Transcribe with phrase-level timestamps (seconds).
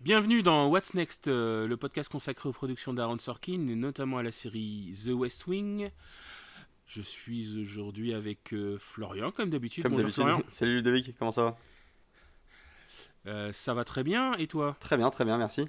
[0.00, 4.22] Bienvenue dans What's Next, euh, le podcast consacré aux productions d'Aaron Sorkin et notamment à
[4.22, 5.90] la série The West Wing.
[6.86, 9.82] Je suis aujourd'hui avec euh, Florian, comme d'habitude.
[9.82, 10.10] Comme Bonjour.
[10.10, 10.42] Florian.
[10.48, 11.58] Salut Ludovic, comment ça va?
[13.26, 14.74] Euh, ça va très bien, et toi?
[14.80, 15.68] Très bien, très bien, merci.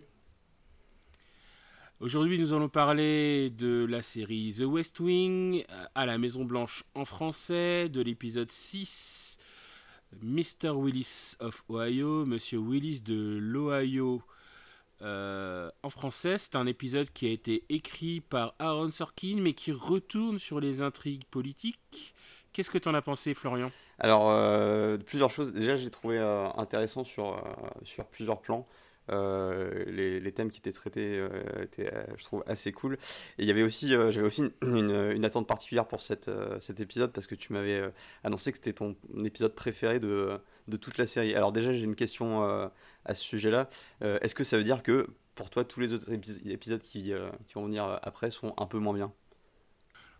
[2.00, 7.04] Aujourd'hui, nous allons parler de la série The West Wing, à la Maison Blanche en
[7.04, 9.21] français, de l'épisode 6,
[10.22, 10.72] Mr.
[10.76, 14.22] Willis of Ohio, Monsieur Willis de l'Ohio
[15.02, 16.38] euh, en français.
[16.38, 20.82] C'est un épisode qui a été écrit par Aaron Sorkin, mais qui retourne sur les
[20.82, 22.14] intrigues politiques.
[22.54, 23.72] Qu'est-ce que tu en as pensé, Florian?
[24.00, 25.54] Alors, euh, plusieurs choses.
[25.54, 27.42] Déjà, j'ai trouvé euh, intéressant sur,
[27.84, 28.68] sur plusieurs plans.
[29.12, 31.30] Euh, les, les thèmes qui étaient traités euh,
[31.64, 32.94] étaient, euh, je trouve, assez cool.
[33.38, 36.30] Et il y avait aussi, j'avais aussi une, une- une attente particulière pour cette,
[36.62, 37.84] cet épisode parce que tu m'avais
[38.24, 41.36] annoncé que c'était ton épisode préféré de, de toute la série.
[41.36, 43.70] Alors déjà, j'ai une question à ce sujet-là.
[44.02, 47.12] Est-ce que ça veut dire que pour toi, tous les autres épis- épisodes qui,
[47.48, 49.12] qui vont venir après sont un peu moins bien?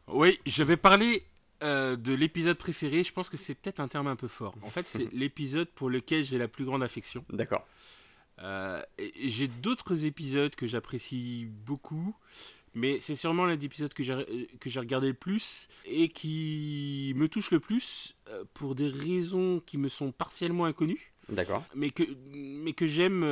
[0.08, 1.24] Oui, je vais parler
[1.64, 3.04] euh, de l'épisode préféré.
[3.04, 4.56] Je pense que c'est peut-être un terme un peu fort.
[4.64, 7.24] En fait, c'est l'épisode pour lequel j'ai la plus grande affection.
[7.32, 7.66] D'accord.
[8.44, 8.82] Euh,
[9.24, 12.16] j'ai d'autres épisodes que j'apprécie beaucoup,
[12.74, 17.28] mais c'est sûrement l'un des épisodes que j'ai euh, regardé le plus et qui me
[17.28, 21.64] touche le plus euh, pour des raisons qui me sont partiellement inconnues, D'accord.
[21.76, 22.04] mais que,
[22.34, 23.26] mais que j'aime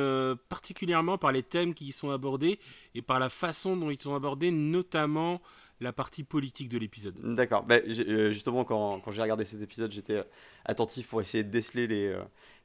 [0.48, 2.58] particulièrement par les thèmes qui y sont abordés
[2.94, 5.40] et par la façon dont ils sont abordés, notamment
[5.80, 7.14] la partie politique de l'épisode.
[7.22, 7.64] D'accord.
[7.64, 10.22] Bah, euh, justement, quand, quand j'ai regardé cet épisode, j'étais
[10.64, 12.16] attentif pour essayer de déceler les,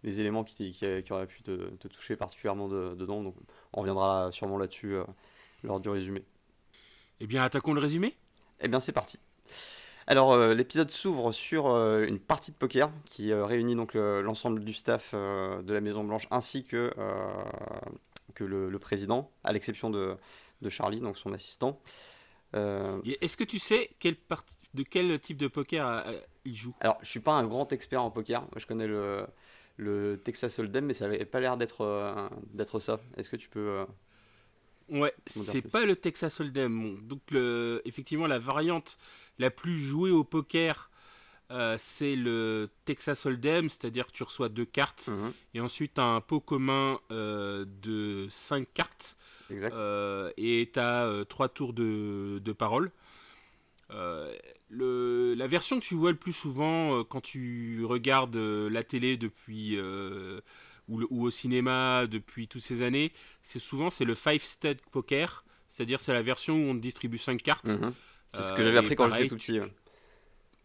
[0.05, 3.21] les éléments qui, qui, qui auraient pu te, te toucher particulièrement de- dedans.
[3.21, 3.35] Donc,
[3.73, 5.03] on reviendra sûrement là-dessus euh,
[5.63, 6.23] lors du résumé.
[7.19, 8.15] Eh bien, attaquons le résumé
[8.61, 9.19] Eh bien, c'est parti.
[10.07, 14.63] Alors, euh, l'épisode s'ouvre sur euh, une partie de poker qui réunit donc le- l'ensemble
[14.63, 16.91] du staff de la Maison Blanche ainsi que,
[18.35, 20.15] que le, le président, à l'exception de,
[20.61, 21.79] de Charlie, donc son assistant.
[22.55, 26.73] Euh, Est-ce que tu sais quelle partie, de quel type de poker euh, il joue?
[26.79, 28.41] Alors, je suis pas un grand expert en poker.
[28.41, 29.25] Moi, je connais le,
[29.77, 32.99] le Texas Hold'em, mais ça avait pas l'air d'être euh, d'être ça.
[33.17, 33.59] Est-ce que tu peux.
[33.69, 33.85] euh,
[34.87, 36.99] Ouais, c'est pas le Texas Hold'em.
[37.07, 38.97] Donc, le- effectivement, la variante
[39.39, 40.91] la plus jouée au poker,
[41.51, 46.03] euh, c'est le Texas Hold'em, c'est-à-dire que tu reçois deux cartes mhm, et ensuite as
[46.05, 49.17] un pot commun euh, de cinq cartes
[49.49, 49.73] Exact.
[49.73, 52.91] euh, et tu as trois tours de, de parole.
[53.91, 54.33] Euh,
[54.69, 58.83] le- la version que tu vois le plus souvent euh, quand tu regardes euh, la
[58.83, 59.77] télé depuis
[60.87, 63.11] ou, le- ou au cinéma depuis toutes ces années,
[63.43, 67.17] c'est souvent c'est le five stud poker, c'est-à-dire c'est la version où on te distribue
[67.19, 67.67] 5 cartes.
[67.67, 67.93] Mhm.
[68.33, 69.59] C'est ce que j'avais appris quand j'étais tout petit.
[69.59, 69.73] ouais.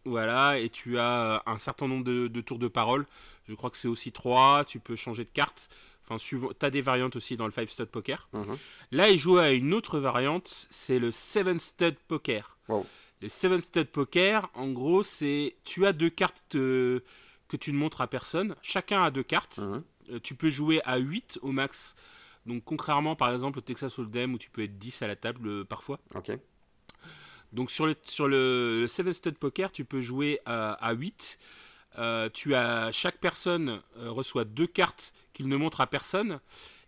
[0.03, 3.05] Voilà, et tu as un certain nombre de, de tours de parole.
[3.47, 5.69] Je crois que c'est aussi 3, tu peux changer de carte.
[6.03, 8.27] Enfin, tu as des variantes aussi dans le 5 stud poker.
[8.33, 8.57] Mhm.
[8.91, 12.57] Là, il joue à une autre variante, c'est le 7 stud poker.
[12.67, 12.85] Wow.
[13.21, 17.01] Le 7 stud poker, en gros, c'est tu as deux cartes euh,
[17.47, 18.55] que tu ne montres à personne.
[18.61, 19.59] Chacun a deux cartes.
[20.09, 21.95] Euh, tu peux jouer à 8 au max.
[22.45, 25.47] Donc, contrairement par exemple au Texas Hold'em où tu peux être 10 à la table
[25.47, 25.99] euh, parfois.
[26.15, 26.31] Ok.
[27.53, 31.37] Donc sur le, sur le, 7 stud poker, tu peux jouer à, à 8.
[31.97, 36.39] Euh, tu as, chaque personne reçoit deux cartes qu'il ne montre à personne.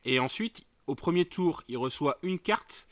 [0.05, 2.87] Et ensuite, au premier tour, il reçoit une carte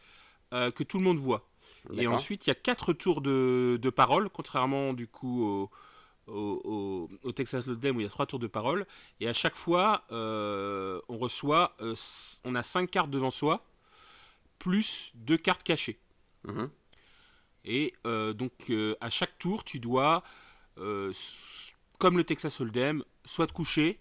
[0.51, 1.49] que tout le monde voit.
[1.97, 5.69] Et ensuite, il y a quatre tours de, de parole, contrairement du coup au,
[6.27, 8.85] au, au- au Texas Hold'em où il y a trois tours de parole.
[9.19, 11.95] Et à chaque fois, euh, on reçoit, euh,
[12.45, 13.65] on a cinq cartes devant soi,
[14.59, 15.99] plus deux cartes cachées.
[16.43, 16.69] Mhm.
[17.65, 20.23] Et euh, donc à chaque tour, tu dois,
[20.75, 23.99] comme le Texas Hold'em, soit te coucher,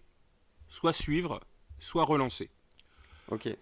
[0.69, 1.41] soit suivre,
[1.79, 2.51] soit relancer.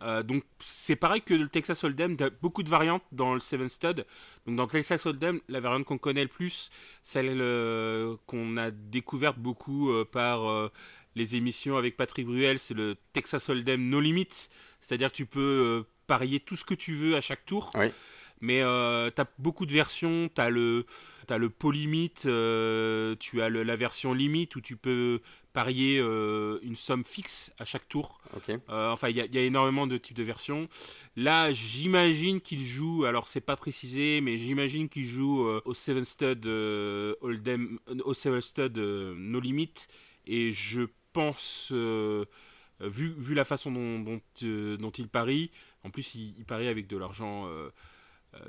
[0.03, 3.69] Euh, donc c'est pareil que le Texas Hold'em, as beaucoup de variantes dans le Seven
[3.69, 4.05] Stud.
[4.47, 6.71] Donc dans le Texas Hold'em, la variante qu'on connaît le plus,
[7.03, 10.71] celle euh, qu'on a découverte beaucoup euh, par
[11.15, 14.29] les émissions avec Patrick Bruel, c'est le Texas Hold'em No Limit.
[14.81, 17.73] C'est-à-dire tu peux parier tout ce que tu veux à chaque tour.
[17.75, 17.87] Oui.
[18.41, 20.31] Mais euh, tu as beaucoup de versions.
[20.33, 20.87] Tu as le,
[21.27, 25.21] t'as le pot limit, euh, tu as le- la version limite où tu peux
[25.63, 28.21] parier euh, une somme fixe à chaque tour.
[28.49, 30.69] Euh, enfin, il y, a- il y a énormément de types de versions.
[31.17, 36.05] Là, j'imagine qu'il joue, alors c'est pas précisé, mais j'imagine qu'il joue euh, au 7
[36.05, 39.75] Stud Hold'em, au 7 Stud No Limit.
[40.29, 40.83] Et je
[41.13, 44.21] pense, vu, vu la façon dont, dont,
[44.79, 45.51] dont il parie,
[45.83, 47.49] en plus il, il parie avec de l'argent,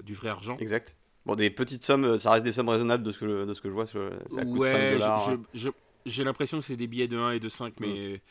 [0.03, 0.57] du vrai argent.
[0.59, 0.95] Exact.
[1.25, 3.69] Bon, des petites sommes, ça reste des sommes raisonnables de ce que, de ce que
[3.69, 3.87] je vois.
[3.87, 5.25] Ça coûte 5 Ouais, dollars.
[5.25, 5.41] je- hein.
[5.55, 5.69] je- je-
[6.05, 8.21] j'ai l'impression que c'est des billets de 1 et de 5, mais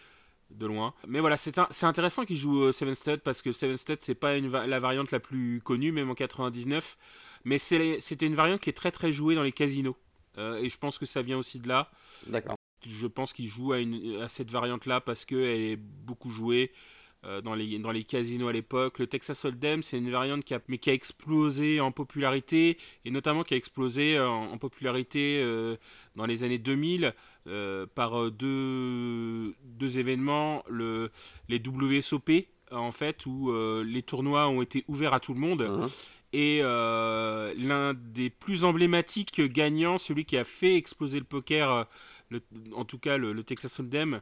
[0.50, 0.94] de loin.
[1.06, 4.81] Mais voilà, c'est intéressant qu'il joue Seven Stud parce que Seven Stud, c'est pas la
[4.81, 6.97] variante la plus connue, même en 99.
[7.44, 9.97] Mais c'était une variante qui est très très jouée dans les casinos.
[10.37, 11.91] et je pense que ça vient aussi de là.
[12.26, 12.56] D'accord.
[12.87, 16.73] Je pense qu'il joue à, une, à cette variante-là parce qu'elle est beaucoup jouée.
[17.25, 19.00] Euh, dans, les, dans les casinos à l'époque.
[19.00, 23.11] Le Texas Hold'em, c'est une variante qui a, mais qui a explosé en popularité, et
[23.11, 25.76] notamment qui a explosé euh, en, popularité euh,
[26.15, 27.12] dans les années 2000
[27.94, 31.11] par deux, deux événements, le,
[31.49, 32.31] les WSOP,
[32.70, 33.52] en fait, où
[33.82, 35.88] les tournois ont été ouverts à tout le monde.
[36.32, 41.87] Et l'un des plus emblématiques gagnants, celui qui a fait exploser le poker,
[42.75, 44.20] en tout cas le, le Texas Hold'em,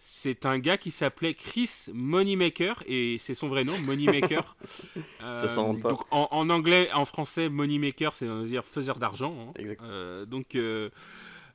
[0.00, 4.56] c'est un gars qui s'appelait Chris Moneymaker et c'est son vrai nom, Moneymaker.
[5.22, 5.90] euh, Ça pas.
[5.90, 9.52] Donc en, anglais, en français, Moneymaker, c'est dire faiseur d'argent.
[9.58, 9.74] Hein.
[9.82, 10.90] Euh, donc euh, euh,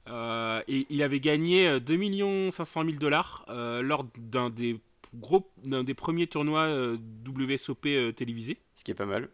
[0.07, 4.79] et il avait gagné 2 500 000 dollars lors d'un des
[5.13, 6.67] gros, d'un des premiers tournois
[7.25, 8.57] WSOP télévisés.
[8.75, 9.29] Ce qui est pas mal.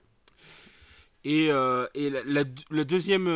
[1.26, 3.28] Et, et la, la, deuxième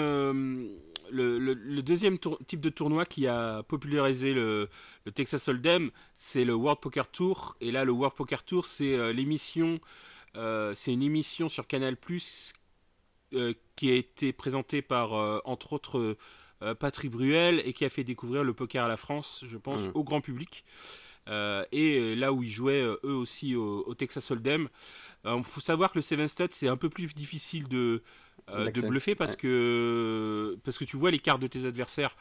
[1.14, 4.70] le, deuxième type de tournoi qui a popularisé le,
[5.14, 7.56] Texas Hold'em, c'est le World Poker Tour.
[7.62, 9.80] Et là, le World Poker Tour, c'est euh, l'émission,
[10.36, 12.54] euh, c'est une émission sur Canal Plus
[13.34, 15.14] euh, qui a été présentée par,
[15.46, 16.18] entre autres,
[16.80, 19.92] Patrick Bruel et qui a fait découvrir le poker à la France, je pense, mmh.
[19.94, 20.64] au grand public.
[21.28, 24.70] et là où ils jouaient eux aussi au, Texas Hold'em.
[25.26, 28.02] Il faut savoir que le Seven Stud, c'est un peu plus difficile de,
[28.50, 32.16] euh, de bluffer parce que parce que tu vois les cartes de tes adversaires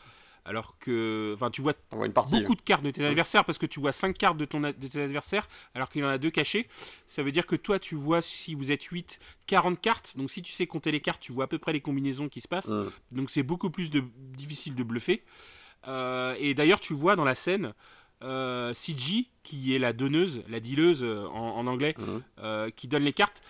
[0.44, 3.92] alors que enfin tu vois beaucoup de cartes de tes adversaires parce que tu vois
[3.92, 6.66] 5 cartes de, ton, de tes adversaires alors qu'il en a deux cachées.
[7.06, 10.16] Ça veut dire que toi tu vois si vous êtes 8 40 cartes.
[10.16, 12.40] Donc si tu sais compter les cartes tu vois à peu près les combinaisons qui
[12.40, 12.70] se passent.
[13.10, 14.02] Donc c'est beaucoup plus de,
[14.36, 15.22] difficile de bluffer.
[15.88, 17.74] Euh, et d'ailleurs tu vois dans la scène
[18.22, 21.96] euh, CG qui est la donneuse la dealeuse en, anglais
[22.76, 23.42] qui donne les cartes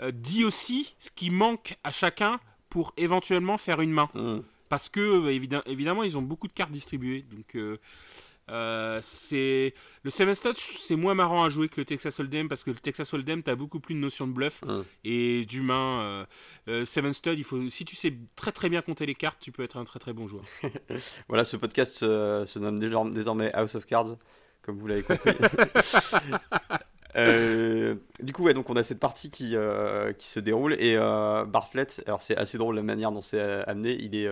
[0.00, 4.08] euh, dit aussi ce qui manque à chacun pour éventuellement faire une main.
[4.14, 4.38] Mmh.
[4.68, 7.24] Parce que, euh, évidemment, ils ont beaucoup de cartes distribuées.
[7.30, 12.48] Donc, euh, c'est le Seven Stud, c'est moins marrant à jouer que le Texas Hold'em
[12.48, 14.80] parce que le Texas Hold'em, t'as beaucoup plus de notions de bluff mmh.
[15.04, 16.26] et d'humain.
[16.66, 19.62] Seven Stud, il faut, si tu sais très très bien compter les cartes, tu peux
[19.62, 20.44] être un très très bon joueur.
[21.28, 22.78] voilà, ce podcast se nomme
[23.12, 24.16] désormais House of Cards,
[24.62, 25.32] comme vous l'avez compris.
[27.16, 30.96] Euh, du coup, ouais, donc on a cette partie qui, euh, qui se déroule et
[30.96, 34.28] euh, Bartlett, alors c'est assez drôle la manière dont c'est amené, il est,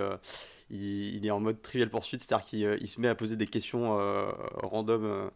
[0.71, 3.97] il, est en mode trivial poursuite, c'est-à-dire qu'il se met à poser des questions
[4.63, 5.31] random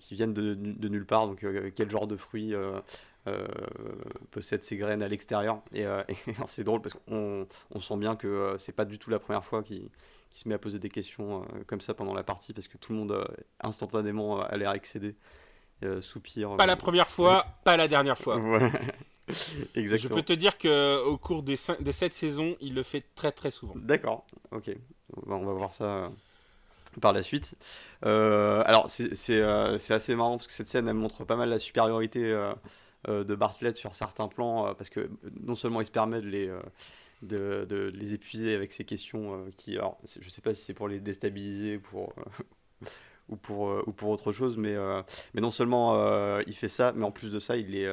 [0.00, 2.54] qui viennent de, de, nulle part, donc quel genre de fruits
[4.30, 5.60] possède ses graines à l'extérieur?
[5.74, 5.84] Et,
[6.46, 9.62] c'est drôle parce qu'on on sent bien que c'est pas du tout la première fois
[9.62, 9.90] qu'il
[10.32, 12.98] se met à poser des questions comme ça pendant la partie parce que tout le
[12.98, 13.28] monde
[13.60, 15.14] instantanément a l'air excédé.
[15.82, 16.56] Euh, soupir.
[16.56, 18.40] Pas la euh, première fois, pas la dernière fois.
[19.74, 20.08] Exactement.
[20.08, 23.30] Je peux te dire qu'au cours des, cinq, des 7 saisons, il le fait très
[23.30, 23.74] très souvent.
[23.76, 24.70] D'accord, ok.
[25.26, 26.08] On va voir ça euh,
[27.00, 27.56] par la suite.
[28.02, 32.22] alors, c'est assez marrant parce que cette scène, elle montre pas mal la supériorité
[33.06, 35.10] de Bartlett sur certains plans, parce que
[35.42, 36.50] non seulement il se permet de les,
[37.20, 40.88] de, de, les épuiser avec ses questions, qui, alors, je sais pas si c'est pour
[40.88, 42.14] les déstabiliser, pour
[43.28, 44.56] ou pour, euh, ou pour autre chose.
[44.56, 45.02] Mais, euh,
[45.34, 47.88] mais non seulement euh, il fait ça, mais en plus de ça, il, est,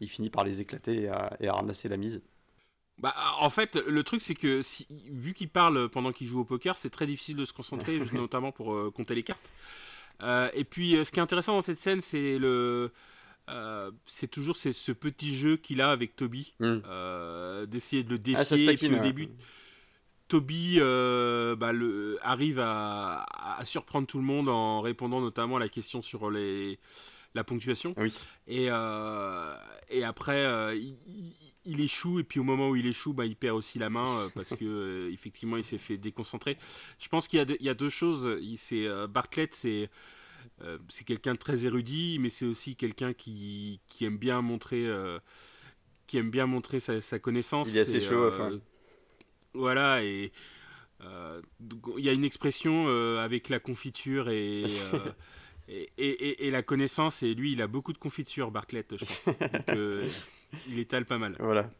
[0.00, 2.22] il finit par les éclater et à, et à ramasser la mise.
[2.98, 6.44] Bah, en fait, le truc, c'est que si, vu qu'il parle pendant qu'il joue au
[6.44, 9.52] poker, c'est très difficile de se concentrer, notamment pour compter les cartes.
[10.54, 12.92] et puis, ce qui est intéressant dans cette scène, c'est le.
[14.06, 17.66] c'est toujours ce petit jeu qu'il a avec Toby, hmm.
[17.66, 18.70] d'essayer de le ah, défier.
[18.70, 19.28] et puis au début,
[20.28, 23.26] Toby euh, bah, le, arrive à,
[23.64, 26.78] surprendre tout le monde en répondant notamment à la question sur les,
[27.34, 27.94] la ponctuation.
[28.46, 29.54] Et, euh,
[29.90, 30.74] et après, euh,
[31.64, 34.30] il, échoue, et puis au moment où il échoue, bah, il perd aussi la main
[34.34, 36.56] parce que effectivement il s'est fait déconcentrer.
[36.98, 38.38] Je pense qu'il y, a deux choses.
[38.56, 39.90] C'est, Bartlett, c'est.
[40.88, 44.86] c'est quelqu'un de très érudit, mais c'est aussi quelqu'un qui, qui, aime bien montrer,
[46.06, 47.68] qui aime bien montrer sa, connaissance.
[47.68, 48.58] Il est assez chaud, enfin
[49.54, 50.32] voilà, et
[51.02, 51.40] euh,
[51.98, 54.66] il y a une expression euh, avec la confiture euh,
[55.68, 59.24] et, et, et, la connaissance, et lui, il a beaucoup de confiture, Bartlett, je pense.
[59.26, 60.12] Donc,
[60.68, 61.36] il étale pas mal.
[61.38, 61.70] Voilà.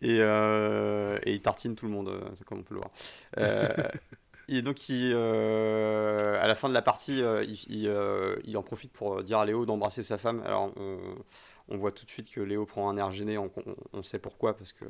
[0.00, 2.10] Et, et, il tartine tout le monde,
[2.46, 3.90] comme on peut le voir.
[4.48, 7.22] et donc, il, à la fin de la partie,
[7.68, 7.90] il,
[8.44, 10.42] il, en profite pour dire à Léo d'embrasser sa femme.
[10.44, 10.98] Alors, on,
[11.68, 13.50] on, voit tout de suite que Léo prend un air gêné, on,
[13.94, 14.84] on sait pourquoi, parce que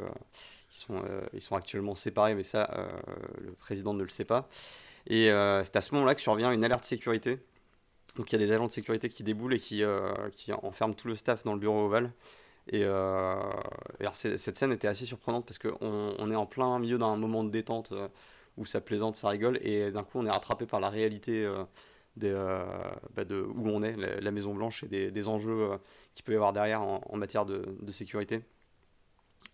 [0.72, 2.88] ils sont, euh, ils sont actuellement séparés, mais ça, euh,
[3.40, 4.48] le président ne le sait pas.
[5.06, 7.40] Et euh, c'est à ce moment-là que survient une alerte sécurité.
[8.16, 9.82] Donc il y a des agents de sécurité qui déboulent et qui,
[10.62, 12.12] enferment tout le staff dans le bureau ovale.
[12.68, 17.16] Et, alors cette scène était assez surprenante parce qu'on on est en plein milieu d'un
[17.16, 17.92] moment de détente
[18.58, 21.50] où ça plaisante, ça rigole, et d'un coup on est rattrapé par la réalité
[22.16, 25.70] bah, de où on est, la, Maison Blanche, et des, enjeux
[26.14, 28.42] qu'il peut y avoir derrière en, matière de sécurité.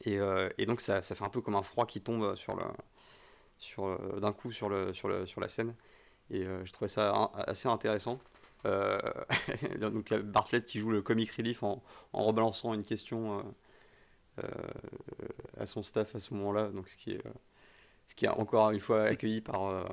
[0.02, 2.54] Et, euh, et, donc ça, ça, fait un peu comme un froid qui tombe sur
[2.56, 2.64] le,
[3.58, 5.74] sur, euh, d'un coup sur, le, sur, le, sur la scène.
[6.30, 8.20] Et euh, je trouvais ça assez intéressant.
[9.80, 13.42] donc il y a Bartlett qui joue le comic relief en, en rebalançant une question
[15.58, 16.68] à son staff à ce moment-là.
[16.68, 17.22] Donc ce qui est,
[18.08, 19.86] ce qui est encore une fois accueilli par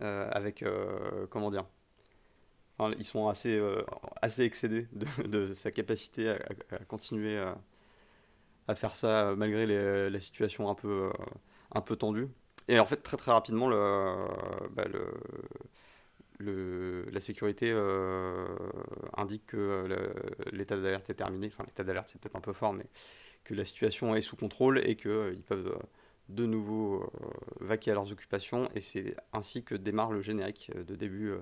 [0.00, 0.64] avec
[1.30, 1.66] comment dire.
[2.96, 3.60] ils sont assez,
[4.22, 6.38] assez excédés de, de, sa capacité à,
[6.70, 7.58] à continuer à,
[8.68, 9.66] à faire ça malgré
[10.10, 11.24] la situation un peu, euh,
[11.74, 12.28] un peu tendue.
[12.68, 13.68] Et en fait, très très rapidement,
[14.70, 14.84] bah,
[16.38, 18.46] la sécurité euh,
[19.16, 19.86] indique que
[20.52, 21.48] l'état d'alerte est terminé.
[21.48, 22.84] Enfin, l'état d'alerte, c'est peut-être un peu fort, mais
[23.44, 25.78] que la situation est sous contrôle et qu'ils euh, peuvent
[26.28, 27.10] de nouveau
[27.60, 28.68] vaquer à leurs occupations.
[28.74, 31.32] Et c'est ainsi que démarre le générique de début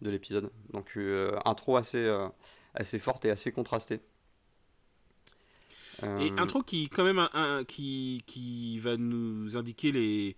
[0.00, 0.50] de l'épisode.
[0.70, 0.98] Donc,
[1.44, 4.00] intro assez forte et assez contrastée.
[6.02, 10.36] Et euh, intro qui, quand même, un, qui, qui va nous indiquer les,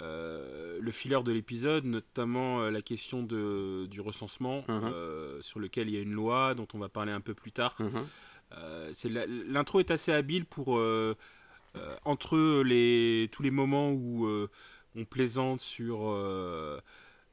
[0.00, 5.40] euh, le filler de l'épisode, notamment euh, la question de, du recensement, mhm.
[5.40, 7.76] sur lequel il y a une loi dont on va parler un peu plus tard.
[7.78, 8.06] Mhm.
[9.48, 10.78] L'intro est assez habile pour,
[12.04, 14.28] entre les, tous les moments où
[14.94, 16.14] on plaisante sur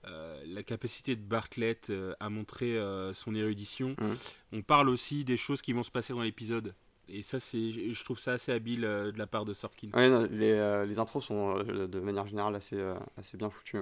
[0.05, 2.79] la capacité de Bartlett à montrer
[3.11, 4.15] son érudition, mhm.
[4.53, 6.73] on parle aussi des choses qui vont se passer dans l'épisode.
[7.11, 9.89] Et ça, je trouve ça assez habile euh, de la part de Sorkin.
[10.31, 12.77] les, euh, les, intros sont euh, de manière générale assez,
[13.17, 13.79] assez bien foutues.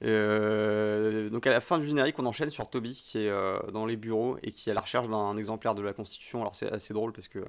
[0.00, 4.38] donc à la fin du générique, on enchaîne sur Toby qui est dans les bureaux
[4.42, 6.40] et qui est à la recherche d'un exemplaire de la Constitution.
[6.40, 7.44] Alors c'est assez drôle parce que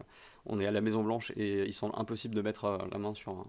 [0.45, 3.45] on est à la Maison Blanche et il semble impossible de mettre la main sur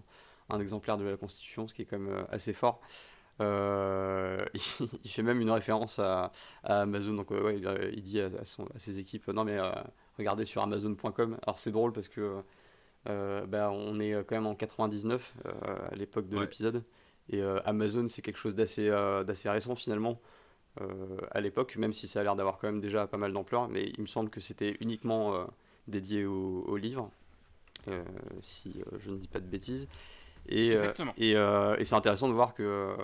[0.49, 2.81] un, exemplaire de la Constitution, ce qui est quand même assez fort.
[3.39, 6.31] il, fait même une référence à,
[6.63, 7.59] Amazon, donc ouais,
[7.91, 9.57] il, dit à, à, ses équipes non mais
[10.21, 11.37] regardez sur Amazon.com.
[11.43, 12.41] Alors c'est drôle parce que
[13.09, 15.51] euh, bah, on est quand même en 99 euh,
[15.91, 16.83] à l'époque de l'épisode.
[17.29, 18.89] Et euh, Amazon, c'est quelque chose d'assez
[19.25, 20.19] d'assez récent finalement
[21.31, 23.67] à l'époque, même si ça a l'air d'avoir quand même déjà pas mal d'ampleur.
[23.67, 25.45] Mais il me semble que c'était uniquement
[25.87, 27.11] dédié aux livres,
[28.41, 29.89] si je ne dis pas de bêtises.
[30.49, 30.75] Et,
[31.17, 32.95] et, et c'est intéressant de voir que,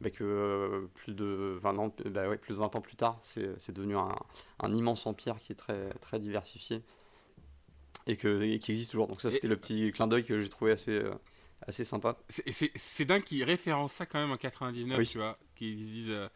[0.00, 3.72] bah, que plus, de 20 ans, bah ouais, plus de 20 ans plus tard, c'est
[3.72, 4.14] devenu un,
[4.60, 6.82] un, immense empire qui est très, très diversifié
[8.06, 9.08] et, que, et qui existe toujours.
[9.08, 11.12] Donc ça, c'était le petit clin d'œil que j'ai trouvé assez, euh,
[11.66, 12.16] assez sympa.
[12.28, 16.10] C'est dingue qu'il référence ça quand même en 99, tu vois, qu'ils disent...
[16.10, 16.28] Euh,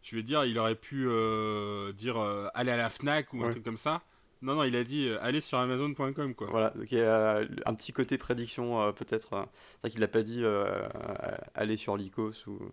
[0.00, 2.18] je veux dire, il aurait pu euh, dire
[2.54, 4.00] aller à la FNAC ou un truc comme ça.
[4.40, 6.48] Non, non, il a dit aller sur Amazon.com quoi.
[6.50, 9.28] Voilà, donc il y a un petit côté prédiction peut-être.
[9.30, 10.42] c'est vrai qu'il n'a pas dit
[11.54, 12.72] aller sur l'ICOS ou.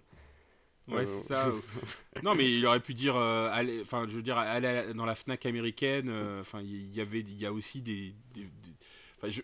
[0.87, 1.51] Ouais, euh, c'est ça.
[2.23, 3.49] non, mais il aurait pu dire, euh,
[3.81, 6.09] enfin, je veux dire, aller dans la Fnac américaine.
[6.09, 8.13] Euh, enfin, il y avait, il y a aussi des,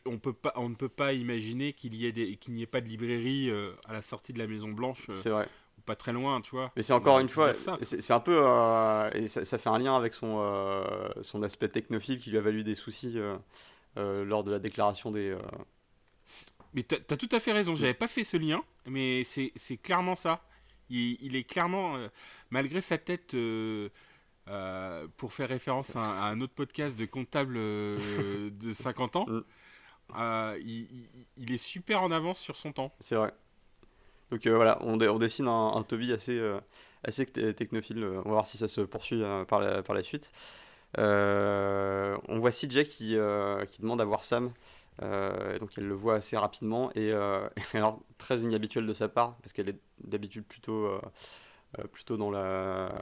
[0.05, 2.67] on peut pas, on ne peut pas imaginer qu'il y ait des, qu'il n'y ait
[2.67, 3.51] pas de librairie
[3.85, 5.07] à la sortie de la Maison Blanche.
[5.21, 5.47] c'est vrai.
[5.85, 6.71] Pas très loin, tu vois.
[6.75, 8.39] Mais c'est encore une fois, c'est un peu,
[9.15, 10.83] et ça, fait un lien avec son,
[11.21, 13.17] son aspect technophile qui lui a valu des soucis
[13.95, 15.35] lors de la déclaration des.
[16.73, 17.75] Mais tu as tout à fait raison.
[17.75, 20.41] J'avais pas fait ce lien, mais c'est clairement ça.
[20.89, 22.09] Il, est clairement, euh,
[22.49, 23.89] malgré sa tête, euh,
[24.49, 29.25] euh, pour faire référence à, un autre podcast de comptable de 50 ans,
[30.09, 30.57] mm.
[30.59, 32.93] il, est super en avance sur son temps.
[32.99, 33.33] C'est vrai.
[34.31, 36.41] Donc voilà, on, dessine un, Toby assez,
[37.03, 38.03] assez technophile.
[38.03, 40.31] On va voir si ça se poursuit par, la, par la suite.
[40.97, 43.17] on voit CJ qui,
[43.71, 44.51] qui demande à voir Sam.
[45.01, 49.35] Euh, donc elle le voit assez rapidement et, euh, alors très inhabituel de sa part
[49.37, 51.01] parce qu'elle est d'habitude plutôt euh,
[51.91, 53.01] plutôt dans la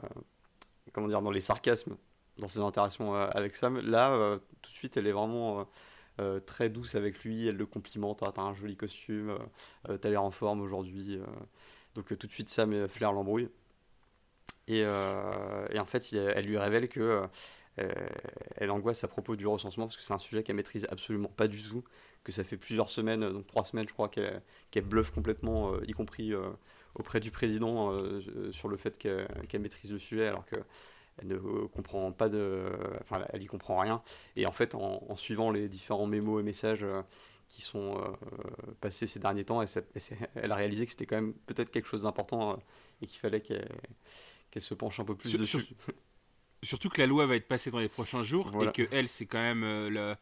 [0.92, 1.96] comment dire dans les sarcasmes
[2.38, 3.80] dans ses interactions avec Sam.
[3.80, 5.66] Là tout de suite elle est vraiment
[6.46, 9.38] très douce avec lui, elle le complimente, ah, t'as un joli costume,
[9.84, 11.18] t'as l'air en forme aujourd'hui.
[11.94, 13.48] donc tout de suite Sam flaire l'embrouille.
[14.68, 17.26] Et, et, en fait elle lui révèle que
[17.80, 17.88] euh,
[18.56, 21.48] elle angoisse à propos du recensement parce que c'est un sujet qu'elle maîtrise absolument pas
[21.48, 21.84] du tout,
[22.24, 25.92] que ça fait plusieurs semaines, donc trois semaines je crois, qu'elle bluffe complètement, euh, y
[25.92, 26.50] compris euh,
[26.94, 27.92] auprès du président,
[28.50, 30.56] sur le fait qu'elle maîtrise le sujet alors que
[31.20, 32.64] elle ne comprend pas de.
[33.00, 34.02] Enfin, elle y comprend rien.
[34.36, 36.84] Et en fait, en, suivant les différents mémos et messages
[37.48, 38.00] qui sont
[38.80, 39.68] passés ces derniers temps, elle,
[40.34, 42.58] elle, a réalisé que c'était quand même peut-être quelque chose d'important
[43.02, 45.74] et qu'il fallait qu'elle se penche un peu plus dessus.
[46.62, 49.26] surtout que la loi va être passée dans les prochains jours et que elle, c'est
[49.26, 50.14] quand même euh,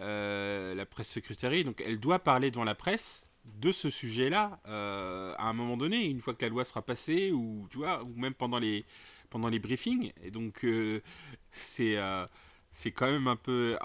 [0.00, 5.34] euh, la presse secrétaire, donc elle doit parler devant la presse de ce sujet-là euh,
[5.38, 8.12] à un moment donné, une fois que la loi sera passée, ou tu vois, ou
[8.16, 8.84] même pendant les
[9.30, 10.12] pendant les briefings.
[10.22, 10.64] Et donc
[11.52, 11.96] c'est
[12.70, 13.78] c'est quand même un peu.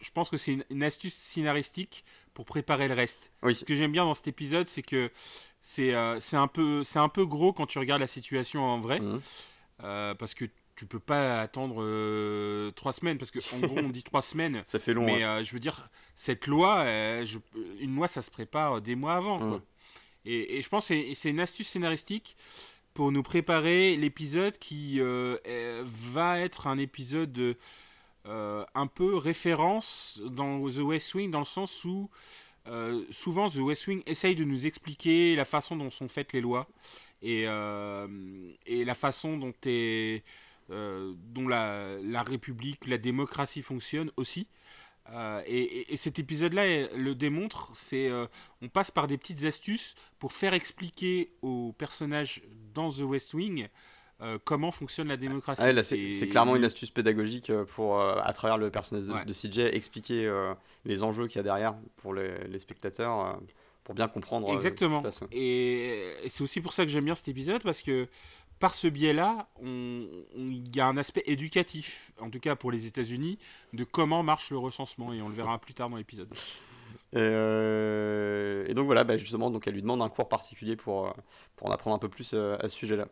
[0.00, 3.30] je pense que c'est une, astuce scénaristique pour préparer le reste.
[3.42, 5.10] Ce que j'aime bien dans cet épisode, c'est que
[5.60, 9.20] c'est un peu un peu gros quand tu regardes la situation en vrai, mmh.
[10.18, 10.46] parce que
[10.76, 14.62] tu peux pas attendre euh, trois semaines parce que en gros on dit trois semaines.
[14.66, 15.04] Ça fait long.
[15.04, 17.24] Mais euh, je veux dire, cette loi, euh,
[17.78, 19.60] une loi, ça se prépare des mois avant.
[20.24, 22.36] Et, je pense que c'est une astuce scénaristique
[22.94, 27.56] pour nous préparer l'épisode qui va être un épisode
[28.24, 32.10] un peu référence dans The West Wing dans le sens où
[33.10, 36.68] souvent The West Wing essaye de nous expliquer la façon dont sont faites les lois
[37.22, 40.22] et, et la façon dont est
[40.72, 44.46] euh, dont la, la, République, la démocratie fonctionne aussi.
[45.10, 48.26] Euh, et, cet épisode-là le démontre, c'est euh,
[48.60, 52.42] on passe par des petites astuces pour faire expliquer aux personnages
[52.74, 53.68] dans The West Wing
[54.44, 55.62] comment fonctionne la démocratie.
[55.64, 60.32] Ah c'est clairement une astuce pédagogique pour, à travers le personnage de, CJ, expliquer
[60.84, 63.40] les enjeux qu'il y a derrière pour les, les spectateurs,
[63.82, 64.54] pour bien comprendre.
[64.54, 65.02] Exactement.
[65.32, 68.06] et c'est aussi pour ça que j'aime bien cet épisode, parce que
[68.62, 73.40] par ce biais-là, il y a un aspect éducatif, en tout cas pour les États-Unis,
[73.72, 76.32] de comment marche le recensement, et on le verra plus tard dans l'épisode.
[77.12, 81.10] Et, euh, donc voilà, bah, justement, donc elle lui demande un cours particulier pour, euh,
[81.56, 83.08] pour en apprendre un peu plus euh, à ce sujet-là.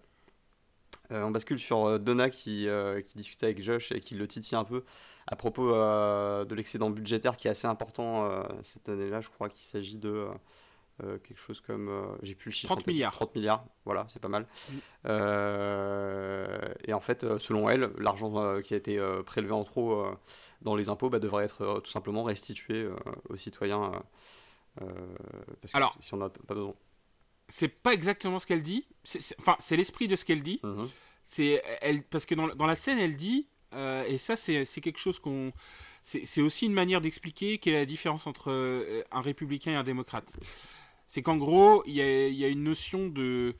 [1.11, 2.69] on bascule sur Donna qui,
[3.09, 4.85] qui discute avec Josh et qui le titille un peu
[5.27, 8.31] à propos de l'excédent budgétaire qui est assez important
[8.63, 9.21] cette année-là.
[9.21, 10.29] Je crois qu'il s'agit de
[11.05, 12.75] euh, quelque chose comme, euh, j'ai plus le chiffre.
[12.75, 13.13] 30 milliards.
[13.13, 14.43] 30 milliards, voilà, c'est pas mal.
[14.43, 14.75] Mm.
[15.07, 20.07] Euh, et en fait, selon elle, l'argent qui a été prélevé en trop
[20.63, 22.89] dans les impôts bah, devrait être tout simplement restitué
[23.29, 23.93] aux citoyens.
[24.77, 26.75] parce Alors, si on n'a pas besoin.
[27.49, 28.87] C'est pas exactement ce qu'elle dit.
[29.39, 30.61] Enfin, c'est l'esprit de ce qu'elle dit.
[30.63, 30.89] Mm-hmm.
[31.25, 35.19] C'est elle parce que dans, dans, la scène, elle dit, et ça, c'est quelque chose
[35.19, 35.53] qu'on
[36.03, 40.35] c'est aussi une manière d'expliquer quelle est la différence entre un républicain et un démocrate
[41.11, 43.57] c'est qu'en gros, il y, a, une notion de...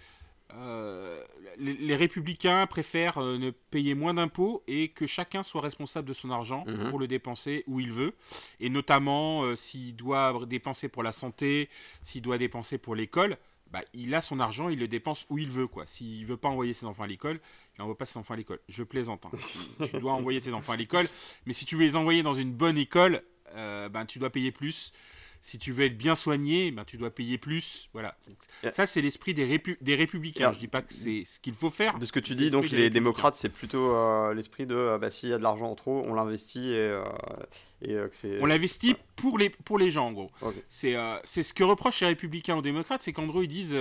[0.55, 1.23] Euh,
[1.59, 6.31] les, républicains préfèrent euh, ne payer moins d'impôts et que chacun soit responsable de son
[6.31, 6.91] argent mhm.
[6.91, 8.15] pour le dépenser où il veut.
[8.61, 11.69] Et notamment, euh, s'il doit dépenser pour la santé,
[12.03, 13.37] s'il doit dépenser pour l'école,
[13.73, 15.67] bah, il a son argent, il le dépense où il veut.
[15.67, 15.87] quoi.
[15.87, 17.41] S'il veut pas envoyer ses enfants à l'école,
[17.75, 18.61] il n'envoie pas ses enfants à l'école.
[18.69, 19.27] Je plaisante.
[19.27, 19.87] Hein.
[19.91, 21.09] tu dois envoyer tes enfants à l'école,
[21.47, 23.23] mais si tu veux les envoyer dans une bonne école,
[23.57, 24.93] ben, tu dois payer plus
[25.41, 27.89] si tu veux être bien soigné, ben, tu dois payer plus.
[27.93, 28.17] Voilà.
[28.73, 30.53] ça, c'est l'esprit des, des républicains.
[30.53, 31.99] Je dis pas que c'est ce qu'il faut faire.
[31.99, 35.11] De ce que tu dis, donc les démocrates, c'est plutôt euh, l'esprit de euh, bah,
[35.11, 36.93] s'il y a de l'argent en trop, on l'investit et,
[37.87, 38.09] euh,
[38.41, 40.31] On l'investit pour, les, pour les gens, en gros.
[40.69, 43.77] C'est ce que reprochent les républicains aux démocrates, c'est qu'en gros, ils disent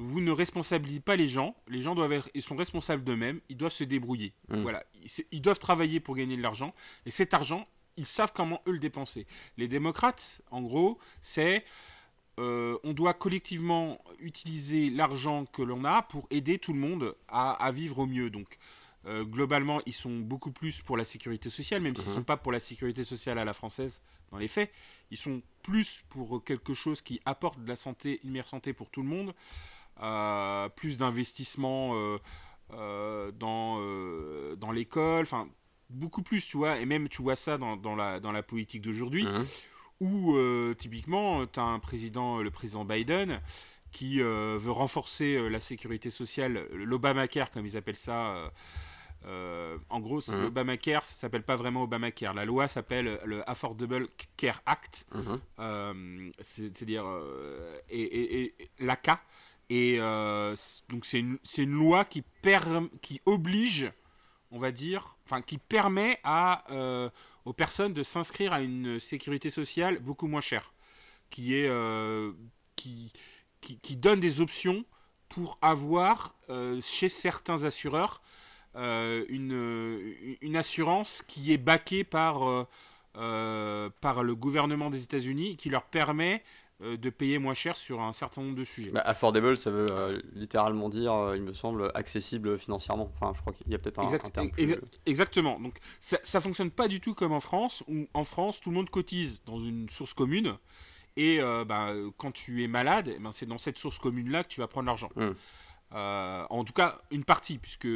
[0.00, 1.56] vous ne responsabilisez pas les gens.
[1.66, 3.40] Les gens doivent être, ils sont responsables d'eux-mêmes.
[3.48, 4.32] Ils doivent se débrouiller.
[4.48, 4.62] Mmh.
[4.62, 4.84] Voilà.
[5.32, 6.72] ils, doivent travailler pour gagner de l'argent.
[7.04, 7.66] Et cet argent,
[7.98, 9.26] ils savent comment eux le dépenser.
[9.58, 11.64] Les démocrates, en gros, c'est
[12.38, 17.70] euh, on doit collectivement utiliser l'argent que l'on a pour aider tout le monde à,
[17.72, 18.30] vivre au mieux.
[18.30, 18.58] Donc,
[19.06, 22.16] euh, globalement, ils sont beaucoup plus pour la sécurité sociale, même s'ils ne mhm.
[22.18, 24.70] sont pas pour la sécurité sociale à la française dans les faits.
[25.10, 28.88] Ils sont plus pour quelque chose qui apporte de la santé, une meilleure santé pour
[28.90, 29.34] tout le monde,
[30.00, 31.94] euh, plus d'investissement
[32.70, 33.80] dans,
[34.56, 35.48] dans l'école, enfin
[35.90, 38.82] beaucoup plus, tu vois, et même tu vois ça dans, dans la, dans la politique
[38.82, 39.44] d'aujourd'hui, hein.
[40.00, 43.40] où euh, typiquement, tu as un président, le président Biden,
[43.90, 48.52] qui euh, veut renforcer euh, la sécurité sociale, l'Obamacare, comme ils appellent ça.
[49.24, 50.42] en gros, hein.
[50.42, 52.34] l'Obamacare, ça s'appelle pas vraiment Obamacare.
[52.34, 55.40] La loi s'appelle le Affordable Care Act, hein.
[56.40, 57.04] c'est-à-dire
[57.88, 59.20] et, et, l'ACA.
[59.70, 59.98] Et
[60.88, 62.24] donc c'est une, une, loi qui,
[63.02, 63.90] qui oblige
[64.50, 67.10] on va dire, enfin, qui permet à, euh,
[67.44, 70.72] aux personnes de s'inscrire à une sécurité sociale beaucoup moins chère,
[71.30, 72.32] qui, est, euh,
[72.76, 73.12] qui,
[73.60, 74.84] qui, donne des options
[75.28, 78.22] pour avoir euh, chez certains assureurs
[78.74, 82.66] une, assurance qui est baquée par,
[83.12, 86.44] par le gouvernement des États-Unis, qui leur permet
[86.80, 88.90] de payer moins cher sur un certain nombre de sujets.
[88.90, 93.10] Bah, affordable, ça veut euh, littéralement dire, euh, il me semble, accessible financièrement.
[93.16, 94.50] Enfin, je crois qu'il y a peut-être un, terme
[95.04, 95.58] Exactement.
[95.58, 98.76] Donc, ça, ça fonctionne pas du tout comme en France, où en France, tout le
[98.76, 100.56] monde cotise dans une source commune.
[101.16, 104.60] Et bah, quand tu es malade, eh ben, c'est dans cette source commune-là que tu
[104.60, 105.10] vas prendre l'argent.
[105.16, 105.34] Hum.
[105.90, 107.88] en tout cas, une partie, puisque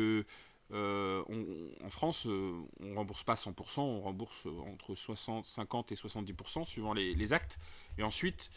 [0.72, 7.14] en France, on rembourse pas 100%, on rembourse entre 60, 50 et 70% suivant les,
[7.14, 7.60] les, actes.
[7.96, 8.50] Et ensuite,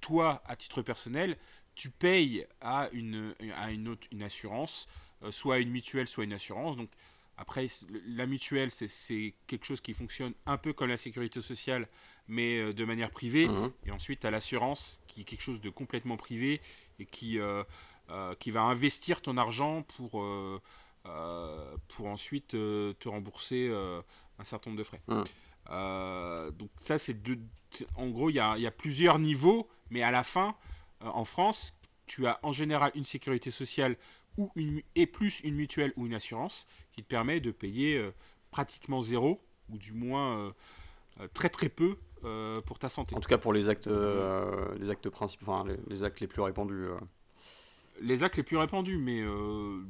[0.00, 1.36] toi, à titre personnel,
[1.74, 4.88] tu payes à une, à une, autre, une assurance,
[5.30, 6.76] soit une mutuelle, soit une assurance.
[6.76, 6.90] Donc,
[7.38, 7.66] après,
[8.06, 11.86] la mutuelle, c'est quelque chose qui fonctionne un peu comme la sécurité sociale,
[12.28, 13.48] mais euh, de manière privée.
[13.48, 13.72] Mhm.
[13.84, 16.60] Et ensuite, tu as l'assurance, qui est quelque chose de complètement privé
[16.98, 17.62] et qui, euh,
[18.10, 20.24] euh, qui va investir ton argent pour,
[21.88, 23.70] pour ensuite te rembourser
[24.38, 25.02] un certain nombre de frais.
[25.08, 26.50] Mhm.
[26.56, 27.22] donc ça, c'est
[27.94, 30.54] En gros, il y a, y a, plusieurs niveaux, mais à la fin,
[31.00, 33.96] en France, tu as en général une sécurité sociale
[34.38, 38.12] ou une, et plus une mutuelle ou une assurance qui te permet de payer euh,
[38.50, 40.52] pratiquement zéro, ou du moins euh,
[41.20, 41.96] euh, très très peu
[42.66, 43.14] pour ta santé.
[43.14, 46.88] En tout cas pour les actes, les actes principaux, enfin les, actes les plus répandus.
[48.00, 49.22] Les actes les plus répandus, mais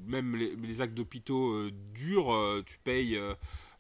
[0.07, 3.19] même les, actes d'hôpitaux durs, tu payes.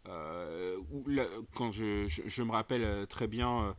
[0.06, 3.76] quand je, je, me rappelle très bien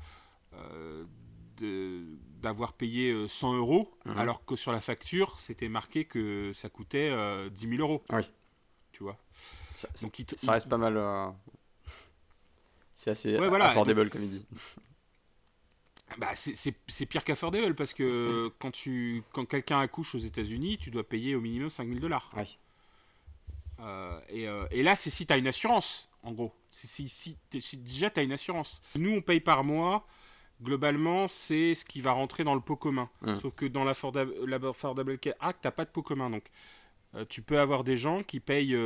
[2.41, 4.17] d'avoir payé 100 euros, mhm.
[4.17, 7.12] alors que sur la facture, c'était marqué que ça coûtait
[7.50, 8.04] 10 000 euros.
[8.12, 8.24] Oui
[8.98, 9.17] tu vois.
[9.76, 10.98] Ça, Donc, ça reste pas mal.
[10.98, 11.30] Euh,
[12.96, 14.46] c'est assez affordable, comme il dit.
[16.17, 21.04] Bah, c'est pire qu'affordable parce que quand, tu, quand quelqu'un accouche aux États-Unis, tu dois
[21.04, 22.32] payer au minimum 5000 dollars.
[23.82, 26.56] Euh, et, euh, et, là, c'est si tu as une assurance, en gros.
[26.72, 28.82] Si, si, si, déjà tu as une assurance.
[28.96, 30.08] Nous, on paye par mois.
[30.62, 33.10] Globalement, c'est ce qui va rentrer dans le pot commun.
[33.26, 33.36] Hum.
[33.36, 36.30] Sauf que dans l'Affordable Care Act, tu pas de pot commun.
[36.32, 36.46] Donc,
[37.15, 38.78] euh, tu peux avoir des gens qui payent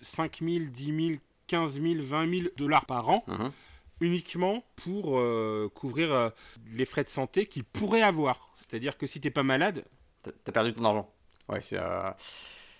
[0.00, 3.24] 5 000, 10 000, 15 000, 20 000 dollars par an.
[3.26, 3.52] Mhm.
[4.00, 6.30] uniquement pour euh, couvrir euh,
[6.76, 8.52] les frais de santé qu'ils pourraient avoir.
[8.54, 9.84] C'est-à-dire que si tu n'es pas malade...
[10.22, 11.10] Tu as perdu ton argent.
[11.48, 11.80] Ouais, c'est...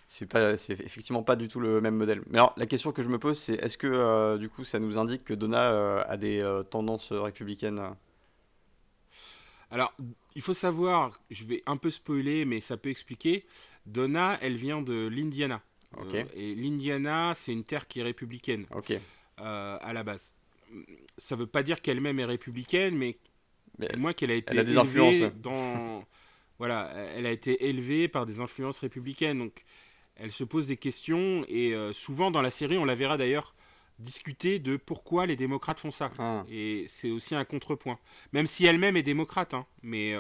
[0.07, 3.03] c'est pas c'est effectivement pas du tout le même modèle mais alors la question que
[3.03, 6.43] je me pose c'est est-ce que du coup ça nous indique que Donna a des
[6.71, 7.95] tendances républicaines
[9.71, 9.95] alors
[10.35, 13.45] il faut savoir je vais un peu spoiler mais ça peut expliquer
[13.89, 15.63] Donna, elle vient de l'Indiana.
[15.97, 18.67] Euh, et l'Indiana, c'est une terre qui est républicaine
[19.41, 20.33] euh, à la base.
[21.17, 23.17] Ça ne veut pas dire qu'elle-même est républicaine, mais,
[23.97, 26.05] moins qu'elle a été élevée dans.
[26.59, 29.39] voilà, elle a été élevée par des influences républicaines.
[29.39, 29.65] Donc,
[30.17, 33.55] elle se pose des questions et euh, souvent dans la série, on la verra d'ailleurs
[33.99, 36.11] discuter de pourquoi les démocrates font ça.
[36.19, 36.45] Ah.
[36.49, 37.99] Et c'est aussi un contrepoint.
[38.33, 40.15] Même si elle-même est démocrate, hein, mais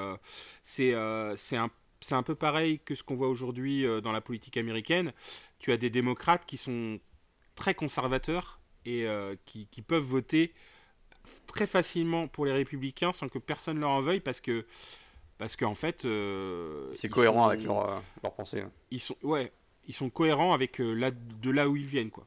[0.62, 4.56] c'est un c'est un peu pareil que ce qu'on voit aujourd'hui euh, dans la politique
[4.56, 5.12] américaine.
[5.58, 6.98] Tu as des démocrates qui sont
[7.54, 10.54] très conservateurs et euh, qui, peuvent voter
[11.46, 14.66] très facilement pour les républicains sans que personne leur en veuille parce que
[15.36, 18.70] parce qu'en fait euh, c'est cohérent avec leur, leur, pensée hein.
[18.90, 19.52] ils sont ouais
[19.86, 22.26] ils sont cohérents avec de là où ils viennent quoi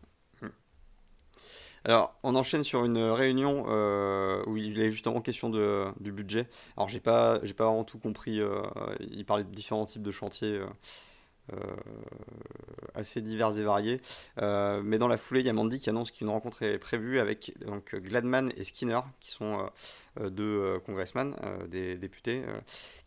[1.84, 6.48] alors, on enchaîne sur une réunion euh, où il est justement question de, du budget.
[6.78, 8.40] Alors, j'ai pas, j'ai pas vraiment tout compris.
[8.40, 8.62] Euh,
[9.00, 10.62] il parlait de différents types de chantiers
[11.52, 11.56] euh,
[12.94, 14.02] assez divers et variés.
[14.38, 17.54] mais dans la foulée, il y a Mandy qui annonce qu'une rencontre est prévue avec
[17.92, 19.68] Gladman et Skinner, qui sont
[20.20, 21.36] deux congressmen,
[21.68, 22.44] des députés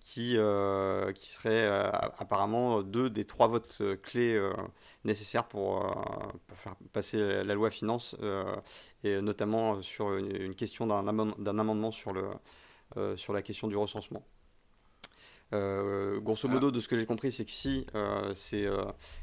[0.04, 4.38] qui, euh, qui seraient euh, apparemment deux des trois votes euh, clés
[5.04, 5.80] nécessaires pour,
[6.46, 8.14] pour, faire passer la, loi finance,
[9.02, 14.24] et notamment sur une, question d'un amendement sur, le, sur la question du recensement.
[15.50, 17.86] grosso modo, de ce que j'ai compris, c'est que si
[18.34, 18.68] ces,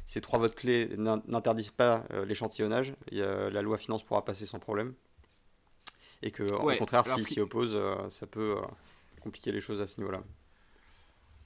[0.06, 4.94] ces, trois votes clés n'interdisent pas l'échantillonnage, la loi finance pourra passer sans problème.
[6.24, 8.56] Et que, au contraire, s'ils s'y opposent, ça peut
[9.22, 10.22] compliquer les choses à ce niveau-là.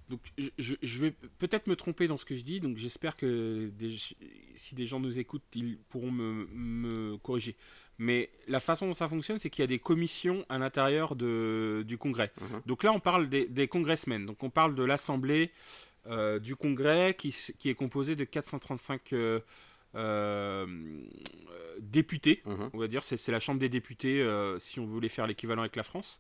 [0.10, 0.20] Donc
[0.58, 3.72] je, vais peut-être me tromper dans ce que je dis, donc j'espère que
[4.56, 7.56] si des gens nous écoutent, ils pourront me, corriger.
[7.98, 11.98] Mais la façon dont ça fonctionne, c'est qu'il y a des commissions à l'intérieur du
[11.98, 12.32] Congrès.
[12.40, 12.62] Mhm.
[12.66, 15.52] Donc là, on parle des, des congressmen, donc on parle de l'Assemblée
[16.08, 17.34] euh, du Congrès qui,
[17.66, 19.40] est composée de 435 euh,
[19.96, 20.68] euh,
[21.80, 22.70] députés, mhm.
[22.74, 24.24] on va dire, c'est la Chambre des députés
[24.60, 26.20] si on voulait faire l'équivalent avec la France.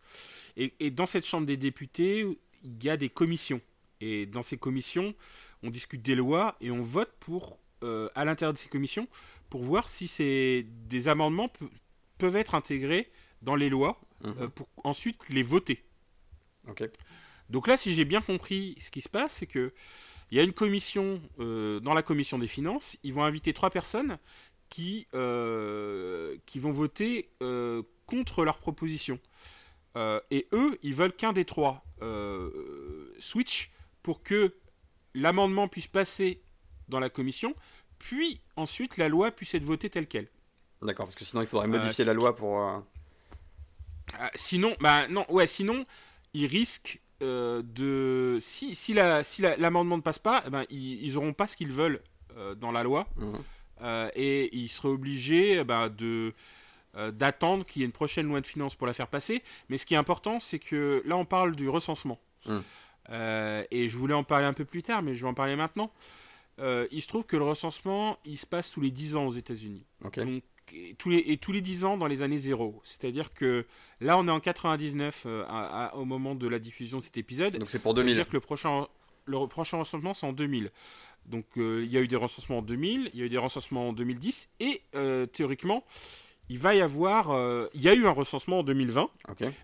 [0.57, 2.25] Et, et dans cette Chambre des députés,
[2.63, 3.61] il y a des commissions.
[4.01, 5.15] Et dans ces commissions,
[5.63, 9.07] on discute des lois et on vote pour, euh, à l'intérieur de ces commissions
[9.49, 11.51] pour voir si ces, des amendements
[12.17, 14.35] peuvent être intégrés dans les lois mhm.
[14.39, 15.83] euh, pour ensuite les voter.
[17.49, 19.73] Donc là, si j'ai bien compris ce qui se passe, c'est que
[20.31, 22.97] il y a une commission euh, dans la commission des finances.
[23.03, 24.17] Ils vont inviter trois personnes
[24.69, 27.29] qui, qui vont voter
[28.07, 29.19] contre leur proposition.
[29.95, 31.85] et eux, ils veulent qu'un des trois
[33.19, 33.69] switch
[34.05, 34.53] pour que
[35.15, 36.43] l'amendement puisse passer
[36.89, 37.55] dans la commission,
[37.97, 40.27] puis ensuite la loi puisse être votée telle qu'elle.
[40.83, 42.59] D'accord, parce que sinon il faudrait modifier la loi pour.
[42.59, 45.83] Ah, sinon, bah non, ouais, sinon
[46.35, 51.33] ils risquent de si si la si l'amendement ne passe pas, eh ben ils, n'auront
[51.33, 52.03] pas ce qu'ils veulent
[52.57, 54.09] dans la loi mmh.
[54.13, 56.31] et ils seraient obligés bah, de
[56.97, 59.43] euh, d'attendre qu'il y ait une prochaine loi de finances pour la faire passer.
[59.67, 62.19] Mais ce qui est important, c'est que là, on parle du recensement.
[62.45, 62.63] Hum.
[63.09, 65.55] Euh, et je voulais en parler un peu plus tard, mais je vais en parler
[65.55, 65.91] maintenant.
[66.59, 69.31] Euh, il se trouve que le recensement, il se passe tous les 10 ans aux
[69.31, 69.83] États-Unis.
[70.73, 72.81] et tous, les, et tous les 10 ans dans les années zéro.
[72.83, 73.65] C'est-à-dire que
[74.01, 75.27] là, on est en 99
[75.93, 77.57] au moment de la diffusion de cet épisode.
[77.57, 78.15] Donc c'est pour 2000.
[78.15, 78.87] C'est-à-dire que le prochain,
[79.25, 80.71] le prochain recensement, c'est en 2000.
[81.25, 83.89] Donc il y a eu des recensements en 2000, il y a eu des recensements
[83.89, 84.81] en 2010, et
[85.31, 85.83] théoriquement,
[86.49, 87.31] il va y avoir.
[87.31, 89.09] Euh, il y a eu un recensement en 2020.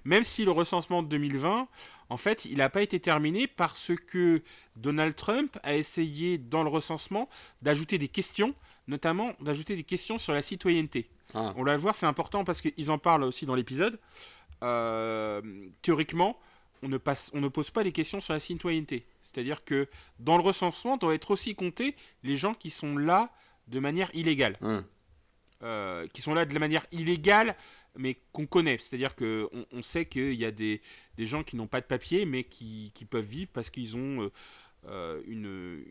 [0.05, 1.67] Même si le recensement de 2020,
[2.09, 4.41] en fait, il n'a pas été terminé parce que
[4.75, 7.29] Donald Trump a essayé, dans le recensement,
[7.61, 8.53] d'ajouter des questions,
[8.87, 11.09] notamment d'ajouter des questions sur la citoyenneté.
[11.33, 11.53] Ah.
[11.55, 13.99] On va le voir, c'est important parce qu'ils en parlent aussi dans l'épisode.
[14.63, 15.41] Euh,
[15.81, 16.37] théoriquement,
[16.83, 19.05] on ne, passe, on ne pose pas des questions sur la citoyenneté.
[19.21, 19.87] C'est-à-dire que
[20.19, 23.29] dans le recensement, doit être aussi compté les gens qui sont là
[23.67, 24.57] de manière illégale.
[24.61, 24.83] Hum.
[25.63, 27.55] Euh, qui sont là de la manière illégale,
[27.95, 28.77] mais qu'on connaît.
[28.79, 30.81] C'est-à-dire qu'on on sait qu'il y a des,
[31.17, 34.23] des gens qui n'ont pas de papier, mais qui, qui peuvent vivre parce qu'ils ont
[34.23, 34.29] euh,
[34.87, 35.83] euh, une,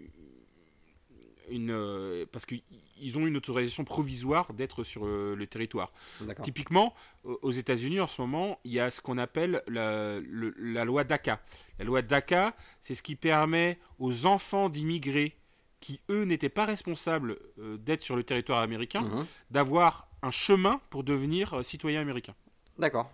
[1.51, 5.93] une parce qu'ils ont une autorisation provisoire d'être sur le, territoire.
[6.43, 10.19] Typiquement, aux États-Unis en ce moment, il y a ce qu'on appelle la,
[10.59, 11.41] la loi DACA.
[11.79, 15.40] La loi DACA, c'est ce qui permet aux enfants d'immigrés
[15.81, 19.27] qui, eux, n'étaient pas responsables euh, d'être sur le territoire américain, mhm.
[19.51, 22.35] d'avoir un chemin pour devenir euh, citoyen américain.
[22.79, 23.11] D'accord.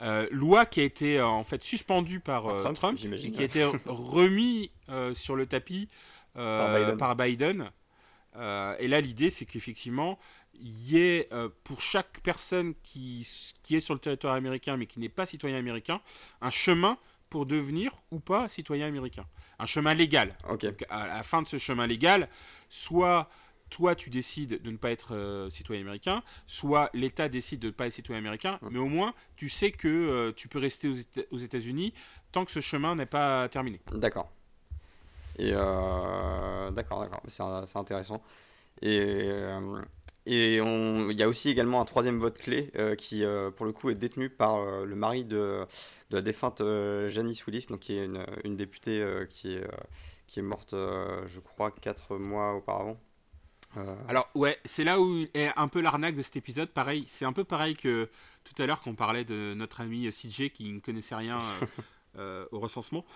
[0.00, 4.72] Euh, loi qui a été en fait suspendue par, Trump, et qui a été remis
[5.12, 5.88] sur le tapis
[6.34, 7.70] par Biden.
[8.34, 10.18] et là, l'idée, c'est qu'effectivement,
[10.54, 11.28] il y ait
[11.62, 13.24] pour chaque personne qui,
[13.62, 16.00] qui est sur le territoire américain mais qui n'est pas citoyen américain,
[16.40, 16.98] un chemin
[17.30, 19.24] pour devenir ou pas citoyen américain
[19.58, 20.36] un chemin légal.
[20.88, 22.28] à la fin de ce chemin légal,
[22.68, 23.28] soit
[23.72, 27.72] toi tu décides de ne pas être euh, citoyen américain, soit l'État décide de ne
[27.72, 30.92] pas être citoyen américain, mais au moins tu sais que euh, tu peux rester
[31.30, 31.94] aux, États-Unis
[32.30, 33.80] tant que ce chemin n'est pas terminé.
[33.92, 34.30] D'accord.
[35.38, 38.22] Et euh, d'accord, d'accord, c'est intéressant.
[38.82, 39.30] Et
[40.24, 43.24] et il y a aussi également un troisième vote clé qui,
[43.56, 45.66] pour le coup, est détenu par le mari de,
[46.12, 49.64] de la défunte euh, Janice Willis, donc qui est une, une députée euh, qui, est,
[49.64, 49.76] euh,
[50.26, 53.00] qui est morte, je crois, 4 mois auparavant.
[54.06, 56.68] Alors ouais, c'est là où est un peu l'arnaque de cet épisode.
[56.68, 58.10] Pareil, c'est un peu pareil que
[58.44, 61.38] tout à l'heure qu'on parlait de notre ami CJ qui ne connaissait rien
[62.18, 63.06] au recensement.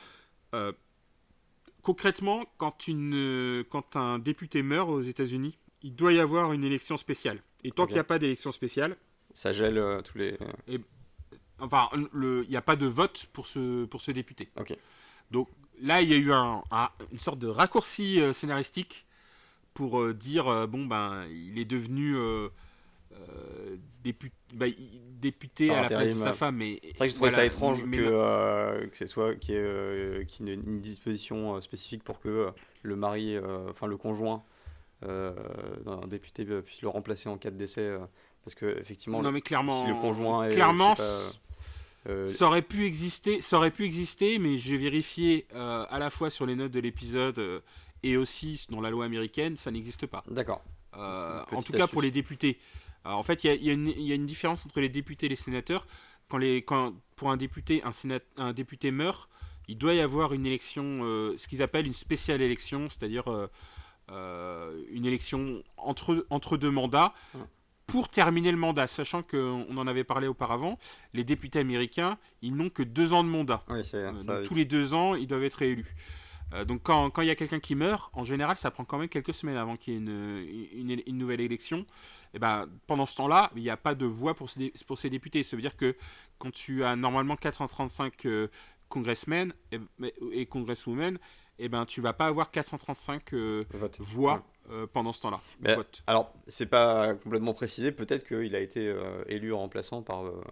[1.82, 6.96] concrètement, quand, une, quand un député meurt aux États-Unis, il doit y avoir une élection
[6.96, 7.42] spéciale.
[7.62, 8.96] Et tant qu'il n'y a pas d'élection spéciale,
[9.34, 10.38] ça gèle tous les.
[10.68, 10.80] Et,
[11.60, 14.48] Enfin, il n'y a pas de vote pour ce, pour ce député.
[15.30, 15.48] Donc
[15.82, 16.62] là, il y a eu un,
[17.12, 19.06] une sorte de raccourci euh, scénaristique
[19.74, 22.16] pour euh, dire euh, bon, ben, il est devenu
[24.02, 24.66] député, bah,
[25.20, 26.60] député à la place de sa femme.
[26.60, 30.80] C'est vrai que je trouvais ça étrange que, que ce soit qu'il y ait, une
[30.80, 32.50] disposition spécifique pour que
[32.82, 33.38] le mari,
[33.70, 34.42] enfin le conjoint
[35.02, 37.98] d'un député puisse le remplacer en cas de décès.
[38.44, 40.94] parce que effectivement, non, mais clairement, si le conjoint est, clairement,
[42.08, 46.10] euh, ça aurait pu exister, ça aurait pu exister, mais j'ai vérifié euh, à la
[46.10, 47.60] fois sur les notes de l'épisode euh,
[48.02, 50.22] et aussi dans la loi américaine, ça n'existe pas.
[50.30, 50.62] D'accord.
[50.92, 52.58] en tout cas pour les députés.
[53.04, 55.86] en fait, il y, y, a une différence entre les députés et les sénateurs.
[56.28, 59.28] Quand les, quand, pour un député, un, sénat, un député meurt,
[59.68, 61.00] il doit y avoir une élection,
[61.36, 63.24] ce qu'ils appellent une spéciale élection, c'est-à-dire
[64.08, 67.14] une élection entre, entre deux mandats,
[67.86, 70.78] pour terminer le mandat, sachant qu'on en avait parlé auparavant,
[71.14, 73.62] les députés américains, ils n'ont que deux ans de mandat.
[73.70, 75.94] Euh, tous les deux ans, ils doivent être réélus.
[76.52, 79.08] Euh, donc quand, il y a quelqu'un qui meurt, en général, ça prend quand même
[79.08, 81.86] quelques semaines avant qu'il y ait une, une, nouvelle élection.
[82.34, 85.10] Et ben, pendant ce temps-là, il n'y a pas de voix pour ces, pour ces
[85.10, 85.42] députés.
[85.42, 85.96] Ça veut dire que
[86.38, 88.48] quand tu as normalement 435 euh,
[88.88, 89.80] congressmen et,
[90.32, 91.18] et congresswomen,
[91.58, 93.34] et ben, tu vas pas avoir 435
[93.98, 95.40] voix euh, pendant ce temps-là.
[96.06, 97.92] Alors, c'est pas complètement précisé.
[97.92, 100.42] Peut-être qu'il a été euh, élu en remplaçant par, euh,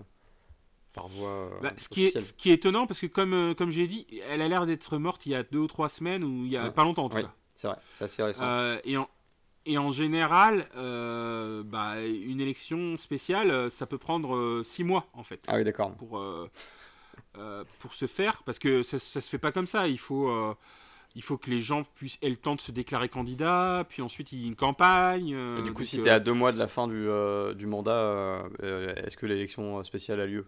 [0.93, 1.51] par voie.
[1.62, 4.40] Bah, ce, qui est, ce qui est étonnant, parce que comme, comme j'ai dit, elle
[4.40, 6.71] a l'air d'être morte il y a deux ou trois semaines, ou il y a
[6.71, 7.35] pas longtemps en tout cas.
[7.55, 8.79] C'est vrai, c'est assez récent.
[8.85, 9.09] et, en,
[9.67, 15.45] et en général, bah, une élection spéciale, ça peut prendre six mois en fait.
[15.49, 15.93] Ah oui, d'accord.
[15.95, 16.23] Pour,
[17.81, 19.88] pour se faire, parce que ça, ça se fait pas comme ça.
[19.88, 20.57] Il faut
[21.14, 24.33] il faut que les gens puissent aient le temps de se déclarer candidat, puis ensuite
[24.33, 25.37] il y a une campagne.
[25.59, 27.55] Et du coup, si euh, tu es à deux mois de la fin du, euh,
[27.55, 30.46] du mandat, euh, euh, est-ce que l'élection spéciale a lieu?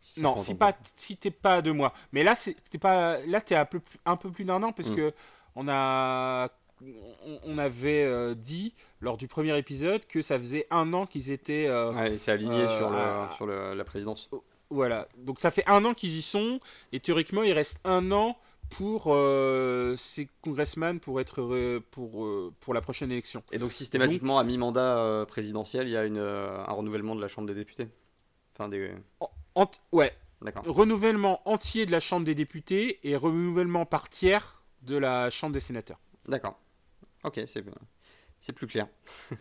[0.00, 1.92] Si Non, si pas, si t'es pas à deux mois.
[2.12, 2.34] Mais là,
[2.70, 4.96] t'es pas, là t'es un peu plus, un peu plus d'un an parce Mm.
[4.96, 5.12] que
[5.56, 6.48] on a,
[7.44, 11.66] on, avait euh, dit lors du premier épisode que ça faisait un an qu'ils étaient,
[11.66, 14.30] euh, Ouais, c'est aligné Euh, sur, le, à- sur le- la présidence.
[14.70, 15.08] voilà.
[15.16, 16.60] Donc ça fait un an qu'ils y sont
[16.92, 18.38] et théoriquement il reste un an
[18.70, 23.42] pour euh, ces congressmen pour être re- pour euh, pour la prochaine élection.
[23.52, 27.28] Et donc systématiquement, à mi-mandat euh, présidentiel, il y a une, un renouvellement de la
[27.28, 27.88] Chambre des députés?
[28.54, 28.92] Enfin, des...
[29.92, 30.64] Ouais, D'accord.
[30.66, 35.60] renouvellement entier de la Chambre des députés et renouvellement par tiers de la Chambre des
[35.60, 35.98] sénateurs.
[36.26, 36.58] D'accord.
[37.24, 37.64] Ok, c'est
[38.40, 38.86] c'est plus clair.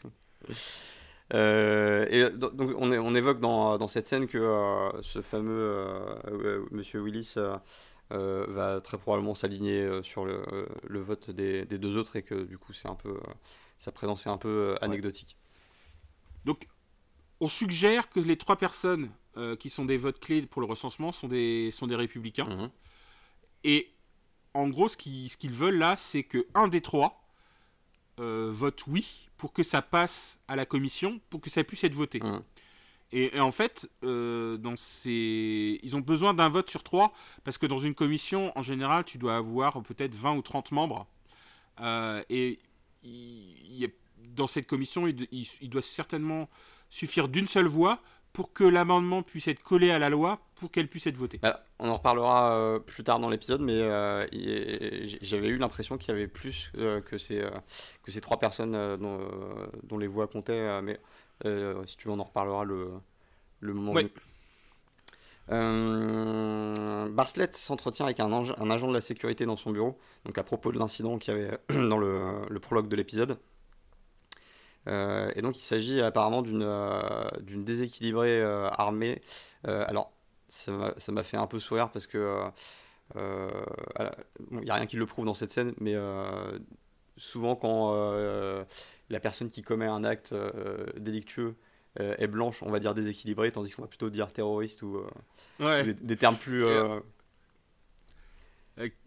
[1.34, 5.52] Euh, et do- donc on, évoque dans, dans cette scène que euh, ce fameux
[6.26, 7.36] euh, Monsieur Willis
[8.12, 12.16] euh, va très probablement s'aligner euh, sur le, euh, le vote des, des deux autres
[12.16, 13.20] et que du coup c'est un peu
[13.78, 15.38] sa présence est un peu anecdotique.
[16.46, 16.68] Donc,
[17.40, 21.12] on suggère que les trois personnes euh, qui sont des votes clés pour le recensement
[21.12, 22.46] sont des, sont des républicains.
[22.46, 22.70] Mhm.
[23.64, 23.92] Et
[24.54, 27.22] en gros, ce qu'ils ce qu'ils veulent là, c'est que un des trois
[28.20, 31.94] euh, vote oui pour que ça passe à la commission, pour que ça puisse être
[31.94, 32.20] voté.
[32.20, 32.42] Mhm.
[33.14, 34.58] Et, en fait, euh,
[35.06, 39.18] ils ont besoin d'un vote sur trois, parce que dans une commission, en général, tu
[39.18, 41.08] dois avoir peut-être 20 ou 30 membres.
[41.80, 42.60] Euh, et
[44.36, 46.50] dans cette commission, il, doit certainement
[46.90, 48.02] suffire d'une seule voix
[48.34, 51.40] pour que l'amendement puisse être collé à la loi, pour qu'elle puisse être votée.
[51.42, 53.80] Alors, on en reparlera euh, plus tard dans l'épisode, mais
[55.22, 60.82] j'avais eu l'impression qu'il y avait plus que, ces, trois personnes dont, les voix comptaient,
[61.44, 62.92] si tu veux, on en reparlera le,
[63.60, 63.94] le moment.
[65.50, 70.44] Euh, Bartlett s'entretient avec un, un agent de la sécurité dans son bureau, donc à
[70.44, 73.38] propos de l'incident qu'il y avait dans le, le prologue de l'épisode.
[74.88, 79.22] Euh, et donc il s'agit apparemment d'une euh, déséquilibrée euh, armée.
[79.68, 80.12] Euh, alors
[80.50, 80.72] ça
[81.10, 82.50] m'a fait un peu sourire parce que euh,
[83.18, 83.50] euh,
[84.50, 86.58] bon, il n'y a rien qui le prouve dans cette scène, mais euh,
[87.18, 88.64] souvent quand euh,
[89.10, 91.56] la personne qui commet un acte euh, délictueux
[92.00, 95.10] euh, est blanche, on va dire déséquilibrée, tandis qu'on va plutôt dire terroriste ou, euh,
[95.60, 95.84] Ouais.
[95.84, 96.64] des, des termes plus...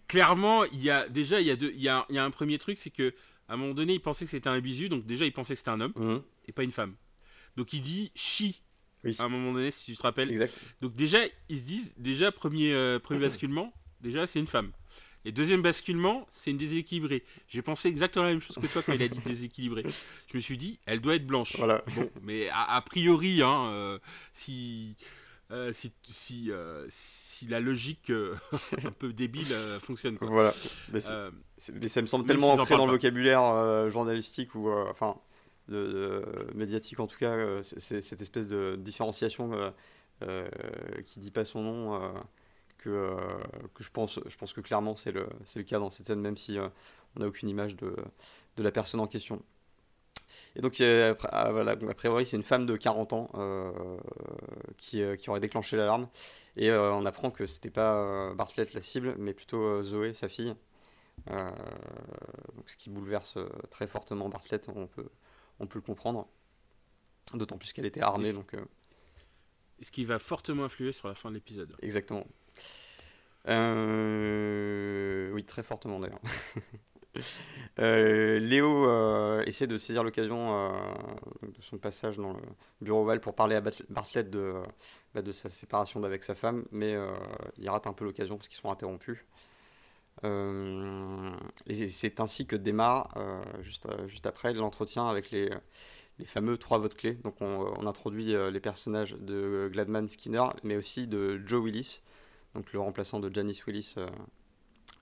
[0.09, 2.25] clairement, il y a déjà il y a deux, il y a, il y a
[2.25, 3.15] un premier truc, c'est que
[3.49, 5.59] à un moment donné, il pensait que c'était un bisu, donc déjà il pensait que
[5.59, 6.95] c'était un homme mhm, et pas une femme.
[7.57, 8.13] Donc il dit
[9.05, 10.31] oui, à un moment donné, si tu te rappelles.
[10.31, 10.59] exact.
[10.81, 14.73] Donc déjà ils se disent déjà premier euh, premier basculement, déjà c'est une femme.
[15.25, 17.25] Et deuxième basculement, c'est une déséquilibrée.
[17.49, 19.85] J'ai pensé exactement la même chose que toi quand il a dit déséquilibrée.
[20.33, 21.57] Je me suis dit, elle doit être blanche.
[21.57, 21.85] Voilà.
[21.95, 23.99] Bon, mais a, a priori, hein, euh,
[24.33, 24.97] si,
[25.51, 28.11] euh, si, si, euh, si la logique
[28.85, 30.17] un peu débile fonctionne.
[30.17, 30.29] Quoi.
[30.29, 30.55] Voilà.
[30.91, 31.31] Mais, ça
[32.01, 35.17] me semble tellement en ancré dans le vocabulaire journalistique ou enfin
[35.69, 39.73] de, de- médiatique en tout cas, c'est- cette espèce de différenciation
[41.05, 42.15] qui dit pas son nom.
[42.88, 43.16] Euh,
[43.62, 46.07] que, que je pense, je pense que clairement c'est le, c'est le cas dans cette
[46.07, 46.69] scène, même si euh,
[47.16, 47.95] on n'a aucune image de,
[48.57, 49.43] de la personne en question.
[50.57, 53.71] Et donc, ah, voilà, donc, a priori, c'est une femme de 40 ans euh,
[54.79, 56.09] qui, qui aurait déclenché l'alarme.
[56.57, 60.29] Et euh, on apprend que c'était pas euh, Bartlett la cible, mais plutôt Zoé, sa
[60.29, 60.55] fille.
[61.27, 63.38] Donc, ce qui bouleverse
[63.71, 65.09] très fortement Bartlett, on peut,
[65.61, 66.28] on peut le comprendre.
[67.35, 68.55] D'autant plus qu'elle était armée, Et- donc
[69.83, 71.76] ce qui va fortement influer sur la fin de l'épisode?
[71.83, 72.26] exactement.
[73.49, 76.20] Euh, oui, très fortement d'ailleurs.
[77.80, 80.70] Euh, Léo euh, essaie de saisir l'occasion
[81.43, 82.41] de son passage dans le
[82.80, 84.55] bureau ovale pour parler à Bartlett de,
[85.14, 86.95] bah, de sa séparation d'avec sa femme, mais
[87.59, 89.18] il rate un peu l'occasion parce qu'ils sont interrompus.
[90.22, 93.12] Et c'est ainsi que démarre,
[93.62, 93.88] juste,
[94.24, 95.51] après, l'entretien avec les,
[96.26, 97.14] fameux trois votes clés.
[97.24, 102.03] Donc on, introduit les personnages de Gladman Skinner, mais aussi de Joe Willis,
[102.55, 104.09] donc le remplaçant de Janice Willis, euh,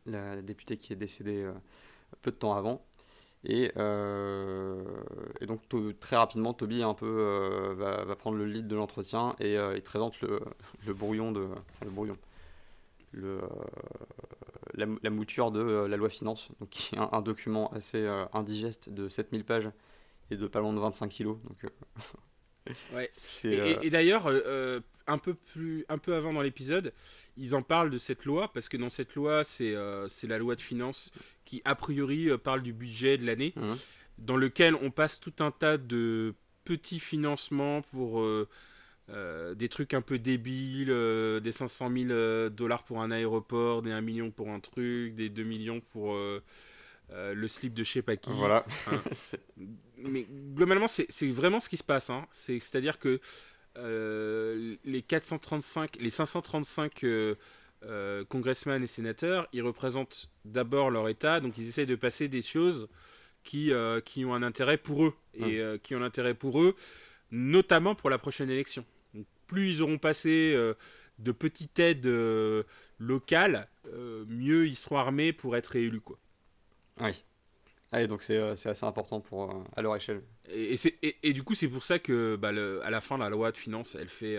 [0.07, 1.53] la députée qui est décédée euh,
[2.22, 2.84] peu de temps avant.
[3.44, 4.82] Et, euh,
[5.40, 5.62] et donc
[6.01, 9.76] très rapidement, Toby un peu euh, va, va prendre le lead de l'entretien et euh,
[9.76, 10.40] il présente le,
[10.86, 12.18] le brouillon de enfin, le brouillon,
[13.12, 13.40] le,
[14.74, 18.88] la, la mouture de la loi finance, donc qui est un, un document assez indigeste
[18.90, 19.70] de 7000 pages
[20.30, 21.38] et de pas loin de 25 kilos.
[21.44, 21.72] Donc
[22.94, 23.09] Ouais.
[23.12, 24.28] c'est Et, et- et d'ailleurs,
[25.07, 26.92] un peu plus, un peu avant dans l'épisode,
[27.39, 30.57] ils en parlent de cette loi parce que dans cette loi, c'est euh, la loi
[30.57, 31.11] de finances
[31.45, 33.55] qui a priori euh, parle du budget de l'année,
[34.18, 36.34] dans lequel on passe tout un tas de
[36.64, 38.47] petits financements pour euh,
[39.55, 40.89] des trucs un peu débiles,
[41.43, 45.45] des 500 000 dollars pour un aéroport, des 1 million pour un truc, des 2
[45.45, 46.14] millions pour
[47.11, 48.30] le slip de je sais pas qui.
[48.32, 48.66] Voilà.
[49.97, 52.11] mais globalement, c'est vraiment ce qui se passe.
[52.11, 52.26] Hein.
[52.32, 53.20] C'est-à-dire que
[53.79, 57.05] les 435, les 535
[57.85, 62.43] euh, congressmen et sénateurs, ils représentent d'abord leur État, donc ils essayent de passer des
[62.43, 62.89] choses
[63.45, 66.74] qui, euh, qui ont un intérêt pour eux, et euh, qui ont l'intérêt pour eux,
[67.31, 68.85] notamment pour la prochaine élection.
[69.47, 70.57] plus ils auront passé
[71.20, 72.09] de petites aides
[72.99, 73.68] locales,
[74.26, 76.01] mieux ils seront armés pour être réélus.
[76.01, 76.18] Quoi.
[77.01, 77.22] Oui.
[77.91, 80.22] Ah, donc c'est assez important pour, à leur échelle.
[80.51, 83.30] Et, et, et, du coup, c'est pour ça que bah, le, à la fin, la
[83.30, 84.39] loi de finances, elle fait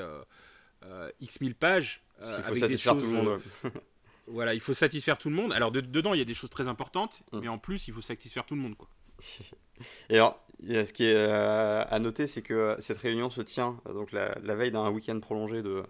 [1.20, 3.42] X mille pages euh, il faut satisfaire tout le monde.
[3.66, 3.70] Euh,
[4.28, 5.54] voilà, il faut satisfaire tout le monde.
[5.54, 7.40] Alors dedans, il y a des choses très importantes, mm.
[7.40, 8.76] mais en plus, il faut satisfaire tout le monde.
[8.76, 8.90] Quoi.
[10.10, 14.12] Et alors, ce qui est euh, à noter, c'est que cette réunion se tient donc
[14.12, 15.84] la, veille d'un week-end prolongé de,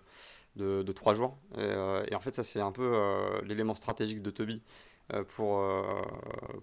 [0.55, 1.37] de, trois jours.
[1.57, 2.95] Et, en fait, ça, c'est un peu
[3.43, 4.61] l'élément stratégique de Toby.
[5.29, 5.63] Pour,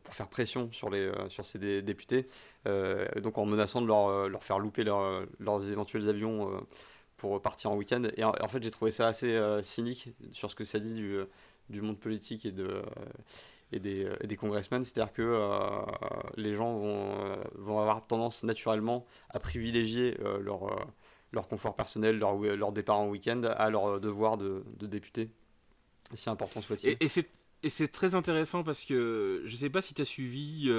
[0.04, 2.28] pour faire pression sur, les, sur ces députés,
[2.64, 6.60] donc en menaçant de leur, leur faire louper leurs éventuels avions
[7.16, 8.02] pour partir en week-end.
[8.16, 11.14] Et en, fait, j'ai trouvé ça assez euh, cynique sur ce que ça dit du,
[11.14, 11.26] euh,
[11.70, 12.82] du monde politique et, de, euh,
[13.72, 14.84] et, des, des congressmen.
[14.84, 15.42] C'est-à-dire que
[16.36, 20.86] les gens vont, vont avoir tendance naturellement à privilégier leur,
[21.32, 25.30] leur confort personnel, leur, leur départ en week-end à leur devoir de, de député,
[26.14, 26.96] si important soit-il.
[27.64, 30.70] C'est très intéressant parce que je ne sais pas si tu as suivi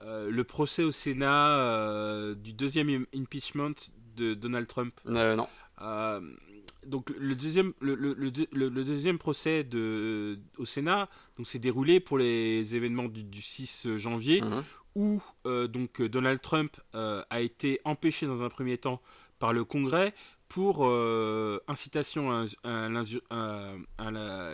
[0.00, 3.74] le procès au Sénat du deuxième impeachment
[4.16, 4.98] de Donald Trump.
[5.06, 5.48] Euh, non.
[5.82, 6.20] Euh,
[6.86, 11.08] donc le deuxième, le, le, le, deuxième procès de, au Sénat
[11.44, 14.62] s'est déroulé pour les événements du, 6 janvier mhm.
[14.94, 19.00] où euh, donc Donald Trump a été empêché dans un premier temps
[19.38, 20.14] par le Congrès
[20.48, 20.86] pour
[21.66, 24.10] incitation à, à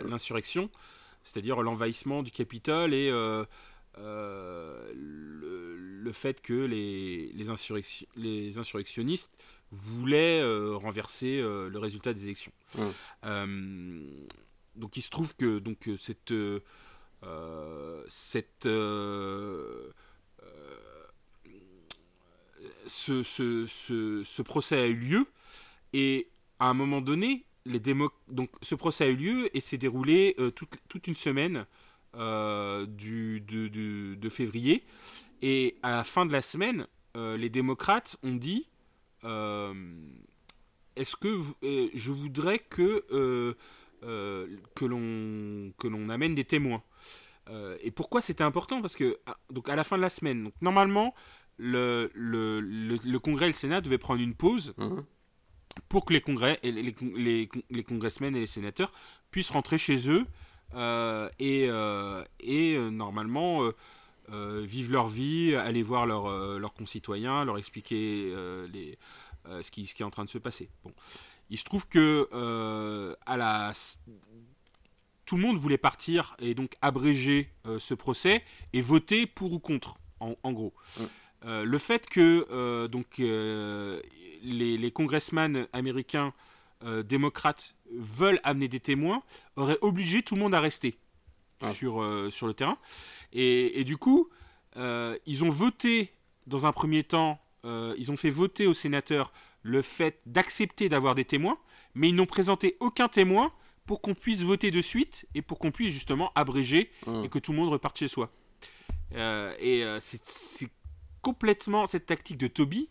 [0.07, 0.69] l'insurrection,
[1.23, 3.47] c'est-à-dire l'envahissement du Capitole et le,
[4.95, 7.45] le, fait que les, les,
[8.15, 9.31] les insurrectionnistes
[9.71, 12.51] voulaient euh, renverser euh, le résultat des élections.
[13.23, 14.01] Euh,
[14.75, 16.33] donc il se trouve que donc, cette,
[18.07, 18.63] cette,
[22.87, 25.25] ce, ce, ce, ce, procès a eu lieu
[25.93, 27.79] et à un moment donné, les
[28.27, 31.65] donc ce procès a eu lieu et s'est déroulé toute, toute, une semaine
[32.17, 34.83] euh, du, de, de, février.
[35.41, 36.85] Et à la fin de la semaine,
[37.15, 38.67] euh, les démocrates ont dit
[39.23, 39.73] euh,
[40.97, 43.05] Est-ce que je voudrais que,
[44.75, 46.83] que l'on amène des témoins
[47.81, 48.81] Et pourquoi c'était important?
[48.81, 51.15] Parce que ah, donc à la fin de la semaine, donc, normalement,
[51.55, 54.73] le, le, le, Congrès et le Sénat devaient prendre une pause.
[54.77, 54.99] Mmh.
[55.89, 58.91] Pour que les, congrès, les, les, les, congressmen et les sénateurs
[59.29, 60.25] puissent rentrer chez eux
[60.73, 63.69] euh, et, euh, euh, normalement
[64.29, 70.29] vivent leur vie, aller voir leurs concitoyens, leur expliquer ce, qui, est en train de
[70.29, 70.69] se passer.
[70.83, 70.93] Bon.
[71.49, 72.29] Il se trouve que
[75.25, 79.95] tout le monde voulait partir et donc abréger ce procès et voter pour ou contre,
[80.21, 80.73] en, gros.
[81.43, 86.33] Le fait que donc les, les congressmen américains
[87.03, 89.23] démocrates veulent amener des témoins
[89.55, 90.97] aurait obligé tout le monde à rester
[91.73, 92.77] sur, euh, sur le terrain.
[93.33, 94.29] Et, du coup,
[94.77, 96.13] euh, ils ont voté
[96.47, 99.31] dans un premier temps, euh, ils ont fait voter aux sénateurs
[99.61, 101.57] le fait d'accepter d'avoir des témoins,
[101.93, 103.53] mais ils n'ont présenté aucun témoin
[103.85, 106.91] pour qu'on puisse voter de suite et pour qu'on puisse justement abréger
[107.23, 108.31] et que tout le monde reparte chez soi.
[109.13, 110.69] et c'est
[111.21, 112.89] complètement cette tactique de Toby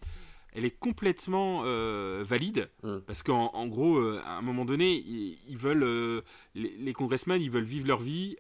[0.53, 2.99] elle est complètement euh, valide mm.
[3.07, 6.23] parce qu'en gros, euh, à un moment donné, ils, veulent euh,
[6.55, 8.37] les, congressmen, ils veulent vivre leur vie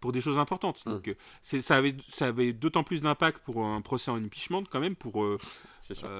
[0.00, 0.84] pour des choses importantes.
[0.86, 0.90] Mm.
[0.90, 4.96] Donc, ça avait, ça avait d'autant plus d'impact pour un procès en impeachment quand même
[4.96, 5.24] pour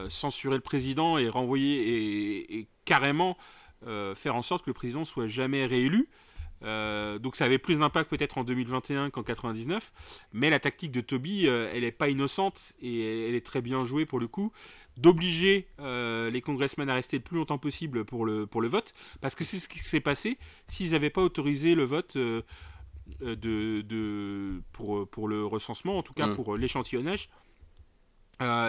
[0.09, 3.37] censurer le président et renvoyer et, et carrément
[4.15, 6.09] faire en sorte que le président soit jamais réélu.
[6.65, 9.93] Euh, donc ça avait plus d'impact peut-être en 2021 qu'en 99,
[10.33, 13.85] mais la tactique de Toby, euh, elle n'est pas innocente et elle est très bien
[13.85, 14.53] jouée pour le coup,
[14.97, 18.95] d'obliger euh, les congressmen à rester le plus longtemps possible pour le, pour le vote,
[19.21, 22.45] parce que c'est ce qui s'est passé s'ils n'avaient pas autorisé le vote de,
[23.31, 26.35] de, pour, pour le recensement, en tout cas mm.
[26.35, 27.29] pour l'échantillonnage.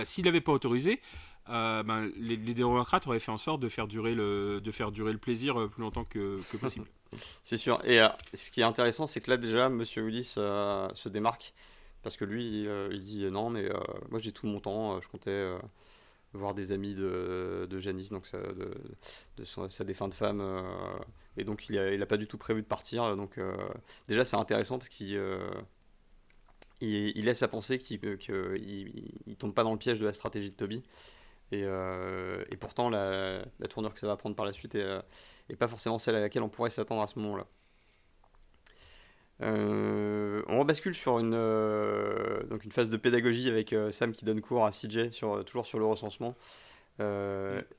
[0.03, 0.99] s'ils n'avaient pas autorisé,
[1.47, 5.11] ben, les, les, démocrates auraient fait en sorte de faire durer le, de faire durer
[5.11, 6.87] le plaisir plus longtemps que, que possible.
[7.43, 7.81] C'est sûr.
[7.85, 11.53] Et euh, ce qui est intéressant, c'est que là, déjà, Monsieur Willis euh, se démarque.
[12.01, 13.69] Parce que lui, il euh, dit non, mais
[14.09, 15.47] moi j'ai tout mon temps, je comptais
[16.33, 18.73] voir des amis de, de Janice, donc sa, de,
[19.37, 20.43] de sa défunte femme.
[21.37, 23.15] et donc il n'a il a pas du tout prévu de partir.
[23.15, 23.39] Donc
[24.09, 25.17] déjà c'est intéressant parce qu'il
[26.81, 30.55] il, laisse à penser qu'il ne tombe pas dans le piège de la stratégie de
[30.55, 30.83] Toby.
[31.53, 31.63] Et,
[32.49, 34.99] et pourtant la, la, tournure que ça va prendre par la suite est,
[35.49, 37.45] est pas forcément celle à laquelle on pourrait s'attendre à ce moment-là.
[39.41, 44.25] Euh, on rebascule sur une, euh, donc une phase de pédagogie avec euh, Sam qui
[44.25, 46.35] donne cours à CJ, sur, toujours sur le recensement.
[46.99, 47.03] et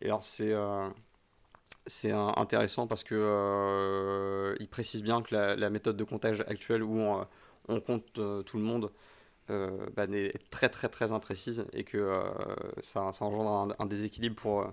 [0.02, 0.52] alors c'est
[1.86, 6.98] c'est intéressant parce que il précise bien que la, méthode de comptage actuelle où
[7.68, 8.90] on, compte tout le monde
[9.49, 12.22] bah, est très très très imprécise et que
[12.82, 14.66] ça, ça, engendre un déséquilibre pour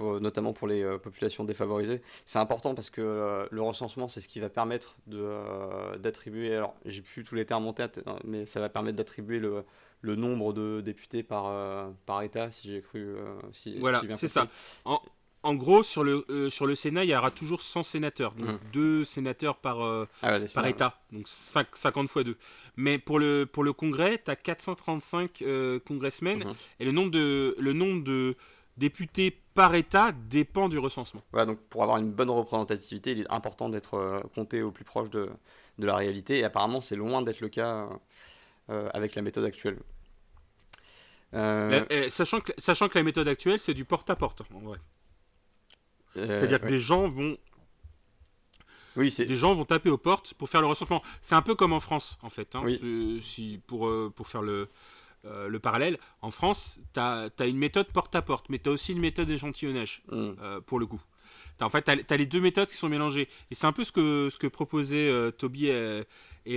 [0.00, 2.02] notamment pour les euh, populations défavorisées.
[2.24, 6.74] C'est important parce que euh, le recensement, c'est ce qui va permettre euh, d'attribuer, alors
[6.84, 9.64] j'ai plus tous les termes en tête, hein, mais ça va permettre d'attribuer le,
[10.00, 13.14] le, nombre de députés par, par État, si j'ai cru.
[13.52, 14.48] Si, voilà, c'est ça.
[14.84, 15.00] En,
[15.42, 18.58] en, gros, sur le, sur le Sénat, il y aura toujours 100 sénateurs, donc mmh.
[18.72, 19.80] deux sénateurs par,
[20.22, 22.36] ah par État, donc 50 fois 2.
[22.76, 25.44] Mais pour le, pour le Congrès, tu as 435
[25.86, 26.52] congressmen, mmh.
[26.80, 28.36] et le nombre de, le nombre de
[28.80, 31.22] députés par État dépend du recensement.
[31.32, 34.84] Voilà, donc pour avoir une bonne représentativité, il est important d'être euh, compté au plus
[34.84, 35.28] proche de,
[35.78, 37.88] de, la réalité, et apparemment c'est loin d'être le cas
[38.70, 39.78] euh, avec la méthode actuelle.
[41.34, 44.78] Euh, eh, sachant, que, sachant que la méthode actuelle, c'est du porte-à-porte, en vrai.
[46.14, 47.36] C'est-à-dire que des gens vont
[48.96, 51.00] oui, des gens vont taper aux portes pour faire le recensement.
[51.22, 52.56] C'est un peu comme en France, en fait.
[52.56, 52.64] Hein,
[53.20, 54.68] si, pour, pour faire le,
[55.26, 59.00] euh, le parallèle, en France, tu as, une méthode porte-à-porte, mais tu as aussi une
[59.00, 60.30] méthode d'échantillonnage, mm.
[60.40, 61.00] euh, pour le coup.
[61.60, 63.28] en fait, tu as, les deux méthodes qui sont mélangées.
[63.50, 66.06] Et c'est un peu ce que, ce que proposait euh, Toby et,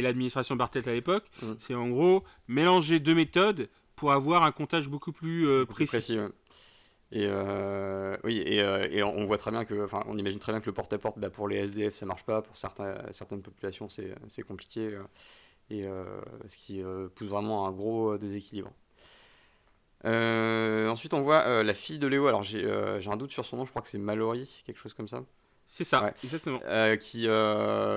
[0.01, 1.25] l'administration Bartlett à l'époque.
[1.41, 1.53] Mm.
[1.59, 6.17] C'est en gros mélanger deux méthodes pour avoir un comptage beaucoup plus précis.
[7.13, 7.27] Et
[8.23, 11.19] oui, et, on voit très bien que, enfin, on imagine très bien que le porte-à-porte,
[11.19, 12.41] bah, pour les SDF, ça marche pas.
[12.41, 14.97] Pour certains, certaines populations, c'est compliqué
[15.69, 16.03] et euh,
[16.47, 18.71] ce qui euh, pousse vraiment à un gros euh, déséquilibre.
[20.03, 22.27] ensuite, on voit la fille de Léo.
[22.27, 23.65] Alors, j'ai un doute sur son nom.
[23.65, 25.23] Je crois que c'est Mallory, quelque chose comme ça.
[25.65, 26.59] C'est ça, exactement.
[26.99, 27.27] qui,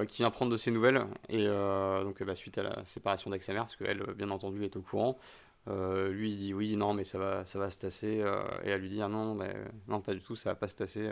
[0.08, 1.04] qui vient prendre de ses nouvelles.
[1.28, 4.76] Et donc, bah, suite à la séparation d'avec sa mère, parce qu'elle, bien entendu, est
[4.76, 5.18] au courant.
[5.66, 8.24] Lui, il dit oui, non, mais ça va, ça va se tasser.
[8.64, 9.54] et elle lui dit ah non, mais,
[9.88, 11.10] non, pas du tout, ça va pas se tasser.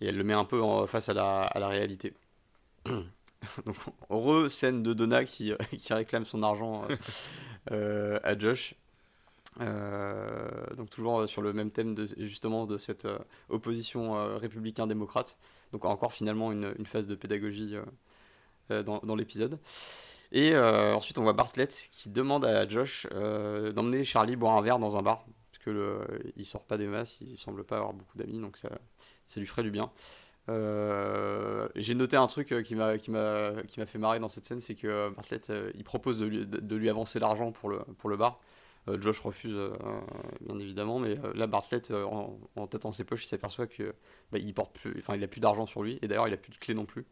[0.00, 2.14] et elle le met un peu en, face à la, à la réalité.
[3.64, 3.76] Donc,
[4.10, 6.96] heureux scène de Donna qui, qui réclame son argent euh,
[7.72, 8.74] euh, à Josh.
[9.60, 13.06] Euh, donc toujours sur le même thème de, justement de cette
[13.48, 15.36] opposition républicain-démocrate.
[15.72, 17.76] Donc encore finalement une, une, phase de pédagogie
[18.68, 19.58] dans, dans l'épisode.
[20.32, 24.96] Et ensuite on voit Bartlett qui demande à Josh d'emmener Charlie boire un verre dans
[24.96, 25.24] un bar.
[25.50, 26.00] Parce que le,
[26.36, 28.70] il sort pas des masses, il semble pas avoir beaucoup d'amis, donc ça,
[29.26, 29.90] ça lui ferait du bien.
[30.48, 32.96] Euh, j'ai noté un truc euh, qui m'a
[33.86, 36.88] fait marrer dans cette scène, c'est que euh, Bartlett il propose de lui, de lui
[36.88, 38.38] avancer l'argent pour le pour le bar.
[38.98, 39.56] Josh refuse
[40.40, 43.94] bien évidemment, mais là Bartlett en, en tâtant ses poches, il s'aperçoit que
[44.32, 46.38] bah, il porte plus, enfin il a plus d'argent sur lui et d'ailleurs il a
[46.38, 47.04] plus de clé non plus.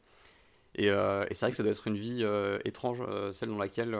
[0.75, 2.25] Et, et c'est vrai que ça doit être une vie
[2.65, 3.03] étrange,
[3.33, 3.97] celle dans laquelle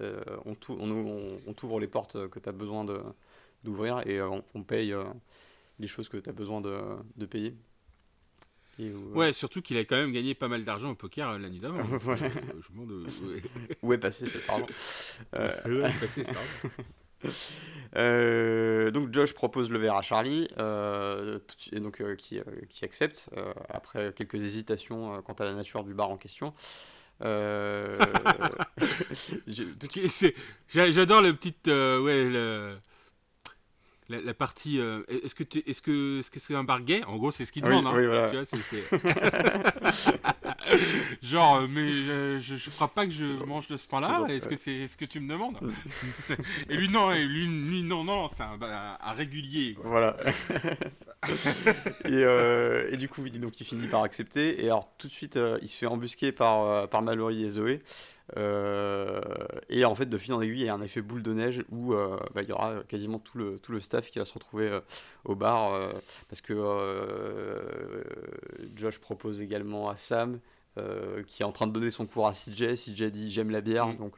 [0.00, 2.84] on, on, on, t'ouvre les portes que tu as besoin
[3.64, 4.94] d'ouvrir et on, paye
[5.78, 6.80] les choses que tu as besoin de,
[7.16, 7.54] de payer.
[8.80, 11.48] Euh, ouais, surtout qu'il a quand même gagné pas mal d'argent au poker euh, la
[11.48, 11.82] nuit d'avant.
[13.82, 14.66] Où est passé cet argent?
[15.66, 16.74] Où est passé cet argent?
[18.92, 20.48] donc Josh propose le verre à Charlie,
[21.72, 23.30] et donc qui, qui, accepte
[23.68, 26.54] après quelques hésitations quant à la nature du bar en question.
[30.68, 32.78] J'adore le petit ouais le,
[34.08, 37.04] la, partie euh, est-ce que est-ce que est-ce que c'est un bar gay?
[37.04, 38.56] En gros c'est ce qu'il demande hein, tu vois, c'est,
[41.22, 41.90] genre euh, mais
[42.40, 44.96] je, je, crois pas que je mange de ce pain là est-ce que c'est ce
[44.96, 45.56] que tu me demandes
[46.68, 50.16] et lui non et lui, lui non non c'est un, un, régulier voilà.
[52.04, 54.64] Et, euh, et, du coup donc il finit par accepter.
[54.64, 57.82] Et alors tout de suite il se fait embusquer par par Mallory et Zoé.
[58.36, 59.20] Euh,
[59.70, 61.64] et en fait, de fil en aiguille, il y a un effet boule de neige
[61.70, 64.34] où euh, bah, il y aura quasiment tout le, tout le staff qui va se
[64.34, 64.80] retrouver euh,
[65.24, 65.92] au bar
[66.28, 66.54] parce que
[68.76, 70.40] Josh propose également à Sam
[71.26, 72.74] qui est en train de donner son cours à CJ.
[72.74, 73.96] CJ dit j'aime la bière, mm.
[73.98, 74.16] donc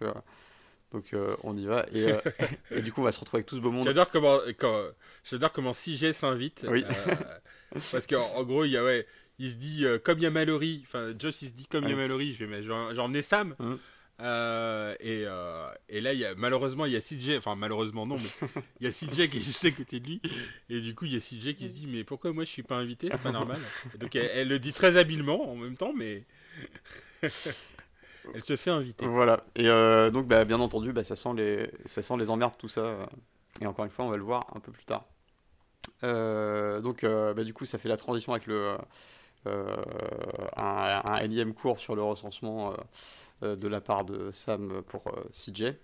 [0.92, 2.06] donc on y va et,
[2.70, 3.84] et, du coup on va se retrouver avec tout ce beau monde.
[3.84, 4.38] J'adore comment,
[5.24, 6.66] j'adore comment CJ s'invite.
[6.68, 6.84] Oui.
[7.92, 9.06] parce qu'en gros il y a ouais,
[9.38, 11.90] il se dit comme il y a Mallory, enfin Josh il se dit comme il
[11.90, 13.54] y a Mallory, je vais, emmener Sam.
[13.58, 13.76] Mm.
[14.22, 18.16] Euh, et, euh, et, là, y a, malheureusement, il y a CJ, enfin malheureusement non,
[18.16, 18.48] mais
[18.80, 20.20] il y a CJ qui est juste à côté de lui.
[20.68, 22.62] Et du coup, il y a CJ qui se dit Mais pourquoi moi je suis
[22.62, 23.08] pas invité?
[23.10, 23.60] C'est pas normal.
[23.98, 26.24] donc elle, le dit très habilement en même temps, mais.
[27.22, 29.06] elle se fait inviter.
[29.06, 29.44] Voilà.
[29.56, 32.96] Et euh, donc, bah, bien entendu, bah, ça, sent les, emmerdes, tout ça.
[33.60, 35.04] Et encore une fois, on va le voir un peu plus tard.
[36.02, 38.76] donc, bah, du coup, ça fait la transition avec le.
[39.46, 42.74] un, un énième cours sur le recensement
[43.42, 45.74] euh, de la part de Sam pour euh, CJ.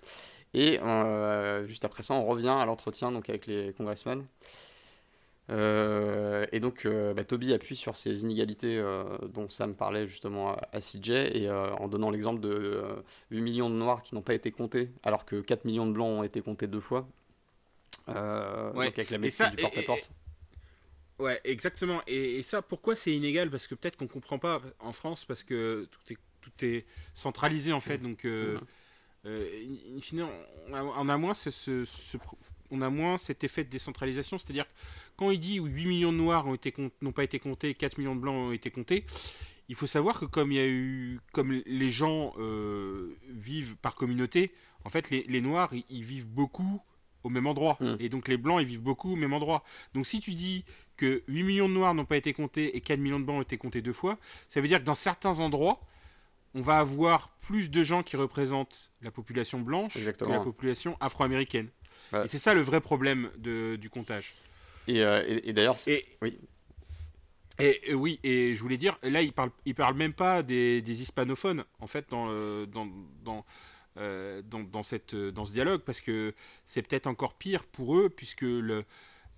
[0.53, 4.27] Et euh, juste après ça, on revient à l'entretien avec les congressmen.
[5.49, 8.82] Et donc, bah, Toby appuie sur ces inégalités
[9.32, 12.82] dont Sam parlait justement à, CJ, et en donnant l'exemple de
[13.30, 16.18] 8 millions de noirs qui n'ont pas été comptés, alors que 4 millions de blancs
[16.18, 17.09] ont été comptés deux fois.
[18.09, 18.16] Donc
[18.76, 20.11] avec la médecine du porte-à-porte.
[21.18, 22.03] Ouais, exactement.
[22.07, 23.51] Et, et ça, pourquoi c'est inégal?
[23.51, 27.72] Parce que peut-être qu'on comprend pas en France, parce que tout est tout est centralisé
[27.72, 27.99] en fait.
[27.99, 28.59] Donc, euh,
[29.26, 30.01] euh,
[30.70, 31.51] on a moins ce,
[32.71, 34.39] on a moins cet effet de décentralisation.
[34.39, 34.67] C'est-à-dire
[35.17, 36.47] quand il dit 8 millions de noirs
[37.01, 39.05] n'ont pas été comptés, 4 millions de blancs ont été comptés,
[39.69, 43.95] il faut savoir que comme il y a eu, comme les gens euh, vivent par
[43.95, 44.53] communauté,
[44.85, 46.81] en fait, les, noirs, ils, vivent beaucoup
[47.25, 47.77] au même endroit.
[47.81, 47.97] Mm.
[47.99, 49.64] Et donc les blancs, ils vivent beaucoup au même endroit.
[49.95, 50.64] Donc si tu dis
[50.97, 53.43] que 8 millions de noirs n'ont pas été comptés et 4 millions de blancs ont
[53.43, 55.81] été comptés deux fois, ça veut dire que dans certains endroits,
[56.55, 61.69] on va avoir plus de gens qui représentent la population blanche que la population afro-américaine.
[62.13, 64.33] Et c'est ça le vrai problème de, du comptage.
[64.89, 65.77] Et, euh, d'ailleurs,
[66.23, 66.39] oui.
[67.59, 71.65] Et, oui, et je voulais dire, là, il parle, il parle même pas des, hispanophones,
[71.81, 72.27] en fait, dans,
[72.67, 72.87] dans,
[73.25, 73.45] dans,
[73.97, 76.35] euh, dans, dans, cette, dans ce dialogue, parce que
[76.67, 78.85] c'est peut-être encore pire pour eux, puisque le,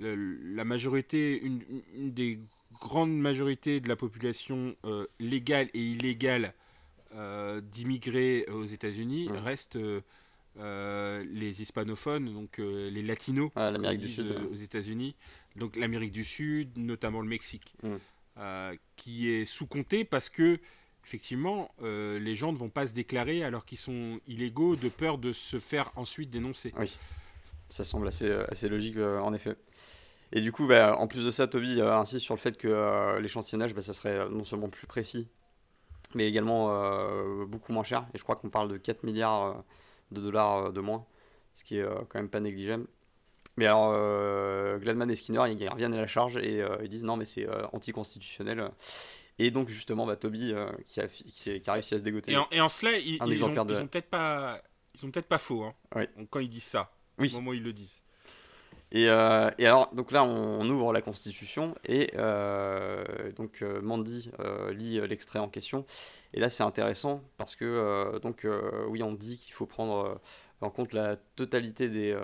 [0.01, 1.63] la majorité, une,
[1.97, 2.41] des
[2.81, 6.55] grandes majorités de la population euh, légale et illégale
[7.15, 10.01] euh, d'immigrés aux États-Unis restent euh,
[10.59, 15.15] euh, les hispanophones, donc les latinos ah, du Sud, aux États-Unis,
[15.57, 17.75] donc l'Amérique du Sud, notamment le Mexique,
[18.97, 20.59] qui est sous-compté parce que
[21.05, 25.33] effectivement, les gens ne vont pas se déclarer alors qu'ils sont illégaux de peur de
[25.33, 26.73] se faire ensuite dénoncer.
[26.79, 26.97] Oui,
[27.71, 29.57] ça semble assez, assez logique en effet.
[30.33, 33.75] Et du coup, bah, en plus de ça, Toby insiste sur le fait que l'échantillonnage,
[33.75, 35.27] bah, ça serait non seulement plus précis,
[36.15, 38.07] mais également euh, beaucoup moins cher.
[38.15, 39.63] Et je crois qu'on parle de 4 milliards
[40.13, 41.05] euh, de dollars euh, de moins,
[41.55, 42.87] ce qui est quand même pas négligeable.
[43.57, 43.91] Mais alors,
[44.79, 48.71] Gladman et Skinner, ils reviennent à la charge et ils disent non, mais c'est anticonstitutionnel.
[49.41, 50.55] Et donc, justement, bah, Toby,
[50.87, 52.37] qui, a, qui, a, réussi à se dégoter.
[52.53, 54.63] Et en, cela, ils, ils, ont, peut-être pas,
[54.95, 57.33] ils ont peut-être pas faux hein, quand ils disent ça, oui.
[57.33, 58.01] au moment où ils le disent.
[58.93, 62.13] Et, et, alors, donc là, on, ouvre la Constitution et
[63.37, 64.31] donc Mandy
[64.71, 65.85] lit l'extrait en question.
[66.35, 68.47] Et là, c'est intéressant parce que, donc,
[68.89, 70.21] oui, on dit qu'il faut prendre
[70.61, 72.17] en compte la totalité des,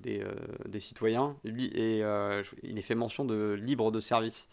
[0.00, 0.24] des,
[0.66, 2.02] des, citoyens et
[2.62, 4.48] il est fait mention de libre de service.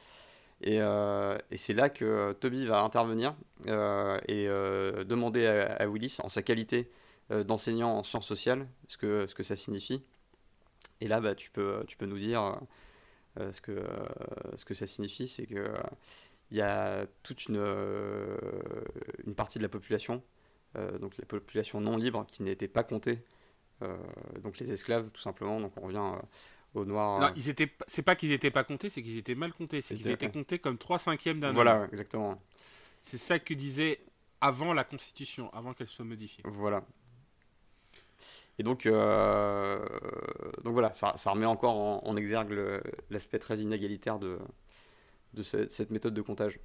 [0.61, 3.33] Et, et c'est là que Toby va intervenir
[3.65, 6.91] et demander à, à, Willis, en sa qualité
[7.29, 10.01] d'enseignant en sciences sociales, ce que, ce que ça signifie.
[11.01, 12.59] Et là, bah, tu, peux, tu peux nous dire
[13.39, 13.85] euh, ce, que, euh,
[14.57, 15.73] ce que ça signifie, c'est que euh,
[16.51, 17.63] il y a toute une,
[19.25, 20.23] une partie de la population,
[20.99, 23.23] donc la population non libre, qui n'était pas comptée,
[24.41, 25.59] donc les esclaves tout simplement.
[25.59, 26.17] Donc on revient
[26.73, 27.19] aux noirs.
[27.19, 29.95] Non, ils étaient, c'est pas qu'ils étaient pas comptés, c'est qu'ils étaient mal comptés, c'est
[29.95, 32.41] qu'ils étaient comptés comme 3 cinquièmes d'un Voilà, exactement.
[33.01, 33.99] C'est ça que disait
[34.41, 36.43] avant la Constitution, avant qu'elle soit modifiée.
[36.45, 36.83] Voilà.
[38.57, 39.79] Et donc, euh,
[40.63, 44.37] donc voilà, ça, ça, remet encore en, exergue l'aspect très inégalitaire de,
[45.33, 46.59] de cette, méthode de comptage.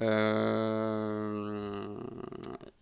[0.00, 1.96] Euh,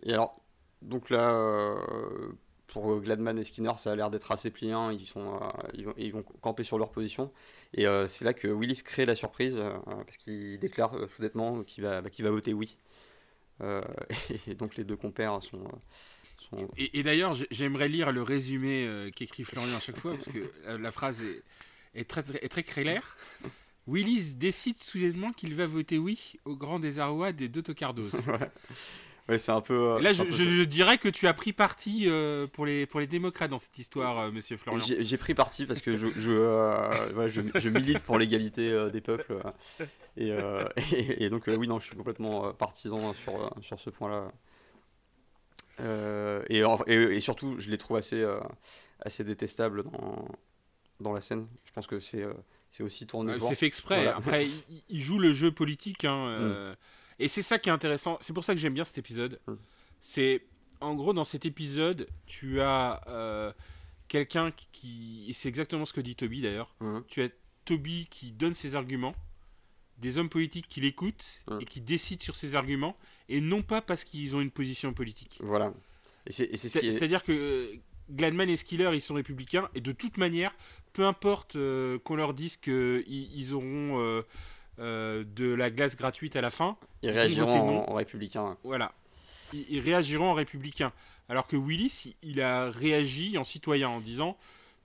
[0.03, 0.41] et alors,
[0.81, 2.31] donc là, euh,
[2.67, 6.23] pour Gladman et Skinner, ça a l'air d'être assez pliant, ils, sont, vont, ils, vont,
[6.41, 7.31] camper sur leur position.
[7.73, 12.29] Et c'est là que Willis crée la surprise, parce qu'il déclare soudainement qu'il va, va
[12.31, 12.77] voter oui.
[14.47, 15.63] et donc les deux compères sont
[16.77, 20.91] et, d'ailleurs, j'aimerais lire le résumé euh, qu'écrit Florian à chaque fois, parce que la,
[20.91, 21.23] phrase
[21.95, 23.15] est, très, très claire.
[23.87, 28.11] Willis décide soudainement qu'il va voter oui au grand désarroi des deux tocardos.
[29.29, 29.37] ouais.
[29.37, 29.93] c'est un peu.
[29.93, 33.49] Euh, là, je, dirais que tu as pris parti euh, pour, les, pour les démocrates
[33.49, 34.83] dans cette histoire, monsieur Florian.
[34.99, 39.41] J'ai pris parti parce que je, je, milite pour l'égalité des peuples.
[40.17, 40.31] Et,
[41.17, 44.31] et, donc, oui, non, je suis complètement partisan sur, sur ce point-là.
[45.81, 46.59] Euh, et,
[47.15, 48.39] et, surtout, je les trouve assez, euh,
[48.99, 50.27] assez détestables dans,
[50.99, 51.47] dans la scène.
[51.65, 52.33] Je pense que c'est euh,
[52.71, 53.39] c'est aussi tourné.
[53.39, 54.07] c'est fait exprès.
[54.07, 54.47] Après,
[54.89, 56.05] il, joue le jeu politique.
[56.05, 56.75] Hein, mm.
[57.19, 58.17] Et c'est ça qui est intéressant.
[58.21, 59.39] C'est pour ça que j'aime bien cet épisode.
[59.47, 59.53] Mm.
[59.99, 60.43] C'est
[60.79, 63.51] en gros dans cet épisode, tu as euh,
[64.07, 66.73] quelqu'un qui et c'est exactement ce que dit Toby d'ailleurs.
[66.79, 67.03] Mhm.
[67.07, 67.29] Tu as
[67.65, 69.13] Toby qui donne ses arguments,
[69.99, 71.59] des hommes politiques qui l'écoutent Mm.
[71.61, 72.97] et qui décident sur ses arguments,
[73.29, 75.37] et non pas parce qu'ils ont une position politique.
[75.41, 75.71] Voilà.
[76.25, 77.75] Est- C'est-à-dire que euh,
[78.09, 80.53] Gladman et Skiller, ils sont républicains, et de toute manière,
[80.93, 84.21] peu importe euh, qu'on leur dise qu'ils ils auront euh,
[84.79, 88.57] euh, de la glace gratuite à la fin, ils réagiront en, républicain.
[88.63, 88.93] voilà,
[89.53, 90.91] ils, ils réagiront en républicain.
[91.29, 94.37] Alors que Willis, il, a réagi en citoyen en disant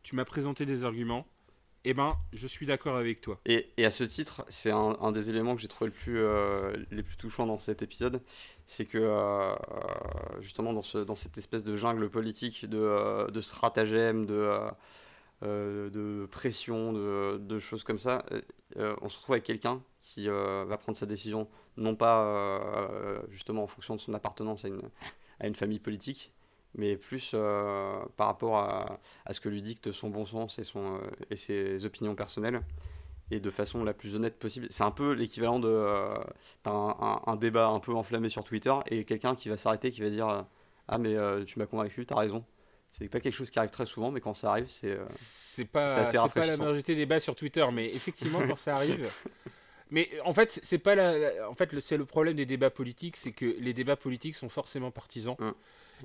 [0.03, 1.27] Tu m'as présenté des arguments,
[1.89, 3.39] eh ben, je suis d'accord avec toi.
[3.47, 6.19] Et, et à ce titre, c'est un, un des éléments que j'ai trouvé le plus,
[6.19, 8.21] euh, les plus touchants dans cet épisode,
[8.67, 9.55] c'est que euh,
[10.41, 14.59] justement dans, ce, dans cette espèce de jungle politique, de, euh, de stratagème, de,
[15.43, 18.41] de pression, de, choses comme ça, euh,
[18.79, 23.21] euh, on se retrouve avec quelqu'un qui euh, va prendre sa décision non pas euh,
[23.31, 26.33] justement en fonction de son appartenance à une, famille politique,
[26.75, 28.99] mais plus euh, par rapport à,
[29.31, 32.63] ce que lui dicte son bon sens et, euh, ses opinions personnelles,
[33.31, 34.67] et de façon la plus honnête possible.
[34.71, 36.15] C'est un peu l'équivalent de euh,
[36.65, 40.29] un, débat un peu enflammé sur Twitter, et quelqu'un qui va s'arrêter, qui va dire
[40.29, 40.43] euh,
[40.89, 42.45] Ah mais euh, tu m'as convaincu, t'as raison.
[42.99, 44.91] C'est pas quelque chose qui arrive très souvent, mais quand ça arrive, c'est...
[44.93, 45.89] euh, C'est pas,
[46.29, 49.11] pas la majorité des débats sur Twitter, mais effectivement, quand ça arrive.
[49.91, 52.71] Mais en fait, c'est- pas la, la- en fait, le- c'est le problème des débats
[52.71, 55.37] politiques, c'est que les débats politiques sont forcément partisans.
[55.39, 55.51] Mm.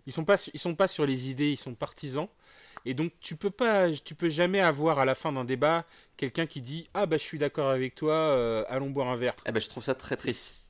[0.05, 2.27] Ils sont pas, ils sont pas sur les idées, ils sont partisans.
[2.85, 5.85] Et donc, tu peux pas, tu peux jamais avoir à la fin d'un débat
[6.17, 9.35] quelqu'un qui dit ah bah je suis d'accord avec toi, euh, allons boire un verre.
[9.45, 10.65] eh ben, je trouve ça très triste.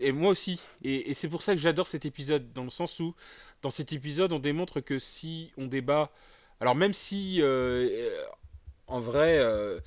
[0.00, 0.60] Et moi aussi.
[0.82, 3.14] Et, et c'est pour ça que j'adore cet épisode, dans le sens où,
[3.62, 6.12] dans cet épisode, on démontre que si on débat.
[6.60, 8.24] Alors, même si, euh, euh,
[8.86, 9.80] en vrai, euh,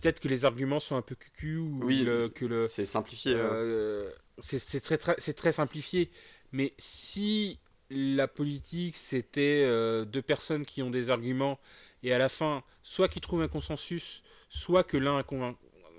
[0.00, 2.66] peut-être que les arguments sont un peu cucu, ou Oui, le- que le.
[2.68, 3.34] C'est simplifié.
[3.36, 4.10] euh.
[4.38, 6.10] c'est très, très, c'est très simplifié.
[6.52, 7.58] Mais si
[7.90, 9.64] la politique, c'était
[10.06, 11.58] deux personnes qui ont des arguments,
[12.02, 15.56] et à la fin, soit qui trouvent un consensus, soit que l'un a, convain-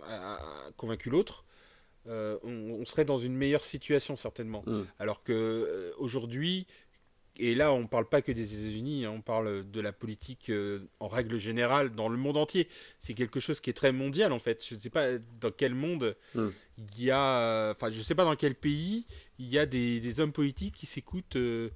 [0.08, 1.45] a- a convaincu l'autre,
[2.43, 4.64] on, on serait dans une meilleure situation certainement.
[4.66, 4.82] Mm.
[4.99, 6.68] Alors que euh, aujourd'hui,
[7.38, 10.80] et là on parle pas que des États-Unis, hein, on parle de la politique euh,
[10.99, 12.68] en règle générale dans le monde entier.
[12.99, 14.66] C'est quelque chose qui est très mondial en fait.
[14.68, 16.47] Je ne sais pas dans quel monde Mm.
[16.97, 19.06] il y a, euh, enfin je sais pas dans quel pays
[19.39, 21.70] il y a des, des hommes politiques qui s'écoutent euh,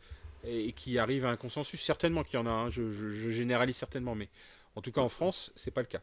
[0.45, 1.81] et, qui arrivent à un consensus.
[1.81, 4.29] Certainement qu'il y en a, un, je, je- je généralise certainement, mais
[4.75, 6.01] en tout cas en France c'est pas le cas.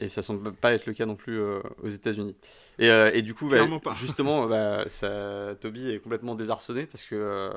[0.00, 2.36] Et ça semble pas être le cas non plus euh, aux États-Unis.
[2.78, 7.16] Et, euh, et du coup, bah, justement, bah, ça, Toby est complètement désarçonné parce que
[7.16, 7.50] euh,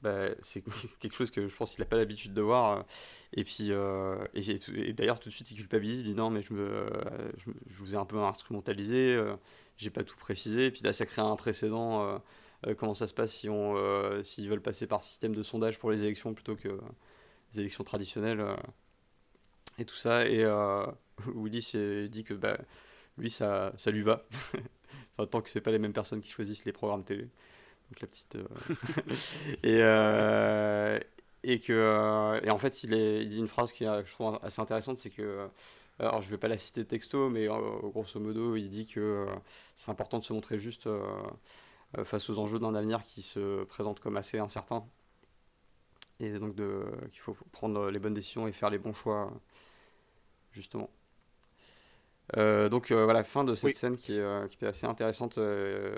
[0.00, 0.62] bah, c'est
[1.00, 2.84] quelque chose que je pense qu'il n'a pas l'habitude de voir.
[3.32, 6.00] Et puis, et, d'ailleurs, tout de suite, il culpabilise.
[6.00, 6.88] Il dit non, mais je, me,
[7.36, 9.20] je, vous ai un peu instrumentalisé,
[9.76, 10.66] j'ai pas tout précisé.
[10.66, 12.22] Et puis là, ça crée un précédent.
[12.78, 13.74] comment ça se passe si on,
[14.22, 16.68] s'ils veulent passer par système de sondage pour les élections plutôt que
[17.52, 18.44] les élections traditionnelles
[19.78, 20.26] et tout ça.
[20.26, 20.86] Et euh,
[21.34, 21.72] Willis
[22.10, 22.58] dit que bah,
[23.18, 24.24] lui, ça, ça lui va.
[25.18, 27.28] enfin, tant que c'est pas les mêmes personnes qui choisissent les programmes télé.
[27.90, 28.36] Donc la petite.
[28.36, 28.46] euh,
[29.62, 30.98] et, euh,
[31.42, 32.40] et que.
[32.44, 35.48] et en fait, il, dit une phrase qui est, je trouve assez intéressante c'est que.
[35.98, 39.26] Alors, je vais pas la citer texto, mais grosso modo, il dit que
[39.76, 40.86] c'est important de se montrer juste
[42.04, 44.86] face aux enjeux d'un avenir qui se présente comme assez incertain.
[46.20, 49.32] Et donc, qu'il faut prendre les bonnes décisions et faire les bons choix,
[50.56, 50.90] justement.
[52.36, 53.74] Euh, donc euh, voilà, fin de cette Oui.
[53.76, 55.94] scène qui, euh, qui était assez intéressante euh,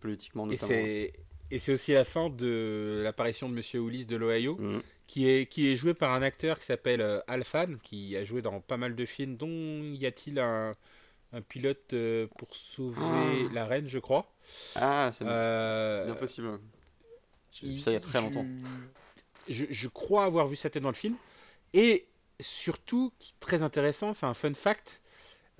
[0.00, 0.72] politiquement notamment.
[0.72, 1.12] et
[1.58, 4.56] c'est aussi la fin de l'apparition de Monsieur Willis de l'Ohio.
[4.58, 4.82] Mhm.
[5.06, 8.24] qui est, qui est joué par un acteur qui s'appelle euh, Al Fan, qui a
[8.24, 9.48] joué dans pas mal de films, dont
[9.92, 10.74] y a-t-il un,
[11.34, 11.94] un pilote
[12.38, 13.52] pour sauver Ah.
[13.52, 14.32] la reine, je crois.
[14.74, 16.58] Ah, c'est bien possible.
[17.52, 18.46] J'ai vu ça il y a très longtemps.
[19.48, 21.14] Je, je crois avoir vu sa tête dans le film.
[21.74, 22.06] Et
[22.42, 25.00] surtout, très intéressant, c'est un fun fact,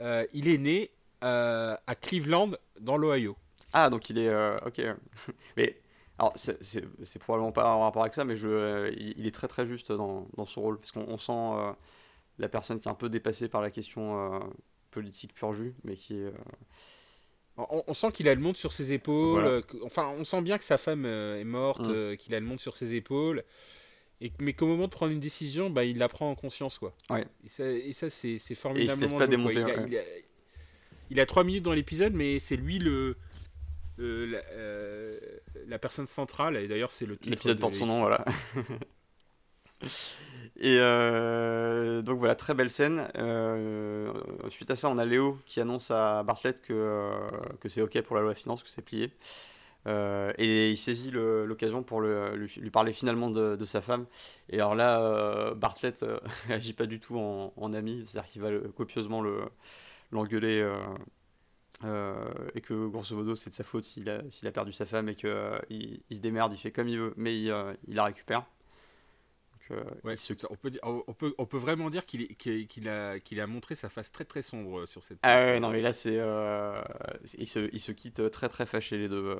[0.01, 0.91] euh, il est né
[1.25, 3.37] euh, à Cleveland, dans l'Ohio.
[3.73, 4.29] Ah, donc il est.
[4.29, 4.81] euh, ok.
[5.57, 5.79] mais.
[6.19, 9.91] Alors, c'est- probablement pas en rapport avec ça, mais je, il, est très très juste
[9.91, 10.79] dans, dans son rôle.
[10.79, 11.75] Parce qu'on on sent
[12.39, 14.41] la personne qui est un peu dépassée par la question
[14.91, 16.33] politique pur jus, mais qui est.
[17.57, 19.43] On, on sent qu'il a le monde sur ses épaules.
[19.43, 19.61] Voilà.
[19.85, 21.93] enfin, on sent bien que sa femme est morte, Mm.
[21.93, 23.43] euh, qu'il a le monde sur ses épaules.
[24.25, 26.79] Et, mais qu'au moment de prendre une décision, bah, il la prend en conscience.
[26.79, 26.95] Quoi.
[27.11, 27.25] Ouais.
[27.45, 29.97] Et ça, et ça c'est, c'est Et il se laisse pas démonter, Il a, il,
[29.99, 30.03] a,
[31.11, 33.17] il a trois minutes dans l'épisode, mais c'est lui le,
[33.97, 35.19] le- la, euh,
[35.67, 36.57] la personne centrale.
[36.57, 37.31] Et d'ailleurs, c'est le titre.
[37.31, 38.25] L'épisode de porte son nom, voilà.
[40.61, 43.09] Et euh, donc voilà, très belle scène.
[43.17, 44.13] Euh,
[44.51, 47.29] suite à ça, on a Léo qui annonce à Bartlett que, euh,
[47.61, 49.11] que c'est OK pour la loi finance, que c'est plié.
[49.87, 54.07] Et il saisit l'occasion pour le, lui, parler finalement de, sa femme.
[54.49, 56.05] Et alors là, Bartlett
[56.51, 59.23] agit pas du tout en, ami, c'est-à-dire qu'il va copieusement
[60.13, 60.69] l'engueuler.
[61.83, 66.01] et que grosso modo c'est de sa faute s'il a, perdu sa femme et qu'il
[66.11, 67.49] il se démerde, il fait comme il veut, mais il
[67.89, 68.47] la récupère.
[69.71, 69.83] Euh,
[70.51, 74.43] on, peut, on, peut, on peut vraiment dire qu'il a, montré sa face très très
[74.43, 75.19] sombre sur cette.
[75.23, 76.19] Ah ouais, non, mais là, c'est.
[76.19, 76.83] Euh,
[77.39, 79.37] il, se, quittent très très fâchés les deux.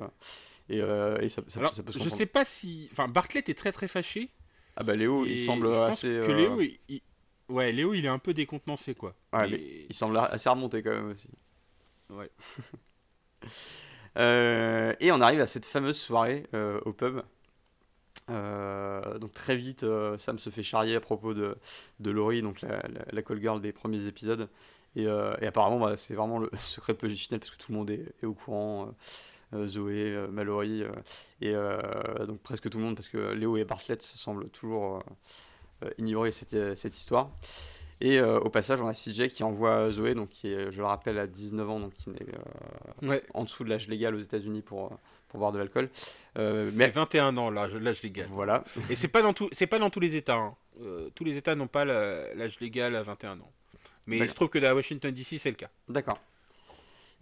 [0.69, 2.89] Et, euh, et ça, ça, peut se Je sais pas si.
[2.91, 4.29] Enfin, Bartlett est très très fâché.
[4.75, 6.07] Ah bah Léo, il semble assez.
[6.07, 7.01] que Léo, il,
[7.49, 9.15] ouais, Léo, il est un peu décontenancé quoi.
[9.31, 11.27] Ouais, mais il semble assez remonté quand même aussi.
[12.09, 12.31] Ouais.
[14.99, 16.45] et on arrive à cette fameuse soirée
[16.85, 17.21] au pub
[18.29, 21.57] euh, donc très vite, euh, Sam se fait charrier à propos de,
[21.99, 24.49] de Laurie, donc la, la, call girl des premiers épisodes.
[24.95, 27.77] Et, euh, et apparemment, bah, c'est vraiment le secret de Polichinelle parce que tout le
[27.77, 28.93] monde est, est au courant.
[29.67, 30.83] Zoé, Mallory,
[31.39, 31.53] et
[32.25, 35.03] donc presque tout le monde parce que Léo et Bartlett semblent toujours
[35.99, 37.29] ignorer cette, cette histoire.
[38.01, 41.19] Et au passage, on a CJ qui envoie Zoé, donc qui est, je le rappelle,
[41.19, 44.97] à 19 ans, donc qui est en dessous de l'âge légal aux États-Unis pour,
[45.33, 45.89] pour boire de l'alcool.
[46.37, 48.27] Euh, mais 21 ans l'âge légal.
[48.29, 48.63] Voilà.
[48.91, 50.35] Et c'est pas dans tout, c'est pas dans tous les États.
[50.35, 50.55] Hein.
[50.79, 53.51] Euh, tous les États n'ont pas l'âge légal à 21 ans.
[54.05, 55.69] Mais il se trouve que à Washington DC c'est le cas.
[55.89, 56.19] D'accord.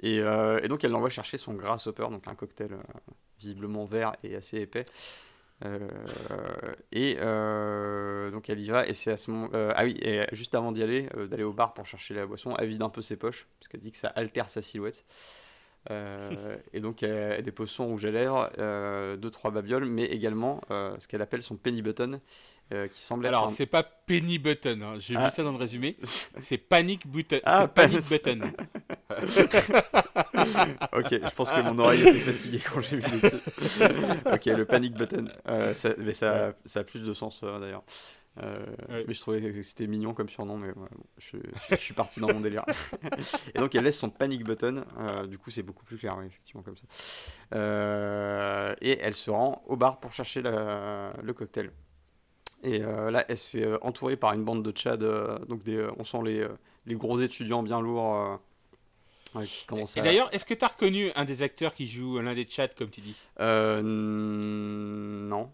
[0.04, 2.72] Et, euh, et, donc elle l'envoie chercher son grasshopper, donc un cocktail
[3.40, 4.86] visiblement vert et assez épais.
[6.92, 10.74] et donc elle y va et c'est à ce moment ah oui et juste avant
[10.74, 13.46] d'y aller d'aller au bar pour chercher la boisson elle vide un peu ses poches
[13.60, 15.06] parce qu'elle dit que ça altère sa silhouette
[15.90, 20.62] euh, et donc, elle, dépose son rouge à lèvres, euh, deux, trois babioles, mais également
[20.70, 22.20] euh, ce qu'elle appelle son penny button,
[22.94, 24.96] qui semble Alors, c'est pas penny button, hein.
[24.98, 25.30] j'ai vu ah.
[25.30, 25.98] ça dans le résumé,
[26.40, 27.42] c'est panic button.
[27.44, 28.40] Ah, panic button.
[30.94, 34.34] ok, je pense que mon oreille était fatiguée quand j'ai vu le.
[34.34, 35.26] ok, le panic button.
[35.74, 37.84] ça, mais ça, ça, a plus de sens d'ailleurs.
[38.38, 40.70] Euh, mais je trouvais que c'était mignon comme surnom, mais
[41.18, 41.38] je,
[41.78, 42.64] suis parti dans mon délire.
[43.54, 46.62] et donc elle laisse son panic button, euh, du coup c'est beaucoup plus clair, effectivement,
[46.62, 46.86] comme ça.
[47.54, 51.72] Euh, et elle se rend au bar pour chercher le cocktail.
[52.64, 55.04] Et là, elle se fait entourer par une bande de Tchad,
[55.48, 56.48] donc des, on sent les,
[56.86, 58.40] les, gros étudiants bien lourds.
[59.36, 62.76] et d'ailleurs, est-ce que tu as reconnu un des acteurs qui joue l'un des Tchad,
[62.76, 63.16] comme tu dis?
[63.40, 65.52] Non.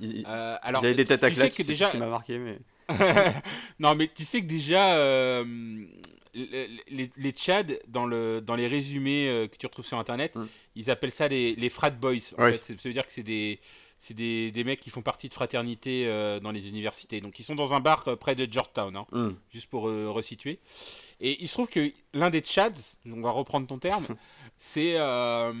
[0.00, 1.88] Ils, euh, alors, des têtes à claque, déjà...
[1.90, 2.58] qui m'a marqué, mais...
[3.78, 5.84] non, mais tu sais que déjà, euh,
[6.34, 10.46] les, les Tchad, dans, le, dans les résumés euh, que tu retrouves sur Internet, mm.
[10.76, 12.14] ils appellent ça les, les frat boys.
[12.38, 12.64] En fait.
[12.64, 13.60] Ça veut dire que c'est des,
[13.98, 16.06] c'est des, des, mecs qui font partie de fraternité
[16.42, 17.20] dans les universités.
[17.20, 19.30] Donc ils sont dans un bar près de Georgetown, hein, mm.
[19.50, 20.60] juste pour resituer.
[21.20, 24.06] Et il se trouve que l'un des Tchads, on va reprendre ton terme,
[24.60, 25.52] c'est euh,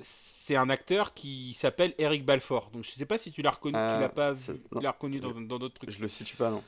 [0.00, 2.70] c'est un acteur qui s'appelle Eric Balfour.
[2.72, 5.20] Donc je sais pas si tu l'as reconnu, tu l'as pas vu, tu l'as reconnu
[5.20, 5.90] dans d'autres trucs.
[5.90, 6.64] Je le situe pas non.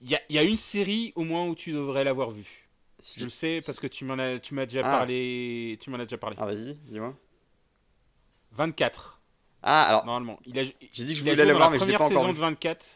[0.00, 2.68] Il y a, y a, une série au moins où tu devrais l'avoir vu.
[3.16, 4.98] je le sais parce que tu m'en as tu m'as déjà ah.
[4.98, 6.36] parlé, tu m'en as déjà parlé.
[6.40, 7.14] Ah vas-y, dis-moi.
[8.52, 9.20] 24.
[9.62, 12.08] Ah alors normalement, il a J'ai dit que je voulais l'avoir mais je l'ai pas
[12.08, 12.86] saison de 24.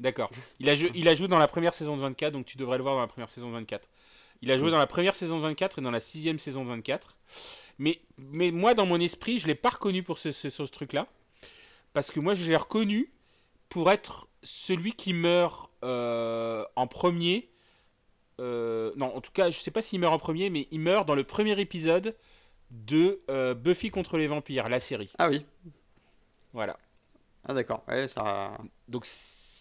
[0.00, 0.30] D'accord.
[0.58, 2.82] Il a, il a joué dans la première saison de 24, donc tu devrais le
[2.82, 3.86] voir dans la première saison de 24.
[4.42, 6.70] Il a joué dans la première saison de 24 et dans la sixième saison de
[6.70, 7.16] 24.
[7.78, 11.06] Mais, mais moi, dans mon esprit, je ne l'ai pas reconnu pour ce, ce, truc-là.
[11.92, 13.12] Parce que moi, je l'ai reconnu
[13.68, 17.50] pour être celui qui meurt euh, en premier.
[18.40, 20.80] Euh, non, en tout cas, je ne sais pas s'il meurt en premier, mais il
[20.80, 22.14] meurt dans le premier épisode
[22.70, 25.10] de euh, Buffy contre les vampires, la série.
[25.18, 25.44] Ah oui.
[26.52, 26.78] Voilà.
[27.46, 27.84] Ah d'accord.
[27.88, 28.58] Ouais, ça.
[28.88, 29.06] Donc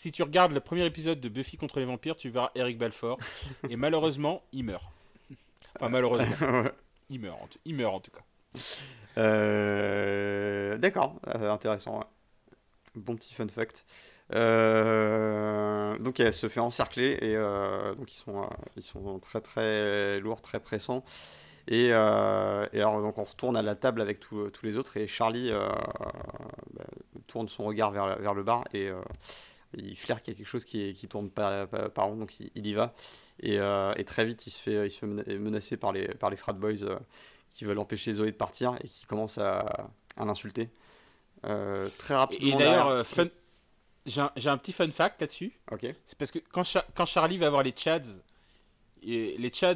[0.05, 3.17] si tu regardes le premier épisode de Buffy contre les vampires, tu verras Eric Balfour.
[3.71, 4.83] et malheureusement, il meurt.
[5.75, 6.35] Enfin, malheureusement.
[7.09, 8.21] il, meurt, en il meurt en tout cas.
[9.17, 12.01] Euh, d'accord, euh, intéressant.
[12.93, 13.83] Bon petit fun fact.
[14.35, 17.35] Euh, donc elle se fait encercler et
[17.97, 18.47] donc ils sont,
[18.77, 21.03] ils sont très très lourds, très pressants.
[21.67, 25.51] Et, et, alors donc on retourne à la table avec tous les autres et Charlie
[25.51, 26.85] bah,
[27.25, 28.91] tourne son regard vers, vers le bar et
[29.77, 32.67] il flaire qu'il y a quelque chose qui, qui tourne par, par, rond, donc il,
[32.67, 32.93] y va.
[33.39, 36.29] Et, euh, et, très vite, il se fait, il se fait menacer par les, par
[36.29, 36.97] les frat boys euh,
[37.53, 40.69] qui veulent empêcher Zoé de partir et qui commencent à, à l'insulter.
[41.45, 42.55] Euh, très rapidement.
[42.55, 43.05] Et d'ailleurs,
[44.05, 45.53] j'ai un, un, petit fun fact là-dessus.
[46.05, 46.63] C'est parce que quand,
[46.95, 48.21] quand, Charlie va voir les Chads,
[49.03, 49.75] les Chads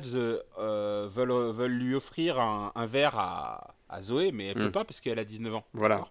[0.57, 4.71] veulent, veulent lui offrir un, un verre à, à, Zoé, mais elle ne peut hmm.
[4.71, 5.65] pas parce qu'elle a 19 ans.
[5.73, 6.07] Voilà.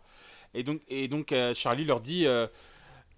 [0.55, 2.27] Et donc, et donc Charlie leur dit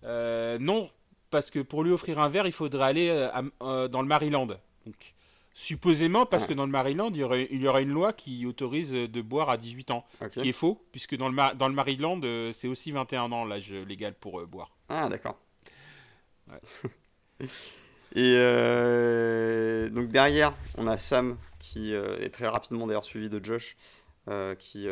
[0.02, 0.90] non,
[1.30, 3.28] parce que pour lui offrir un verre, il faudrait aller
[3.60, 4.46] dans le Maryland.
[4.46, 5.14] Donc,
[5.52, 8.46] supposément, parce que dans le Maryland, il y, aurait, il y aura une loi qui
[8.46, 10.04] autorise de boire à 18 ans.
[10.20, 12.20] Ce qui est faux, puisque dans le, dans le Maryland,
[12.52, 14.70] c'est aussi 21 ans l'âge légal pour boire.
[14.88, 15.38] Ah, d'accord.
[18.14, 23.42] Et euh, donc derrière, on a Sam qui euh, est très rapidement d'ailleurs suivi de
[23.42, 23.76] Josh.
[24.28, 24.86] Euh, qui,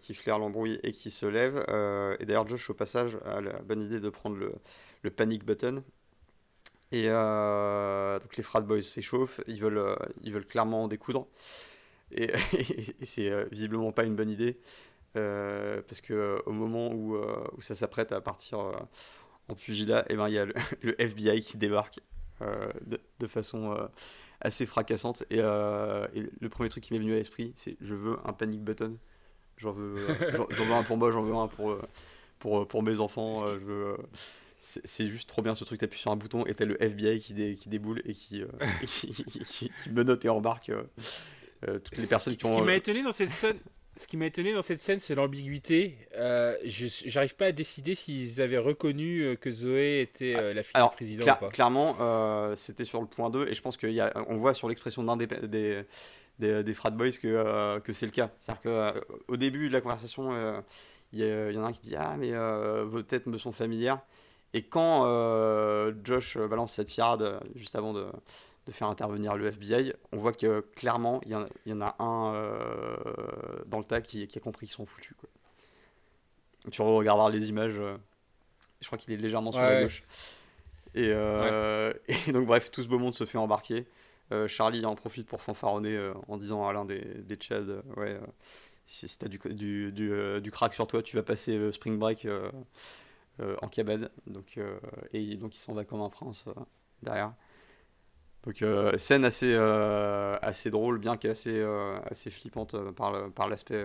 [0.00, 1.56] qui flaire l'embrouille et qui se lève.
[2.20, 4.54] et d'ailleurs, Josh, au passage, a la bonne idée de prendre le,
[5.02, 5.82] le panic button.
[6.90, 11.26] Et donc les frat boys s'échauffent, ils veulent, ils veulent clairement en découdre.
[12.10, 12.32] Et,
[13.02, 14.58] c'est visiblement pas une bonne idée.
[15.14, 18.72] parce que au moment où, où ça s'apprête à partir
[19.48, 20.54] en pugilat, eh ben, il y a le,
[21.00, 22.00] FBI qui débarque
[22.40, 22.72] euh,
[23.18, 23.86] de, façon euh,
[24.42, 25.24] assez fracassante.
[25.32, 28.60] Euh, et, le premier truc qui m'est venu à l'esprit, c'est je veux un panic
[28.60, 28.98] button.
[29.56, 29.96] J'en veux,
[30.50, 31.78] j'en veux un pour moi, j'en veux un pour,
[32.38, 33.46] pour, pour mes enfants.
[33.46, 33.96] je veux,
[34.60, 37.56] c'est juste trop bien ce truc, t'appuies sur un bouton et t'as le FBI qui,
[37.56, 38.44] qui déboule et qui,
[38.86, 40.70] qui, qui, menotte et embarque
[41.60, 42.54] toutes les personnes qui ont...
[42.54, 43.58] Ce qui m'a étonné dans cette scène,
[43.96, 45.98] ce qui m'a étonné dans cette scène, c'est l'ambiguïté.
[46.16, 50.82] Euh, J'arrive pas à décider s'ils avaient reconnu euh, que Zoé était euh, la fille
[50.82, 51.48] du président ou pas.
[51.50, 55.18] Clairement, euh, c'était sur le point 2, et je pense qu'on voit sur l'expression d'un
[55.18, 55.26] des,
[56.38, 58.30] des, des, frat boys que, que c'est le cas.
[58.40, 58.94] C'est-à-dire
[59.26, 60.32] qu'au début de la conversation,
[61.12, 62.32] il y, y, en a un qui dit Ah, mais
[62.84, 64.00] vos têtes me sont familières.
[64.54, 65.04] Et quand
[66.02, 68.06] Josh balance cette tirade juste avant de
[68.66, 71.32] de faire intervenir le FBI, on voit que clairement, il
[71.66, 72.96] y, en a un euh,
[73.82, 75.14] le tas qui, a compris qu'ils sont foutus.
[75.18, 75.28] Quoi.
[76.70, 77.96] Tu regarderas les images, euh,
[78.80, 80.04] je crois qu'il est légèrement sur la gauche.
[80.96, 81.92] Euh,
[82.28, 83.86] et, donc, bref, tout ce beau monde se fait embarquer.
[84.46, 88.18] Charlie en profite pour fanfaronner en disant à l'un des, des Tchad Ouais,
[88.86, 91.98] si, si tu as du, du, du, crack sur toi, tu vas passer le spring
[91.98, 92.26] break
[93.60, 94.08] en cabane.
[94.26, 94.58] Donc,
[95.12, 96.46] et donc, il s'en va comme un prince
[97.02, 97.34] derrière.
[98.44, 103.84] Donc euh, scène assez, euh, assez drôle, bien qu'assez euh, assez flippante par, par l'aspect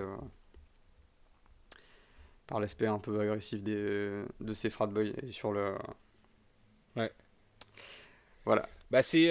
[2.48, 5.76] par l'aspect un peu agressif des, de ces frat boys sur le
[6.96, 7.12] ouais
[8.46, 9.28] voilà bah c'est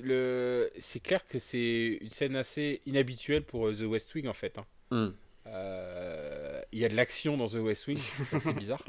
[0.00, 4.58] le c'est clair que c'est une scène assez inhabituelle pour The West Wing en fait
[4.58, 4.66] hein.
[4.92, 5.10] hmm.
[6.70, 8.84] il y a de l'action dans The West Wing c'est bizarre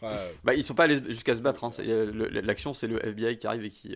[0.00, 1.70] bah ils sont pas allés jusqu'à se battre hein.
[2.32, 3.94] l'action c'est le FBI qui arrive et qui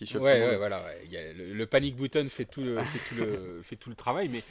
[0.00, 0.84] ouais, ouais, voilà.
[1.10, 4.42] le, panic button fait tout le, fait tout le, fait tout le travail, mais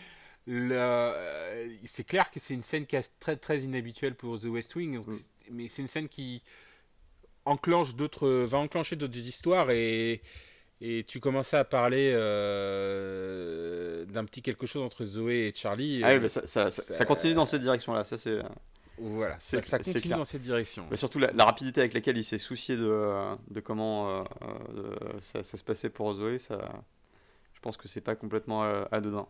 [0.49, 4.75] euh, c'est clair que c'est une scène qui est très, très inhabituelle pour The West
[4.75, 5.13] Wing, mm.
[5.51, 6.41] mais c'est une scène qui
[7.45, 10.21] enclenche d'autres, va enclencher d'autres histoires et,
[10.81, 16.01] et tu commençais à parler euh, d'un petit quelque chose entre Zoé et Charlie.
[16.03, 18.03] Ah oui, euh, ça, ça, ça, continue dans cette direction-là.
[18.03, 18.39] Ça, c'est.
[18.99, 20.87] Voilà, ça, ça continue dans cette direction.
[20.89, 24.23] Mais surtout la, rapidité avec laquelle il s'est soucié de, de comment euh,
[24.75, 26.57] euh, ça, ça, se passait pour Zoé, ça,
[27.53, 29.27] je pense que c'est pas complètement euh, anodin.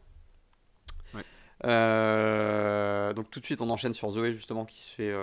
[3.13, 5.13] donc tout de suite on enchaîne sur Zoé justement qui se fait,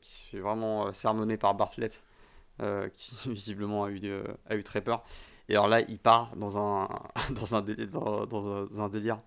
[0.00, 2.02] qui se fait vraiment sermonner par Bartlett,
[2.94, 4.00] qui visiblement a eu,
[4.48, 5.04] a eu très peur.
[5.48, 6.88] Et alors là il part dans un,
[7.30, 9.20] dans un, délire, dans, dans un délire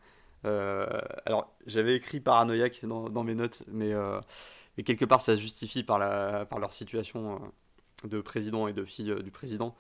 [0.46, 0.86] euh,
[1.26, 4.20] alors, j'avais écrit paranoïaque dans, dans mes notes, mais, euh,
[4.78, 7.54] mais, quelque part, ça se justifie par, leur situation
[8.06, 9.76] euh, de président et de fille du président.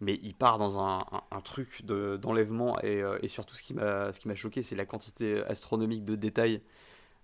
[0.00, 1.04] Mais il part dans un,
[1.42, 6.60] truc d'enlèvement, et, surtout, ce qui m'a choqué, c'est la quantité astronomique de détails.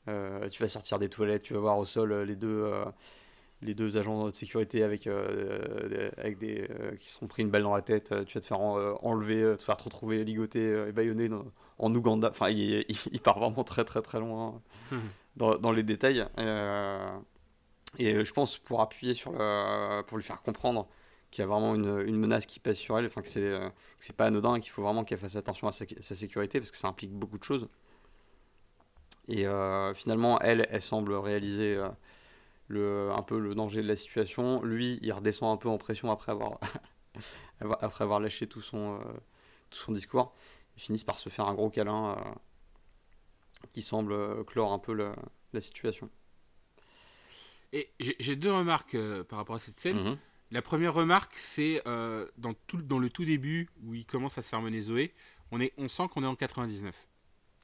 [0.06, 2.36] tu vas sortir des toilettes, tu vas voir au sol les
[3.74, 5.08] deux agents de sécurité avec, qui
[7.08, 9.76] se sont pris une balle dans la tête, tu vas te faire enlever, te faire
[9.76, 11.28] te retrouver ligoté et baïonné
[11.78, 12.30] en Ouganda.
[12.30, 14.60] Enfin, il, part vraiment très très très loin
[14.90, 14.98] hmm.
[15.36, 16.26] dans, les détails.
[16.38, 17.18] Euh,
[17.98, 20.88] et je pense pour appuyer sur le, pour lui faire comprendre
[21.30, 23.68] qu'il y a vraiment une, menace qui pèse sur elle, enfin que c'est euh,
[23.98, 26.88] c'est pas anodin, qu'il faut vraiment qu'elle fasse attention à sa, sécurité parce que ça
[26.88, 27.68] implique beaucoup de choses.
[29.28, 31.80] Et euh, finalement, elle, elle semble réaliser
[32.68, 34.62] le, un peu le danger de la situation.
[34.62, 36.58] Lui, il redescend un peu en pression après avoir,
[37.80, 38.98] après avoir lâché tout son,
[39.70, 40.34] tout son discours
[40.76, 44.92] ils finissent par se faire un gros câlin euh, qui semble euh, clore un peu
[44.92, 46.10] la, situation.
[47.72, 50.02] Et j'ai deux remarques euh, par rapport à cette scène.
[50.02, 50.18] Mhm.
[50.50, 55.14] La première remarque, c'est dans, dans le tout début où il commence à sermonner Zoé,
[55.50, 56.94] on, est, on sent qu'on est en 99.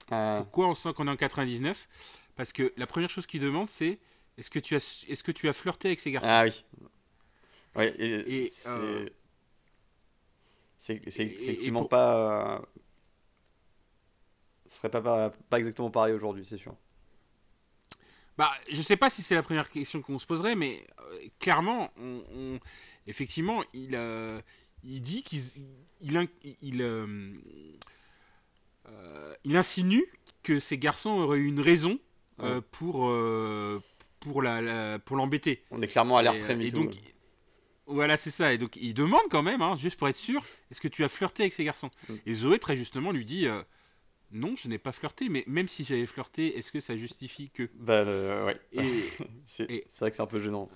[0.07, 1.87] Pourquoi on sent qu'on est en 99
[2.35, 3.99] Parce que la première chose qu'il demande, c'est
[4.39, 6.29] est-ce que, tu as, est-ce que tu as flirté avec ces garçons?
[6.31, 6.65] Ah oui.
[7.77, 8.51] Ouais, et,
[10.79, 12.63] c'est effectivement pas
[14.69, 16.75] ce serait pas, pas, exactement pareil aujourd'hui, c'est sûr.
[18.37, 21.91] Bah, je sais pas si c'est la première question qu'on se poserait, mais euh, clairement,
[21.99, 22.61] on,
[23.07, 24.41] effectivement, il, euh,
[24.85, 25.41] il dit qu'il
[26.01, 26.29] il,
[26.63, 27.35] il, euh,
[29.45, 30.07] il, insinue
[30.45, 31.99] que ces garçons auraient eu une raison
[32.71, 33.13] pour,
[34.21, 35.65] pour, la, pour l'embêter.
[35.73, 36.95] On est clairement à l'air très Et donc,
[37.87, 38.53] voilà, c'est ça.
[38.53, 41.09] Et donc, il demande quand même, hein, juste pour être sûr, est-ce que tu as
[41.09, 41.91] flirté avec ces garçons?
[42.09, 42.15] Mm.
[42.27, 43.49] Et Zoé, très justement, lui dit
[44.31, 47.69] non, je n'ai pas flirté, mais même si j'avais flirté, est-ce que ça justifie que
[47.75, 48.05] Bah
[48.45, 48.61] ouais.
[49.47, 49.65] c'est
[49.99, 50.69] vrai que c'est un peu gênant.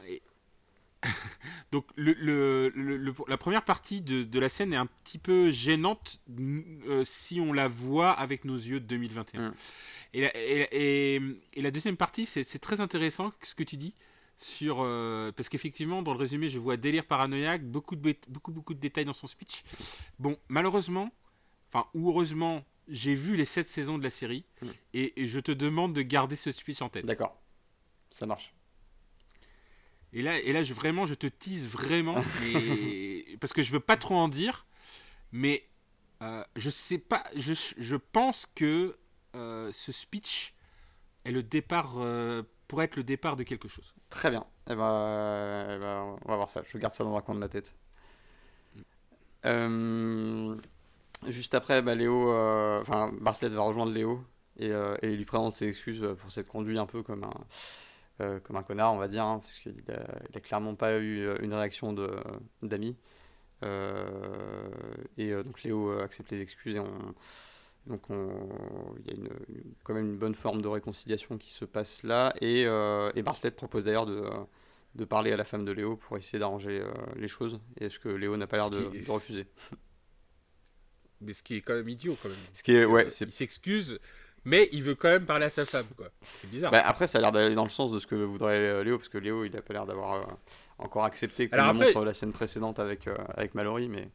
[1.73, 2.73] Donc le,
[3.29, 7.69] la première partie de, la scène est un petit peu gênante euh, si on la
[7.69, 9.51] voit avec nos yeux de 2021.
[9.51, 9.55] Mm.
[10.15, 11.21] Et,
[11.57, 13.95] la, deuxième partie, c'est très intéressant ce que tu dis.
[14.39, 18.75] Sur, euh, parce qu'effectivement, dans le résumé, je vois délire paranoïaque, beaucoup de, beaucoup, beaucoup
[18.75, 19.63] de détails dans son speech.
[20.19, 21.13] Bon, malheureusement,
[21.69, 24.67] enfin, ou heureusement, j'ai vu les 7 saisons de la série mm.
[24.95, 27.07] et, je te demande de garder ce speech en tête.
[27.07, 27.41] D'accord,
[28.11, 28.55] ça marche.
[30.13, 32.15] Et là, et là je, vraiment, je te tease vraiment,
[33.41, 34.67] parce que je veux pas trop en dire,
[35.33, 35.67] mais
[36.23, 38.97] euh, je sais pas, je, je pense que
[39.35, 40.55] euh, ce speech
[41.25, 43.95] est le départ, euh, pourrait être le départ de quelque chose.
[44.11, 47.23] Très bien, eh ben, eh ben, on va voir ça, je garde ça dans un
[47.23, 47.75] coin de ma tête.
[49.45, 50.57] Mm.
[51.27, 54.25] Juste après, bah, Léo, euh, enfin Bartlett va rejoindre Léo
[54.59, 57.35] et, euh, et, il lui présente ses excuses pour s'être conduit un peu comme un,
[58.21, 61.55] euh, comme un connard, on va dire, hein, parce qu'il n'a clairement pas eu une
[61.55, 61.95] réaction
[62.63, 62.97] d'amis.
[63.63, 67.15] et donc Léo accepte les excuses et on,
[67.87, 69.29] donc il y a une,
[69.85, 72.35] quand même une bonne forme de réconciliation qui se passe là.
[72.41, 74.25] Et, et Bartlett propose d'ailleurs de,
[74.97, 76.83] de, parler à la femme de Léo pour essayer d'arranger
[77.17, 77.61] les choses.
[77.81, 79.47] Et est-ce que Léo n'a pas l'air de, de, refuser
[81.23, 82.39] mais ce qui est quand même idiot quand même.
[82.55, 83.99] Ce qui est, ouais, il s'excuse,
[84.45, 86.09] mais il veut quand même parler à sa femme, quoi.
[86.41, 86.73] C'est bizarre.
[86.73, 89.09] Bah, après, ça a l'air d'aller dans le sens de ce que voudrait Léo, parce
[89.09, 90.25] que Léo, il a pas l'air d'avoir euh,
[90.79, 94.09] encore accepté, comme Alors montre la scène précédente avec, euh, avec Mallory, mais.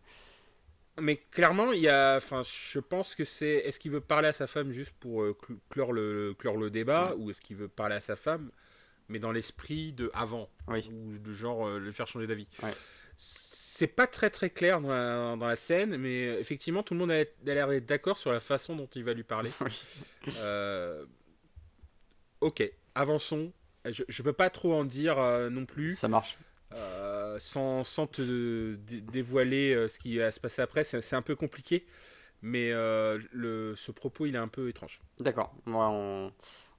[0.99, 4.33] Mais clairement, il y a, enfin, je pense que c'est, est-ce qu'il veut parler à
[4.33, 5.37] sa femme juste pour euh,
[5.69, 8.49] clore le clore le débat, ou est-ce qu'il veut parler à sa femme,
[9.07, 10.89] mais dans l'esprit de avant, oui.
[10.91, 12.47] ou de genre le faire changer d'avis?
[12.63, 12.73] Ouais
[13.77, 17.11] c'est pas très très clair dans la, dans la, scène, mais effectivement, tout le monde
[17.11, 19.51] a, l'air d'être d'accord sur la façon dont il va lui parler.
[20.39, 21.05] Euh,
[22.41, 23.53] ok, avançons.
[23.85, 25.95] Je, je peux pas trop en dire euh, non plus.
[25.95, 26.37] Ça marche.
[26.73, 31.85] Euh, sans, sans, te dévoiler ce qui va se passer après, c'est un peu compliqué.
[32.41, 34.99] Mais le, ce propos, il est un peu étrange.
[35.19, 36.31] D'accord, on,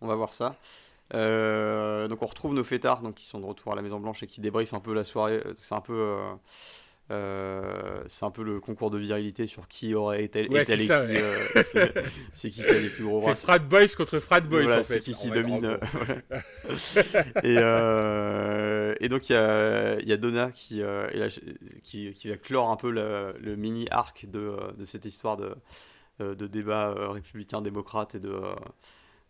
[0.02, 0.58] on, va voir ça.
[1.12, 4.26] donc on retrouve nos fêtards donc, qui sont de retour à la Maison Blanche et
[4.26, 5.42] qui débriefent un peu la soirée.
[5.58, 6.34] C'est un peu euh,
[7.08, 11.38] c'est un peu le concours de virilité sur qui aurait été ouais, c'est qui, euh,
[12.32, 13.34] c'est qui qui a les plus gros bras.
[13.34, 14.94] C'est frat boys contre frat boys voilà, en fait.
[14.94, 15.64] C'est qui qui domine.
[15.64, 15.78] Euh,
[17.42, 21.28] et, euh, et, donc il y a, y a, Donna qui, la,
[21.82, 25.54] qui, qui, va clore un peu le, le mini arc de, de, cette histoire de,
[26.20, 28.38] de débat républicain-démocrate et de,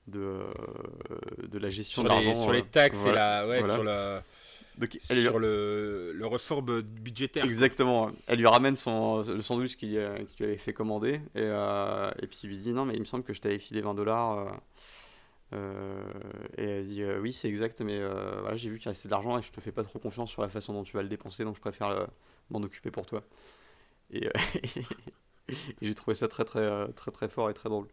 [0.08, 0.40] de,
[1.46, 2.34] de la gestion sur de l'argent.
[2.34, 4.24] Sur les taxes et la, ouais, sur la
[5.00, 7.44] sur le, le ressort budgétaire.
[7.44, 8.10] Exactement.
[8.26, 11.20] Elle lui ramène son, le sandwich qu'il lui avait fait commander.
[11.34, 13.58] Et, euh, et puis il lui dit Non, mais il me semble que je t'avais
[13.58, 14.38] filé 20 dollars.
[14.38, 14.50] Euh,
[15.54, 16.02] euh,
[16.56, 18.00] et elle dit Oui, c'est exact, mais
[18.40, 20.42] voilà, j'ai vu qu'il restait de l'argent et je te fais pas trop confiance sur
[20.42, 22.08] la façon dont tu vas le dépenser, donc je préfère
[22.50, 23.22] m'en occuper pour toi.
[24.10, 24.26] Et,
[25.48, 27.88] et j'ai trouvé ça très, très, très, très fort et très drôle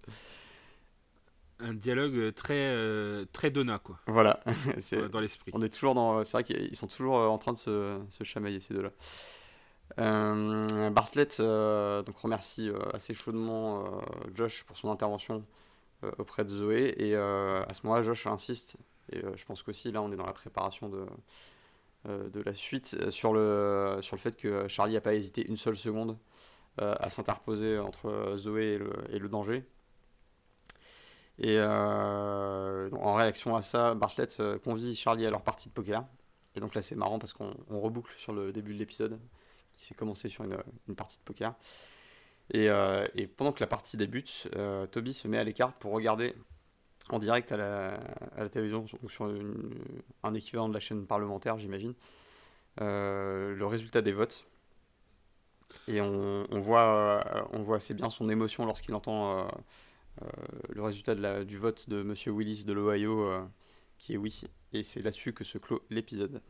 [1.60, 3.99] un dialogue très euh, très Donna quoi.
[4.07, 4.40] Voilà,
[4.80, 5.52] c'est dans l'esprit.
[5.53, 8.23] On est toujours dans, c'est vrai qu'ils sont toujours euh, en train de se, se
[8.23, 8.91] chamailler ces deux-là.
[9.99, 14.02] Euh, Bartlett donc remercie assez chaudement
[14.34, 15.45] Josh pour son intervention
[16.18, 18.77] auprès de Zoé et à ce moment-là Josh insiste
[19.11, 21.06] et je pense qu'aussi là on est dans la préparation de
[22.10, 25.77] de la suite sur le sur le fait que Charlie n'a pas hésité une seule
[25.77, 26.18] seconde
[26.80, 29.65] à s'interposer entre Zoé et le, et le danger
[31.38, 36.06] et euh, en réaction à ça, Bartlett euh, convie Charlie à leur partie de poker.
[36.56, 39.20] Et donc là, c'est marrant parce qu'on reboucle sur le début de l'épisode
[39.76, 41.53] qui s'est commencé sur une, partie de poker.
[42.52, 44.48] Et, euh, et, pendant que la partie débute,
[44.91, 46.34] Toby se met à l'écart pour regarder
[47.10, 49.30] en direct à la, télévision, sur
[50.24, 51.94] un équivalent de la chaîne parlementaire, j'imagine,
[52.80, 54.45] le résultat des votes.
[55.90, 57.20] Et on, voit,
[57.76, 59.45] assez bien son émotion lorsqu'il entend
[60.70, 63.44] le résultat de la, du vote de Monsieur Willis de l'Ohio, euh,
[63.98, 64.42] qui est oui.
[64.74, 66.42] Et c'est là-dessus que se clôt l'épisode.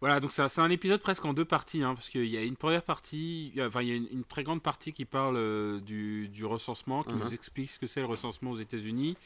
[0.00, 2.56] Voilà, donc c'est un épisode presque en deux parties, hein, parce qu'il y a une
[2.56, 6.44] première partie, enfin il y a une, très grande partie qui parle euh, du, du,
[6.44, 7.24] recensement, qui mhm.
[7.24, 9.16] nous explique ce que c'est le recensement aux États-Unis,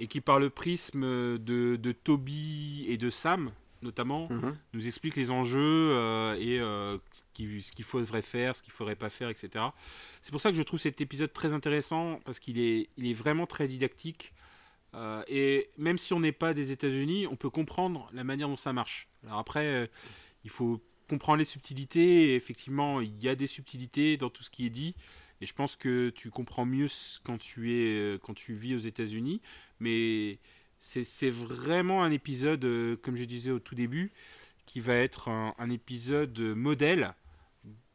[0.00, 1.02] et qui, par le prisme
[1.38, 4.56] de, de Toby et de Sam, notamment, Mhm.
[4.72, 5.60] nous explique les enjeux
[5.92, 9.64] euh, et euh, ce qui- ce qu'il faudrait faire, ce qu'il faudrait pas faire, etc.
[10.20, 13.14] C'est pour ça que je trouve cet épisode très intéressant parce qu'il est, il est
[13.14, 14.32] vraiment très didactique.
[14.94, 18.56] Euh, et même si on n'est pas des États-Unis, on peut comprendre la manière dont
[18.58, 19.08] ça marche.
[19.26, 19.90] Alors après,
[20.44, 22.32] il faut comprendre les subtilités.
[22.32, 24.94] Et effectivement, il y a des subtilités dans tout ce qui est dit.
[25.40, 26.86] Et je pense que tu comprends mieux
[27.24, 29.40] quand tu, es, quand tu vis aux États-Unis.
[29.80, 30.38] Mais
[30.82, 34.10] c'est vraiment un épisode, euh, comme je disais au tout début,
[34.66, 37.14] qui va être un, un épisode modèle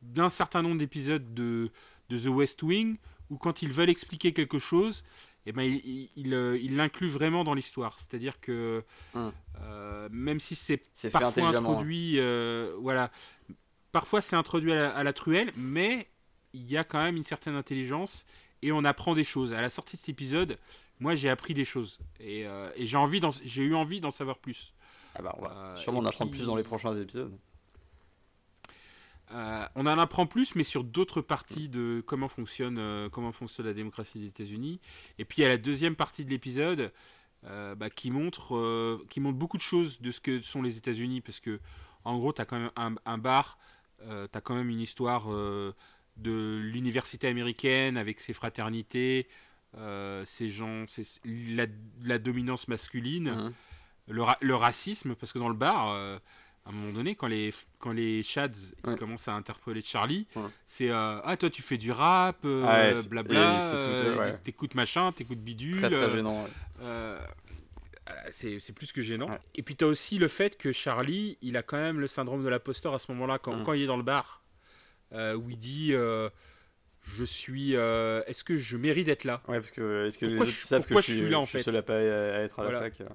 [0.01, 1.69] d'un certain nombre d'épisodes de,
[2.09, 2.97] de The West Wing,
[3.29, 5.03] où quand ils veulent expliquer quelque chose,
[5.45, 7.99] eh ben, il, euh, vraiment dans l'histoire.
[7.99, 8.83] C'est-à-dire que
[9.13, 9.33] Hum.
[9.61, 10.81] euh, même si c'est
[11.11, 11.55] parfois hein.
[11.55, 12.19] introduit,
[12.79, 13.11] voilà,
[13.91, 16.07] parfois c'est introduit à la, à la truelle, mais
[16.53, 18.25] il y a quand même une certaine intelligence
[18.61, 19.53] et on apprend des choses.
[19.53, 20.57] À la sortie de cet épisode,
[20.99, 24.11] moi j'ai appris des choses et, euh, et j'ai envie, d'en- j'ai eu envie d'en
[24.11, 24.73] savoir plus.
[25.15, 27.35] Ah bah, on va Euh, sûrement en apprendre plus dans les prochains épisodes.
[29.31, 33.73] Euh, on en apprend plus, mais sur d'autres parties de comment fonctionne, comment fonctionne la
[33.73, 34.79] démocratie des États-Unis.
[35.19, 36.93] Et puis il y a la deuxième partie de l'épisode
[37.43, 41.39] bah, qui, montre, qui montre beaucoup de choses de ce que sont les États-Unis, parce
[41.39, 41.59] que
[42.05, 43.57] en gros, tu as quand même un, un bar,
[43.99, 49.27] tu as quand même une histoire de l'université américaine avec ses fraternités,
[49.77, 50.85] euh, ces gens,
[51.25, 51.65] la,
[52.03, 53.53] la dominance masculine Mhm.
[54.09, 56.17] le, ra- le racisme, parce que dans le bar, euh,
[56.65, 58.47] à un moment donné, quand les, quand les Chads
[58.87, 60.43] ils commencent à interpeller Charlie, Ouais.
[60.65, 62.47] c'est euh, Ah, toi, tu fais du rap, Ah
[62.93, 65.79] ouais, blabla, t'écoutes machin, t'écoutes bidule.
[65.79, 66.47] Très gênant.
[68.29, 69.27] c'est plus que gênant.
[69.55, 72.43] Et puis, tu as aussi le fait que Charlie, il a quand même le syndrome
[72.43, 73.63] de l'imposteur à ce moment-là, quand, Mm.
[73.63, 74.41] quand il est dans le bar,
[75.13, 75.93] où il dit
[77.15, 77.75] Je suis.
[77.75, 79.41] euh, Est-ce que je mérite d'être là?
[79.47, 81.39] Ouais, parce que est-ce que Pourquoi les je- autres savent que je je suis, là,
[81.39, 81.63] en je suis fait?
[81.63, 81.99] seul à pas à
[82.41, 82.79] être à la Voilà.
[82.81, 83.05] fac euh.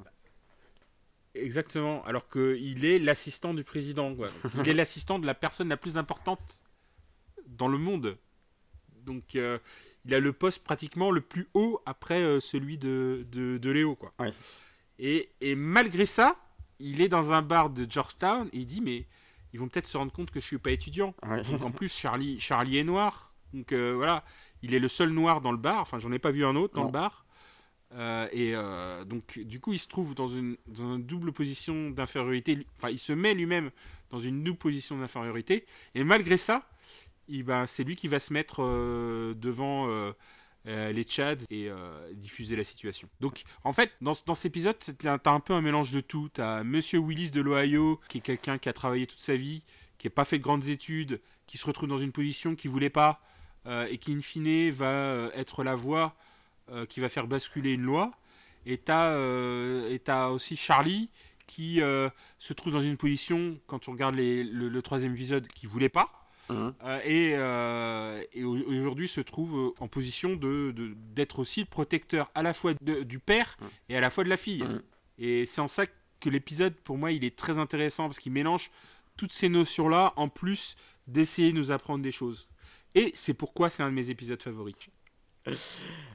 [1.35, 4.14] Exactement, alors qu'il est l'assistant du président.
[4.14, 4.28] Quoi.
[4.59, 6.62] Il est l'assistant de la personne la plus importante
[7.47, 8.19] dans le monde.
[9.06, 9.59] Donc euh,
[10.05, 13.94] il a le poste pratiquement le plus haut après euh, celui de, de, de Léo.
[13.97, 14.12] Quoi.
[14.19, 14.28] Oui.
[14.98, 16.36] Et, et malgré ça,
[16.78, 19.06] il est dans un bar de Georgetown et il dit mais
[19.55, 21.14] ils vont peut-être se rendre compte que je suis pas étudiant.
[21.27, 21.43] Ouais.
[21.44, 23.31] Donc en plus Charlie, Charlie est noir.
[23.52, 24.24] Donc euh, voilà,
[24.62, 25.80] il est le seul noir dans le bar.
[25.80, 26.86] Enfin j'en ai pas vu un autre dans Non.
[26.88, 27.24] le bar.
[27.94, 31.90] Euh, et euh, donc, du coup, il se trouve dans une, dans une double position
[31.90, 32.66] d'infériorité.
[32.78, 33.70] Enfin, il se met lui-même
[34.10, 35.66] dans une double position d'infériorité.
[35.94, 36.66] Et malgré ça,
[37.28, 38.62] il, ben, c'est lui qui va se mettre
[39.34, 39.88] devant
[40.64, 41.68] les Chads et
[42.14, 43.08] diffuser la situation.
[43.20, 46.30] Donc, en fait, dans, ce- dans cet épisode, t'as un peu un mélange de tout.
[46.32, 49.64] T'as Monsieur Willis de l'Ohio, qui est quelqu'un qui a travaillé toute sa vie,
[49.98, 52.90] qui n'a pas fait de grandes études, qui se retrouve dans une position qu'il voulait
[52.90, 53.20] pas,
[53.66, 56.14] et qui, in fine, va euh, être la voix
[56.70, 58.12] euh, qui va faire basculer une loi.
[58.66, 61.10] Et t'as euh, t'as aussi Charlie
[61.47, 62.09] qui euh,
[62.39, 65.89] se trouve dans une position, quand on regarde les- le, le troisième épisode, qui voulait
[65.89, 66.10] pas.
[66.51, 66.74] Mhm.
[66.82, 71.60] euh, et euh, et au- aujourd'hui se trouve euh, en position de de- d'être aussi
[71.60, 73.68] le protecteur à la fois de- du père Mhm.
[73.90, 74.62] et à la fois de la fille.
[74.64, 74.82] Mhm.
[75.18, 75.84] Et c'est en ça
[76.20, 78.70] que l'épisode, pour moi, il est très intéressant parce qu'il mélange
[79.16, 80.74] toutes ces notions-là en plus
[81.06, 82.48] d'essayer de nous apprendre des choses.
[82.94, 84.74] Et c'est pourquoi c'est un de mes épisodes favoris.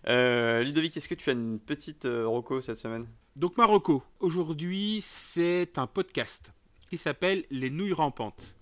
[0.07, 3.07] Euh, Ludovic, est-ce que tu as une petite euh, roco cette semaine?
[3.35, 6.53] Donc Marocco, aujourd'hui c'est un podcast
[6.89, 8.55] qui s'appelle Les nouilles rampantes.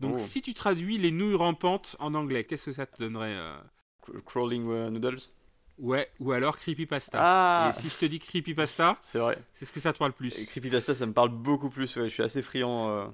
[0.00, 0.18] Donc Oh.
[0.18, 3.56] si tu traduis les nouilles rampantes en anglais, qu'est-ce que ça te donnerait euh?
[4.04, 5.20] Cr- Crawling euh, Noodles?
[5.78, 7.18] Ouais, ou alors creepypasta.
[7.20, 9.38] Ah Et si je te dis creepypasta, C'est vrai.
[9.54, 10.46] c'est ce que ça te parle Et plus.
[10.46, 11.94] Creepypasta, ça me parle beaucoup plus.
[11.96, 12.08] Ouais.
[12.08, 13.06] Je suis assez friand euh,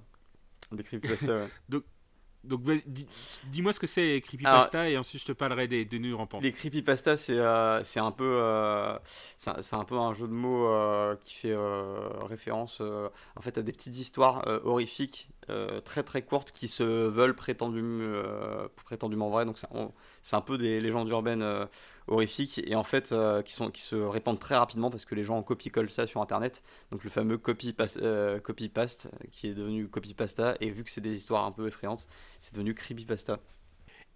[0.73, 1.27] des creepypasta.
[1.36, 1.48] ouais.
[1.68, 1.85] Donc
[2.86, 3.06] dis-
[3.51, 6.43] dis-moi ce que c'est creepypasta et ensuite je te parlerai des, des nouilles rampantes.
[6.43, 8.97] Les creepypasta, c'est euh, c'est un peu euh,
[9.36, 11.56] c'est un, peu un jeu de mots euh, qui fait
[12.23, 15.28] référence en fait à des petites histoires horrifiques
[15.85, 18.23] très très courtes qui se veulent prétendument
[18.85, 19.44] prétendument vraies.
[19.44, 19.59] Donc
[20.23, 21.44] c'est un peu des légendes urbaines
[22.08, 25.24] horrifiques et en fait euh, qui sont qui se répandent très rapidement parce que les
[25.24, 26.62] gens copie-collent ça sur internet.
[26.90, 28.00] Donc le fameux copy paste
[28.42, 32.06] copy paste qui est devenu copypasta et vu que c'est des histoires un peu effrayantes,
[32.40, 33.40] c'est devenu creepypasta.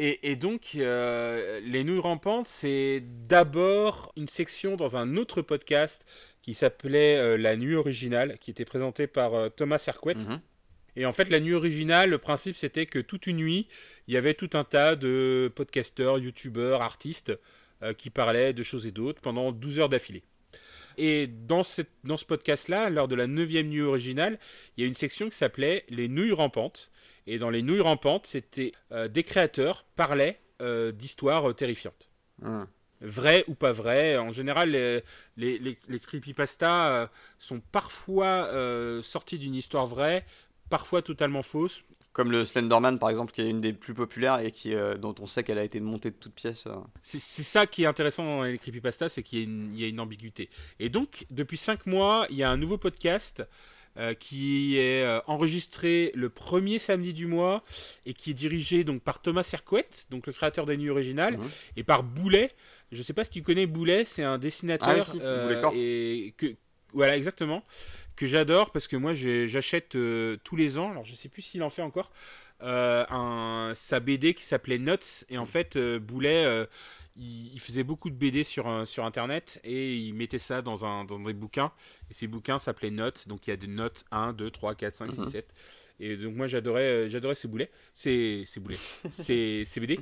[0.03, 6.07] Et, et donc, euh, les nouilles rampantes, c'est d'abord une section dans un autre podcast
[6.41, 10.15] qui s'appelait euh, La Nuit Originale, qui était présenté par euh, Thomas Serquet.
[10.15, 10.41] Mhm.
[10.97, 13.69] Et en fait, La Nuit Originale, le principe, c'était que toute une nuit,
[14.09, 17.33] il y avait tout un tas de podcasteurs, youtubeurs, artistes
[17.83, 20.23] euh, qui parlaient de choses et d'autres pendant 12 heures d'affilée.
[20.99, 24.39] Et dans, cette- dans ce podcast-là, lors de la 9e nuit originale,
[24.77, 26.91] il y a une section qui s'appelait Les Nouilles Rampantes.
[27.27, 32.09] Et dans Les Nouilles Rampantes, c'était euh, des créateurs parlaient euh, d'histoires terrifiantes.
[32.43, 32.67] Mhm.
[33.03, 34.17] vrai ou pas vrai.
[34.19, 35.03] En général, les,
[35.37, 37.09] les, les, creepypastas
[37.39, 38.51] sont parfois
[39.03, 40.25] sortis d'une histoire vraie,
[40.71, 41.83] parfois totalement fausse.
[42.13, 45.29] Comme le Slenderman, par exemple, qui est une des plus populaires et qui, dont on
[45.29, 46.65] sait qu'elle a été montée de toutes pièces.
[47.03, 49.39] C'est ça qui est intéressant dans les creepypastas, c'est qu'il
[49.77, 50.51] y, y, a une ambiguïté.
[50.81, 53.45] Et donc, depuis 5 mois, il y a un nouveau podcast
[53.97, 57.65] euh, qui est euh, enregistré le premier samedi du mois
[58.07, 61.51] et qui est dirigé donc par Thomas Serquet, donc le créateur des Nuits originales, mhm.
[61.77, 62.53] et par Boulet.
[62.93, 66.55] Je ne sais pas si tu connais Boulet, c'est un dessinateur ah, euh, et que
[66.93, 67.65] voilà exactement
[68.21, 69.97] que j'adore parce que moi j'achète
[70.45, 70.91] tous les ans.
[70.91, 72.13] Alors je sais plus s'il en fait encore.
[72.61, 76.67] un, sa BD qui s'appelait Notes et en fait Boulet
[77.17, 81.05] il, faisait beaucoup de BD sur, euh, sur Internet et il mettait ça dans, un,
[81.05, 81.73] dans des bouquins.
[82.11, 83.29] Et ces bouquins s'appelaient Notes.
[83.29, 85.55] Donc il y a des notes 1, 2, 3, 4, 5, 6, 7.
[86.01, 87.71] Et donc moi j'adorais, euh, j'adorais ces boulets.
[87.95, 88.79] Ces, ces boulets.
[89.11, 90.01] ces, ces BD.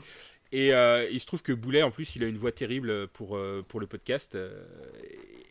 [0.51, 3.39] Et euh, il se trouve que Boulet, en plus, il a une voix terrible pour,
[3.69, 4.37] pour le podcast.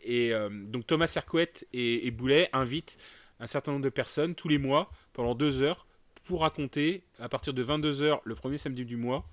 [0.04, 2.98] et donc Thomas Sercouet et, et, Boulet invitent
[3.40, 5.86] un certain nombre de personnes tous les mois pendant deux heures
[6.24, 9.24] pour raconter, à partir de 22 heures le premier samedi du mois,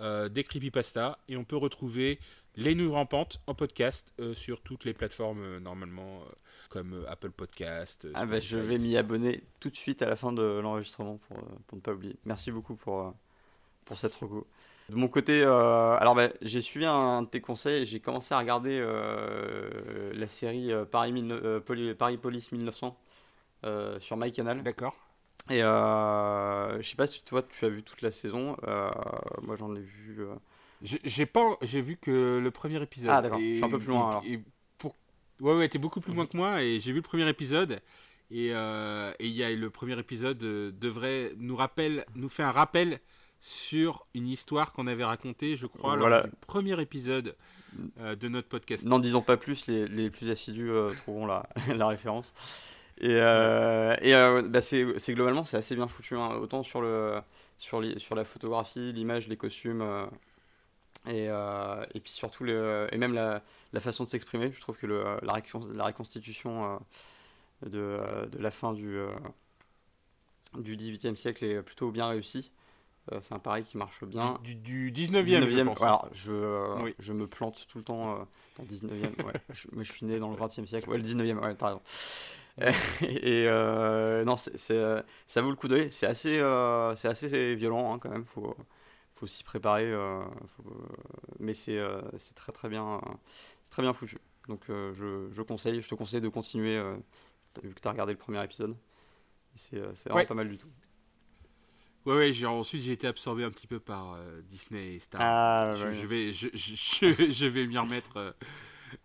[0.00, 2.20] euh, des creepypasta et on peut retrouver
[2.54, 6.22] les nouilles rampantes en podcast euh, sur toutes les plateformes euh, normalement
[6.68, 8.06] comme Apple Podcast.
[8.14, 11.36] ah bah, je vais m'y abonner tout de suite à la fin de l'enregistrement pour,
[11.66, 12.16] pour, ne pas oublier.
[12.24, 13.12] Merci beaucoup pour,
[13.84, 14.46] pour cette reco.
[14.88, 18.80] De mon côté, alors bah, j'ai suivi un de tes conseils, j'ai commencé à regarder
[20.14, 21.12] la série Paris,
[21.98, 22.98] Paris Police 1900
[23.98, 24.62] sur MyCanal.
[24.62, 24.96] D'accord.
[25.50, 28.56] Et euh, je sais pas si toi tu as vu toute la saison.
[28.66, 28.90] Euh,
[29.42, 30.18] moi j'en ai vu.
[30.20, 30.34] Euh,
[30.82, 33.10] j'ai pas, j'ai vu que le premier épisode.
[33.10, 33.38] Ah d'accord.
[33.40, 34.10] Je suis un peu plus loin.
[34.10, 34.22] alors.
[34.76, 34.94] pour...
[35.40, 37.80] Ouais ouais, t'es beaucoup plus loin que moi et j'ai vu le premier épisode.
[38.30, 43.00] Et il y a le premier épisode devrait nous rappelle, nous fait un rappel
[43.40, 47.36] sur une histoire qu'on avait racontée, je crois, lors du premier épisode
[47.98, 48.84] de notre podcast.
[48.84, 52.34] N'en disons pas plus, les, les plus assidus trouveront la, la référence.
[53.00, 56.34] Et, euh, et euh, bah c'est globalement, c'est assez bien foutu, hein.
[56.36, 57.20] autant sur, le,
[57.58, 60.06] sur, sur la photographie, l'image, les costumes, euh,
[61.06, 61.26] et,
[61.96, 63.42] et puis surtout, le, et même la,
[63.72, 64.50] la façon de s'exprimer.
[64.52, 65.40] Je trouve que le, la,
[65.74, 66.80] la reconstitution
[67.64, 68.00] de,
[68.32, 68.98] de, la fin du,
[70.58, 72.50] du 18e siècle est plutôt bien réussie.
[73.22, 74.38] C'est un pari qui marche bien.
[74.42, 75.82] Du, du 19e, je pense.
[75.82, 78.26] Alors, je, je me plante tout le temps
[78.56, 79.24] dans le 19e.
[79.24, 79.32] Ouais.
[79.52, 80.88] je, mais je suis né dans le 20e siècle.
[80.88, 81.80] Ouais, le 19e, ouais, t'as raison.
[83.02, 84.34] et euh, non,
[84.70, 85.92] euh, ça vaut le coup d'œil.
[85.92, 88.24] C'est assez, euh, c'est assez violent hein, quand même.
[88.24, 88.56] Faut,
[89.14, 89.92] faut s'y préparer.
[91.38, 91.80] mais c'est,
[92.18, 93.00] c'est très très bien,
[93.70, 94.18] très bien foutu.
[94.48, 96.82] Donc je, je, conseille, je te conseille de continuer
[97.62, 98.76] vu que tu as regardé le premier épisode.
[99.54, 100.68] C'est, c'est vraiment pas mal du tout.
[102.08, 104.18] Ouais, ouais, j'ai, ensuite j'ai été absorbé un petit peu par
[104.48, 105.20] Disney et Star.
[105.22, 108.34] Ah, je, je, vais, je, je, je, vais m'y remettre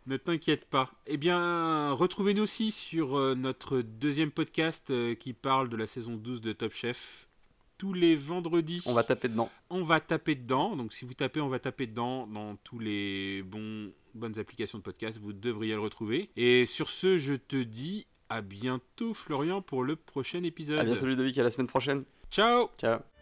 [0.08, 0.92] ne t'inquiète pas.
[1.08, 6.16] Eh bien, retrouvez-nous aussi sur euh, notre deuxième podcast euh, qui parle de la saison
[6.16, 7.28] 12 de Top Chef.
[7.78, 8.82] Tous les vendredis.
[8.86, 9.50] On va taper dedans.
[9.70, 10.76] On va taper dedans.
[10.76, 14.84] Donc, si vous tapez, on va taper dedans dans tous les bons, bonnes applications de
[14.84, 15.20] podcast.
[15.22, 16.30] Vous devriez le retrouver.
[16.38, 20.80] Et sur ce, je te dis à bientôt, Florian, pour le prochain épisode.
[20.80, 21.38] À bientôt, Ludovic.
[21.38, 22.06] À la semaine prochaine.
[22.34, 22.72] Ciao.
[22.80, 23.13] Ciao.